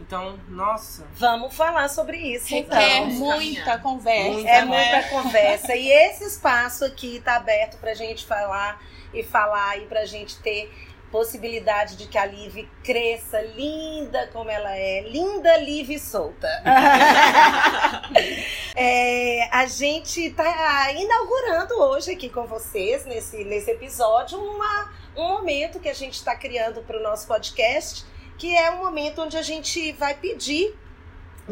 Então, 0.00 0.38
nossa. 0.48 1.08
Vamos 1.14 1.54
falar 1.56 1.88
sobre 1.88 2.18
isso, 2.18 2.54
então. 2.54 3.06
muita 3.06 3.32
caminhar. 3.64 3.82
conversa. 3.82 4.30
Muita, 4.32 4.48
É 4.50 4.64
né? 4.64 4.92
muita 4.92 5.08
conversa. 5.08 5.74
E 5.74 5.88
esse 5.90 6.24
espaço 6.24 6.84
aqui 6.84 7.20
tá 7.20 7.34
aberto 7.36 7.78
pra 7.78 7.94
gente 7.94 8.24
falar 8.24 8.80
e 9.12 9.24
falar 9.24 9.76
e 9.78 9.86
pra 9.86 10.04
gente 10.04 10.36
ter 10.38 10.72
possibilidade 11.10 11.96
de 11.96 12.06
que 12.06 12.18
a 12.18 12.26
Liv 12.26 12.68
cresça 12.84 13.40
linda 13.40 14.28
como 14.32 14.50
ela 14.50 14.76
é. 14.76 15.02
Linda, 15.08 15.56
Liv 15.56 15.90
e 15.90 15.98
solta. 15.98 16.48
É, 18.80 19.48
a 19.50 19.66
gente 19.66 20.30
tá 20.30 20.92
inaugurando 20.92 21.74
hoje 21.80 22.12
aqui 22.12 22.28
com 22.28 22.46
vocês, 22.46 23.04
nesse, 23.06 23.42
nesse 23.42 23.72
episódio, 23.72 24.38
uma, 24.38 24.92
um 25.16 25.26
momento 25.26 25.80
que 25.80 25.88
a 25.88 25.94
gente 25.94 26.14
está 26.14 26.36
criando 26.36 26.80
para 26.82 26.96
o 26.96 27.02
nosso 27.02 27.26
podcast, 27.26 28.04
que 28.36 28.56
é 28.56 28.70
um 28.70 28.76
momento 28.76 29.20
onde 29.20 29.36
a 29.36 29.42
gente 29.42 29.90
vai 29.94 30.14
pedir 30.14 30.78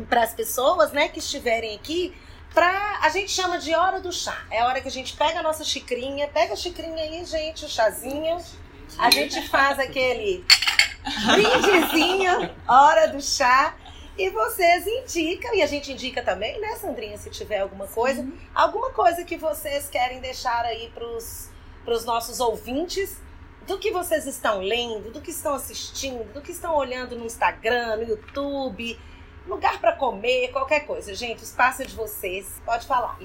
para 0.08 0.22
as 0.22 0.34
pessoas, 0.34 0.92
né, 0.92 1.08
que 1.08 1.18
estiverem 1.18 1.74
aqui, 1.74 2.14
pra. 2.54 3.00
A 3.02 3.08
gente 3.08 3.32
chama 3.32 3.58
de 3.58 3.74
hora 3.74 4.00
do 4.00 4.12
chá. 4.12 4.46
É 4.50 4.60
a 4.60 4.66
hora 4.66 4.80
que 4.80 4.88
a 4.88 4.90
gente 4.90 5.16
pega 5.16 5.40
a 5.40 5.42
nossa 5.42 5.64
xicrinha, 5.64 6.28
pega 6.28 6.52
a 6.52 6.56
xicrinha 6.56 7.02
aí, 7.02 7.24
gente, 7.24 7.64
o 7.64 7.68
chazinho. 7.68 8.38
A 8.98 9.10
gente 9.10 9.48
faz 9.48 9.78
aquele 9.78 10.44
brindezinho, 11.34 12.50
hora 12.68 13.08
do 13.08 13.20
chá. 13.20 13.74
E 14.18 14.30
vocês 14.30 14.86
indicam, 14.86 15.54
e 15.54 15.60
a 15.60 15.66
gente 15.66 15.92
indica 15.92 16.22
também, 16.22 16.58
né, 16.58 16.74
Sandrinha, 16.76 17.18
se 17.18 17.28
tiver 17.28 17.58
alguma 17.58 17.86
coisa, 17.86 18.22
Sim. 18.22 18.32
alguma 18.54 18.90
coisa 18.90 19.22
que 19.24 19.36
vocês 19.36 19.90
querem 19.90 20.20
deixar 20.20 20.64
aí 20.64 20.90
pros, 20.94 21.50
pros 21.84 22.06
nossos 22.06 22.40
ouvintes, 22.40 23.20
do 23.66 23.78
que 23.78 23.90
vocês 23.90 24.26
estão 24.26 24.60
lendo, 24.60 25.10
do 25.10 25.20
que 25.20 25.30
estão 25.30 25.54
assistindo, 25.54 26.32
do 26.32 26.40
que 26.40 26.52
estão 26.52 26.74
olhando 26.74 27.14
no 27.14 27.26
Instagram, 27.26 27.96
no 27.96 28.04
YouTube, 28.04 28.98
lugar 29.46 29.80
para 29.80 29.92
comer, 29.92 30.50
qualquer 30.50 30.86
coisa. 30.86 31.14
Gente, 31.14 31.40
o 31.40 31.44
espaço 31.44 31.82
é 31.82 31.84
de 31.84 31.94
vocês. 31.94 32.60
Pode 32.64 32.86
falar. 32.86 33.18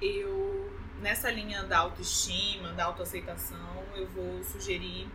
Eu, 0.00 0.71
nessa 1.02 1.30
linha 1.30 1.64
da 1.64 1.78
autoestima, 1.78 2.72
da 2.72 2.84
autoaceitação, 2.84 3.84
eu 3.94 4.06
vou 4.06 4.42
sugerir 4.44 5.10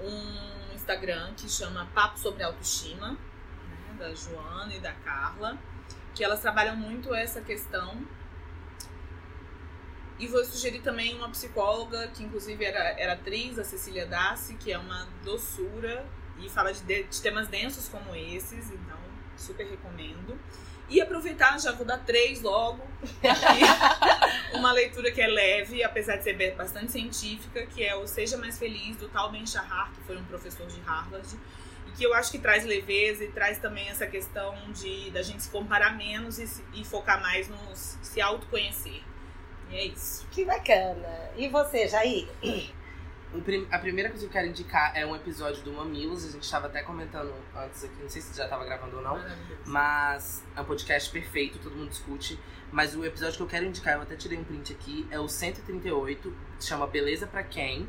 um 0.00 0.74
Instagram 0.74 1.34
que 1.34 1.48
chama 1.48 1.86
Papo 1.92 2.18
sobre 2.18 2.42
Autoestima, 2.44 3.12
né, 3.12 3.94
da 3.98 4.14
Joana 4.14 4.74
e 4.74 4.78
da 4.80 4.92
Carla, 4.92 5.58
que 6.14 6.22
elas 6.22 6.40
trabalham 6.40 6.76
muito 6.76 7.12
essa 7.12 7.40
questão. 7.40 8.00
E 10.18 10.28
vou 10.28 10.44
sugerir 10.44 10.82
também 10.82 11.16
uma 11.16 11.28
psicóloga, 11.30 12.06
que 12.08 12.22
inclusive 12.22 12.64
era, 12.64 13.00
era 13.00 13.14
atriz, 13.14 13.58
a 13.58 13.64
Cecília 13.64 14.06
Dassi, 14.06 14.54
que 14.54 14.72
é 14.72 14.78
uma 14.78 15.08
doçura 15.24 16.06
e 16.38 16.48
fala 16.48 16.72
de, 16.72 17.02
de 17.02 17.20
temas 17.20 17.48
densos 17.48 17.88
como 17.88 18.14
esses, 18.14 18.70
então 18.70 18.98
super 19.36 19.66
recomendo. 19.66 20.38
E 20.92 21.00
aproveitar, 21.00 21.58
já 21.58 21.72
vou 21.72 21.86
dar 21.86 21.98
três 21.98 22.42
logo, 22.42 22.82
uma 24.54 24.72
leitura 24.72 25.10
que 25.10 25.20
é 25.20 25.26
leve, 25.26 25.82
apesar 25.82 26.16
de 26.16 26.24
ser 26.24 26.54
bastante 26.54 26.92
científica, 26.92 27.66
que 27.66 27.82
é 27.82 27.94
o 27.96 28.06
Seja 28.06 28.36
Mais 28.36 28.58
Feliz, 28.58 28.96
do 28.96 29.08
Tal 29.08 29.30
Ben 29.30 29.46
Shahar, 29.46 29.90
que 29.92 30.00
foi 30.02 30.16
um 30.18 30.24
professor 30.24 30.66
de 30.66 30.78
Harvard, 30.82 31.26
e 31.88 31.90
que 31.92 32.04
eu 32.04 32.12
acho 32.14 32.30
que 32.30 32.38
traz 32.38 32.64
leveza 32.64 33.24
e 33.24 33.28
traz 33.28 33.58
também 33.58 33.88
essa 33.88 34.06
questão 34.06 34.54
de 34.72 35.10
da 35.10 35.22
gente 35.22 35.42
se 35.42 35.48
comparar 35.50 35.96
menos 35.96 36.38
e, 36.38 36.46
se- 36.46 36.62
e 36.74 36.84
focar 36.84 37.20
mais 37.20 37.48
no 37.48 37.56
se 37.74 38.20
autoconhecer. 38.20 39.02
E 39.70 39.76
é 39.76 39.84
isso. 39.86 40.26
que 40.30 40.44
bacana. 40.44 41.08
E 41.36 41.48
você, 41.48 41.88
Jair? 41.88 42.28
A 43.70 43.78
primeira 43.78 44.10
coisa 44.10 44.26
que 44.26 44.28
eu 44.28 44.32
quero 44.32 44.48
indicar 44.48 44.92
é 44.94 45.06
um 45.06 45.16
episódio 45.16 45.62
do 45.62 45.72
Mamilos. 45.72 46.26
A 46.26 46.30
gente 46.30 46.42
estava 46.42 46.66
até 46.66 46.82
comentando 46.82 47.32
antes 47.56 47.82
aqui, 47.82 48.02
não 48.02 48.08
sei 48.08 48.20
se 48.20 48.36
já 48.36 48.44
estava 48.44 48.62
gravando 48.64 48.96
ou 48.96 49.02
não. 49.02 49.18
Mas 49.64 50.44
é 50.54 50.60
um 50.60 50.64
podcast 50.64 51.10
perfeito, 51.10 51.58
todo 51.58 51.74
mundo 51.74 51.88
discute. 51.88 52.38
Mas 52.70 52.94
o 52.94 53.04
episódio 53.04 53.36
que 53.36 53.42
eu 53.42 53.46
quero 53.46 53.64
indicar, 53.64 53.94
eu 53.94 54.02
até 54.02 54.16
tirei 54.16 54.38
um 54.38 54.44
print 54.44 54.72
aqui, 54.72 55.06
é 55.10 55.18
o 55.18 55.28
138, 55.28 56.36
se 56.58 56.68
chama 56.68 56.86
Beleza 56.86 57.26
Pra 57.26 57.42
Quem. 57.42 57.88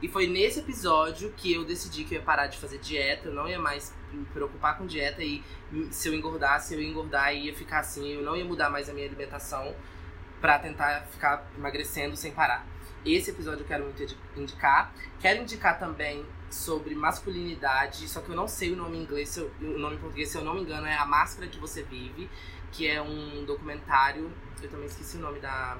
E 0.00 0.08
foi 0.08 0.26
nesse 0.26 0.60
episódio 0.60 1.32
que 1.36 1.52
eu 1.52 1.64
decidi 1.64 2.04
que 2.04 2.14
eu 2.14 2.18
ia 2.20 2.24
parar 2.24 2.46
de 2.46 2.58
fazer 2.58 2.78
dieta, 2.78 3.28
eu 3.28 3.34
não 3.34 3.48
ia 3.48 3.58
mais 3.58 3.92
me 4.12 4.24
preocupar 4.26 4.78
com 4.78 4.86
dieta 4.86 5.22
e 5.22 5.42
se 5.90 6.08
eu 6.08 6.14
engordasse, 6.14 6.74
eu 6.74 6.80
ia 6.80 6.88
engordar 6.88 7.34
e 7.34 7.46
ia 7.46 7.54
ficar 7.54 7.80
assim, 7.80 8.06
eu 8.08 8.22
não 8.22 8.36
ia 8.36 8.44
mudar 8.44 8.70
mais 8.70 8.88
a 8.88 8.92
minha 8.92 9.06
alimentação 9.06 9.74
pra 10.40 10.58
tentar 10.58 11.06
ficar 11.10 11.50
emagrecendo 11.56 12.14
sem 12.14 12.30
parar. 12.30 12.64
Esse 13.06 13.30
episódio 13.30 13.60
eu 13.62 13.66
quero 13.66 13.84
muito 13.84 14.02
indi- 14.02 14.16
indicar. 14.36 14.92
Quero 15.20 15.42
indicar 15.42 15.78
também 15.78 16.24
sobre 16.50 16.94
masculinidade, 16.94 18.08
só 18.08 18.20
que 18.20 18.30
eu 18.30 18.36
não 18.36 18.48
sei 18.48 18.72
o 18.72 18.76
nome 18.76 18.96
em 18.98 19.02
inglês, 19.02 19.36
eu- 19.36 19.50
o 19.60 19.78
nome 19.78 19.96
em 19.96 19.98
português, 19.98 20.28
se 20.28 20.36
eu 20.38 20.44
não 20.44 20.54
me 20.54 20.62
engano, 20.62 20.86
é 20.86 20.96
A 20.96 21.04
Máscara 21.06 21.46
que 21.48 21.58
Você 21.58 21.82
Vive, 21.82 22.28
que 22.72 22.86
é 22.86 23.00
um 23.00 23.44
documentário. 23.44 24.30
Eu 24.62 24.68
também 24.68 24.86
esqueci 24.86 25.16
o 25.16 25.20
nome 25.20 25.38
da. 25.40 25.76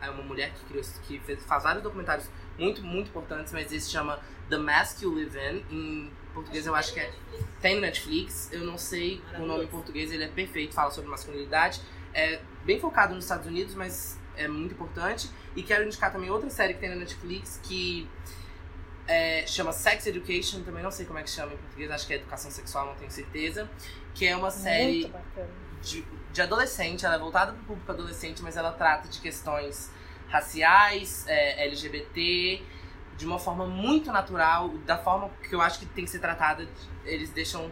É 0.00 0.10
uma 0.10 0.22
mulher 0.24 0.52
que 0.52 0.64
criou, 0.64 0.82
que 1.06 1.20
fez, 1.20 1.44
faz 1.44 1.62
vários 1.62 1.82
documentários 1.82 2.28
muito, 2.58 2.82
muito 2.82 3.08
importantes, 3.08 3.52
mas 3.52 3.70
esse 3.72 3.88
chama 3.90 4.18
The 4.48 4.58
Mask 4.58 5.02
You 5.02 5.14
Live 5.14 5.38
In. 5.38 5.64
Em 5.70 6.12
português 6.34 6.66
eu 6.66 6.74
acho 6.74 6.92
que 6.92 7.00
é. 7.00 7.12
Tem 7.60 7.76
no 7.76 7.82
Netflix, 7.82 8.48
eu 8.52 8.64
não 8.64 8.76
sei 8.76 9.22
o 9.38 9.46
nome 9.46 9.64
em 9.64 9.68
português, 9.68 10.10
ele 10.10 10.24
é 10.24 10.28
perfeito, 10.28 10.74
fala 10.74 10.90
sobre 10.90 11.08
masculinidade. 11.10 11.80
É 12.12 12.40
bem 12.64 12.80
focado 12.80 13.14
nos 13.14 13.24
Estados 13.24 13.46
Unidos, 13.46 13.74
mas 13.74 14.18
é 14.36 14.48
muito 14.48 14.74
importante. 14.74 15.30
E 15.54 15.62
quero 15.62 15.84
indicar 15.84 16.12
também 16.12 16.30
outra 16.30 16.50
série 16.50 16.74
que 16.74 16.80
tem 16.80 16.90
na 16.90 16.96
Netflix 16.96 17.60
que 17.62 18.08
é, 19.06 19.46
chama 19.46 19.72
Sex 19.72 20.06
Education, 20.06 20.62
também 20.62 20.82
não 20.82 20.90
sei 20.90 21.04
como 21.06 21.18
é 21.18 21.22
que 21.22 21.30
chama 21.30 21.52
em 21.52 21.56
português, 21.56 21.90
acho 21.90 22.06
que 22.06 22.14
é 22.14 22.16
Educação 22.16 22.50
Sexual, 22.50 22.86
não 22.86 22.94
tenho 22.94 23.10
certeza. 23.10 23.68
Que 24.14 24.26
é 24.26 24.36
uma 24.36 24.50
série 24.50 25.12
de, 25.82 26.04
de 26.32 26.42
adolescente, 26.42 27.04
ela 27.04 27.16
é 27.16 27.18
voltada 27.18 27.52
para 27.52 27.62
o 27.62 27.64
público 27.64 27.90
adolescente, 27.90 28.42
mas 28.42 28.56
ela 28.56 28.72
trata 28.72 29.08
de 29.08 29.20
questões 29.20 29.90
raciais, 30.28 31.26
é, 31.26 31.66
LGBT, 31.66 32.62
de 33.16 33.26
uma 33.26 33.38
forma 33.38 33.66
muito 33.66 34.10
natural, 34.10 34.70
da 34.86 34.96
forma 34.96 35.30
que 35.48 35.54
eu 35.54 35.60
acho 35.60 35.78
que 35.78 35.86
tem 35.86 36.04
que 36.04 36.10
ser 36.10 36.18
tratada. 36.18 36.66
Eles 37.04 37.30
deixam. 37.30 37.70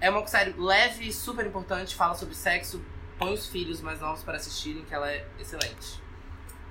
É 0.00 0.10
uma 0.10 0.26
série 0.26 0.52
leve, 0.52 1.10
super 1.12 1.46
importante, 1.46 1.94
fala 1.94 2.14
sobre 2.14 2.34
sexo, 2.34 2.82
põe 3.18 3.32
os 3.34 3.46
filhos 3.46 3.80
mais 3.80 4.00
novos 4.00 4.22
para 4.22 4.36
assistirem, 4.36 4.84
que 4.84 4.94
ela 4.94 5.10
é 5.10 5.24
excelente. 5.38 6.00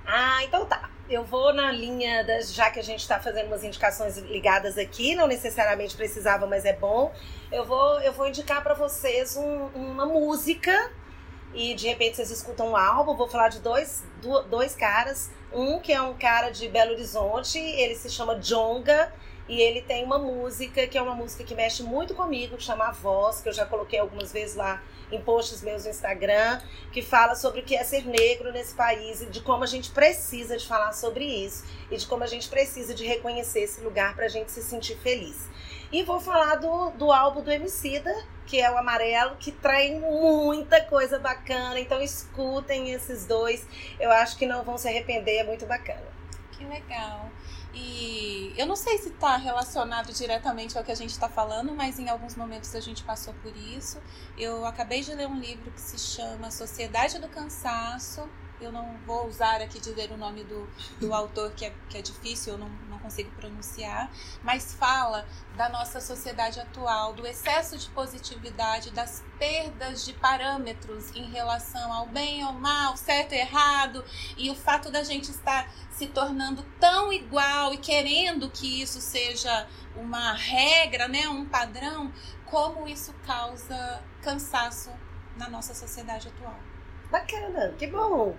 Ah, 0.06 0.42
então 0.44 0.64
tá. 0.66 0.90
Eu 1.08 1.24
vou 1.24 1.52
na 1.52 1.70
linha 1.70 2.24
das. 2.24 2.52
Já 2.52 2.70
que 2.70 2.80
a 2.80 2.82
gente 2.82 3.06
tá 3.06 3.18
fazendo 3.20 3.46
umas 3.46 3.62
indicações 3.62 4.16
ligadas 4.18 4.76
aqui, 4.76 5.14
não 5.14 5.26
necessariamente 5.26 5.96
precisava, 5.96 6.46
mas 6.46 6.64
é 6.64 6.72
bom. 6.72 7.12
Eu 7.50 7.64
vou, 7.64 8.00
eu 8.00 8.12
vou 8.12 8.26
indicar 8.28 8.62
pra 8.62 8.74
vocês 8.74 9.36
um- 9.36 9.66
uma 9.74 10.06
música. 10.06 10.90
E 11.54 11.74
de 11.74 11.86
repente 11.88 12.16
vocês 12.16 12.30
escutam 12.30 12.70
um 12.72 12.76
álbum. 12.76 13.16
Vou 13.16 13.28
falar 13.28 13.48
de 13.48 13.60
dois, 13.60 14.04
dois 14.50 14.74
caras. 14.74 15.30
Um 15.52 15.78
que 15.80 15.92
é 15.92 16.02
um 16.02 16.14
cara 16.14 16.50
de 16.50 16.68
Belo 16.68 16.92
Horizonte, 16.92 17.58
ele 17.58 17.94
se 17.94 18.10
chama 18.10 18.34
Jonga. 18.40 19.12
E 19.48 19.60
ele 19.60 19.80
tem 19.80 20.04
uma 20.04 20.18
música 20.18 20.86
que 20.86 20.98
é 20.98 21.02
uma 21.02 21.14
música 21.14 21.44
que 21.44 21.54
mexe 21.54 21.82
muito 21.82 22.14
comigo, 22.14 22.56
que 22.56 22.62
chama 22.62 22.88
A 22.88 22.92
Voz, 22.92 23.40
que 23.40 23.48
eu 23.48 23.52
já 23.52 23.64
coloquei 23.64 23.98
algumas 23.98 24.32
vezes 24.32 24.56
lá 24.56 24.82
em 25.10 25.20
posts 25.20 25.62
meus 25.62 25.84
no 25.84 25.90
Instagram 25.90 26.60
que 26.92 27.00
fala 27.00 27.34
sobre 27.34 27.60
o 27.60 27.64
que 27.64 27.76
é 27.76 27.84
ser 27.84 28.04
negro 28.06 28.52
nesse 28.52 28.74
país 28.74 29.20
e 29.20 29.26
de 29.26 29.40
como 29.40 29.62
a 29.62 29.66
gente 29.66 29.90
precisa 29.90 30.56
de 30.56 30.66
falar 30.66 30.92
sobre 30.92 31.24
isso 31.24 31.64
e 31.90 31.96
de 31.96 32.06
como 32.06 32.24
a 32.24 32.26
gente 32.26 32.48
precisa 32.48 32.94
de 32.94 33.06
reconhecer 33.06 33.60
esse 33.60 33.80
lugar 33.80 34.14
para 34.14 34.24
a 34.24 34.28
gente 34.28 34.50
se 34.50 34.62
sentir 34.62 34.96
feliz. 34.96 35.48
E 35.92 36.02
vou 36.02 36.18
falar 36.18 36.56
do, 36.56 36.90
do 36.90 37.12
álbum 37.12 37.42
do 37.42 37.50
Emicida, 37.50 38.12
que 38.44 38.60
é 38.60 38.70
o 38.70 38.76
Amarelo, 38.76 39.36
que 39.36 39.52
traz 39.52 39.92
muita 40.00 40.80
coisa 40.80 41.18
bacana. 41.18 41.78
Então 41.78 42.02
escutem 42.02 42.90
esses 42.90 43.24
dois. 43.24 43.64
Eu 44.00 44.10
acho 44.10 44.36
que 44.36 44.46
não 44.46 44.64
vão 44.64 44.76
se 44.76 44.88
arrepender, 44.88 45.38
é 45.38 45.44
muito 45.44 45.64
bacana. 45.64 46.02
Que 46.52 46.64
legal. 46.64 47.30
E 47.78 48.54
eu 48.56 48.64
não 48.64 48.74
sei 48.74 48.96
se 48.96 49.10
está 49.10 49.36
relacionado 49.36 50.10
diretamente 50.10 50.78
ao 50.78 50.82
que 50.82 50.90
a 50.90 50.94
gente 50.94 51.10
está 51.10 51.28
falando, 51.28 51.74
mas 51.74 51.98
em 51.98 52.08
alguns 52.08 52.34
momentos 52.34 52.74
a 52.74 52.80
gente 52.80 53.04
passou 53.04 53.34
por 53.34 53.54
isso. 53.54 54.00
Eu 54.38 54.64
acabei 54.64 55.02
de 55.02 55.14
ler 55.14 55.28
um 55.28 55.38
livro 55.38 55.70
que 55.70 55.80
se 55.80 55.98
chama 55.98 56.50
Sociedade 56.50 57.18
do 57.18 57.28
Cansaço. 57.28 58.26
Eu 58.60 58.72
não 58.72 58.96
vou 59.06 59.26
usar 59.26 59.60
aqui 59.60 59.78
dizer 59.78 60.10
o 60.10 60.16
nome 60.16 60.42
do, 60.44 60.68
do 60.98 61.12
autor, 61.12 61.52
que 61.52 61.66
é, 61.66 61.74
que 61.88 61.98
é 61.98 62.02
difícil, 62.02 62.54
eu 62.54 62.58
não, 62.58 62.68
não 62.88 62.98
consigo 62.98 63.30
pronunciar, 63.32 64.10
mas 64.42 64.74
fala 64.74 65.26
da 65.56 65.68
nossa 65.68 66.00
sociedade 66.00 66.58
atual, 66.58 67.12
do 67.12 67.26
excesso 67.26 67.76
de 67.76 67.88
positividade, 67.90 68.90
das 68.90 69.22
perdas 69.38 70.04
de 70.04 70.12
parâmetros 70.14 71.14
em 71.14 71.30
relação 71.30 71.92
ao 71.92 72.06
bem 72.06 72.44
ou 72.44 72.52
mal, 72.52 72.96
certo 72.96 73.32
e 73.32 73.38
errado, 73.38 74.04
e 74.36 74.50
o 74.50 74.54
fato 74.54 74.90
da 74.90 75.04
gente 75.04 75.30
estar 75.30 75.70
se 75.90 76.06
tornando 76.06 76.62
tão 76.80 77.12
igual 77.12 77.74
e 77.74 77.78
querendo 77.78 78.50
que 78.50 78.82
isso 78.82 79.00
seja 79.00 79.66
uma 79.94 80.32
regra, 80.32 81.08
né, 81.08 81.28
um 81.28 81.46
padrão, 81.46 82.12
como 82.44 82.88
isso 82.88 83.14
causa 83.26 84.02
cansaço 84.22 84.90
na 85.36 85.48
nossa 85.48 85.74
sociedade 85.74 86.28
atual. 86.28 86.58
Bacana, 87.10 87.74
que 87.78 87.86
bom. 87.86 88.34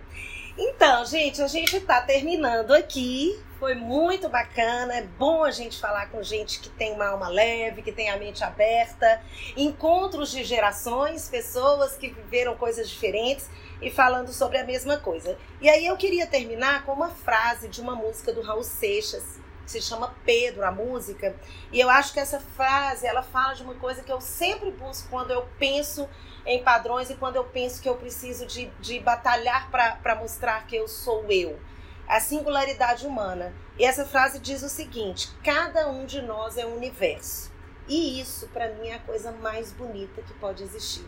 Então, 0.57 1.05
gente, 1.05 1.41
a 1.41 1.47
gente 1.47 1.79
tá 1.81 2.01
terminando 2.01 2.71
aqui. 2.73 3.39
Foi 3.59 3.75
muito 3.75 4.27
bacana. 4.27 4.95
É 4.95 5.01
bom 5.01 5.43
a 5.43 5.51
gente 5.51 5.79
falar 5.79 6.09
com 6.09 6.21
gente 6.23 6.59
que 6.59 6.69
tem 6.69 6.93
uma 6.93 7.07
alma 7.07 7.27
leve, 7.27 7.83
que 7.83 7.91
tem 7.91 8.09
a 8.09 8.17
mente 8.17 8.43
aberta. 8.43 9.21
Encontros 9.55 10.31
de 10.31 10.43
gerações, 10.43 11.29
pessoas 11.29 11.95
que 11.95 12.09
viveram 12.09 12.55
coisas 12.57 12.89
diferentes 12.89 13.47
e 13.81 13.91
falando 13.91 14.33
sobre 14.33 14.57
a 14.57 14.63
mesma 14.63 14.97
coisa. 14.97 15.37
E 15.61 15.69
aí 15.69 15.85
eu 15.85 15.95
queria 15.95 16.25
terminar 16.25 16.83
com 16.85 16.93
uma 16.93 17.09
frase 17.09 17.67
de 17.67 17.79
uma 17.79 17.95
música 17.95 18.33
do 18.33 18.41
Raul 18.41 18.63
Seixas, 18.63 19.39
que 19.67 19.71
se 19.71 19.81
chama 19.81 20.15
Pedro, 20.25 20.63
a 20.63 20.71
música. 20.71 21.35
E 21.73 21.79
eu 21.79 21.89
acho 21.89 22.13
que 22.13 22.21
essa 22.21 22.39
frase, 22.39 23.05
ela 23.05 23.21
fala 23.21 23.53
de 23.53 23.63
uma 23.63 23.75
coisa 23.75 24.01
que 24.01 24.11
eu 24.11 24.21
sempre 24.21 24.71
busco 24.71 25.09
quando 25.09 25.31
eu 25.31 25.45
penso 25.59 26.07
em 26.45 26.63
padrões 26.63 27.09
e 27.09 27.15
quando 27.15 27.35
eu 27.35 27.43
penso 27.43 27.81
que 27.81 27.89
eu 27.89 27.97
preciso 27.97 28.45
de, 28.45 28.67
de 28.79 28.97
batalhar 29.01 29.69
para 29.69 30.15
mostrar 30.15 30.65
que 30.65 30.77
eu 30.77 30.87
sou 30.87 31.25
eu. 31.29 31.59
A 32.07 32.21
singularidade 32.21 33.05
humana. 33.05 33.53
E 33.77 33.83
essa 33.83 34.05
frase 34.05 34.39
diz 34.39 34.63
o 34.63 34.69
seguinte: 34.69 35.29
cada 35.43 35.89
um 35.89 36.05
de 36.05 36.21
nós 36.21 36.57
é 36.57 36.65
um 36.65 36.77
universo. 36.77 37.51
E 37.89 38.21
isso, 38.21 38.47
para 38.47 38.69
mim, 38.69 38.87
é 38.87 38.95
a 38.95 38.99
coisa 38.99 39.33
mais 39.33 39.73
bonita 39.73 40.21
que 40.21 40.33
pode 40.35 40.63
existir. 40.63 41.05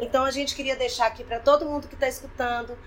Então, 0.00 0.24
a 0.24 0.30
gente 0.30 0.54
queria 0.54 0.76
deixar 0.76 1.06
aqui 1.06 1.24
para 1.24 1.40
todo 1.40 1.66
mundo 1.66 1.88
que 1.88 1.94
está 1.94 2.08
escutando, 2.08 2.78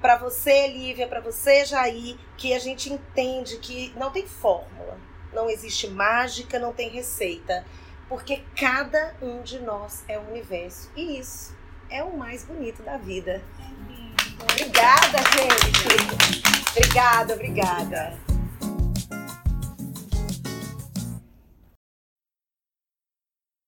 para 0.00 0.16
você, 0.16 0.68
Lívia, 0.68 1.06
para 1.06 1.20
você, 1.20 1.64
Jair, 1.64 2.16
que 2.36 2.54
a 2.54 2.58
gente 2.58 2.92
entende 2.92 3.58
que 3.58 3.92
não 3.96 4.10
tem 4.10 4.26
fórmula, 4.26 4.98
não 5.32 5.50
existe 5.50 5.88
mágica, 5.88 6.58
não 6.58 6.72
tem 6.72 6.88
receita, 6.88 7.64
porque 8.08 8.42
cada 8.56 9.14
um 9.20 9.42
de 9.42 9.58
nós 9.58 10.04
é 10.08 10.18
um 10.18 10.30
universo. 10.30 10.90
E 10.96 11.18
isso 11.18 11.56
é 11.90 12.02
o 12.02 12.16
mais 12.16 12.44
bonito 12.44 12.82
da 12.82 12.96
vida. 12.96 13.42
Obrigada, 14.40 15.18
gente. 15.18 16.42
Obrigada, 16.70 17.34
obrigada. 17.34 18.37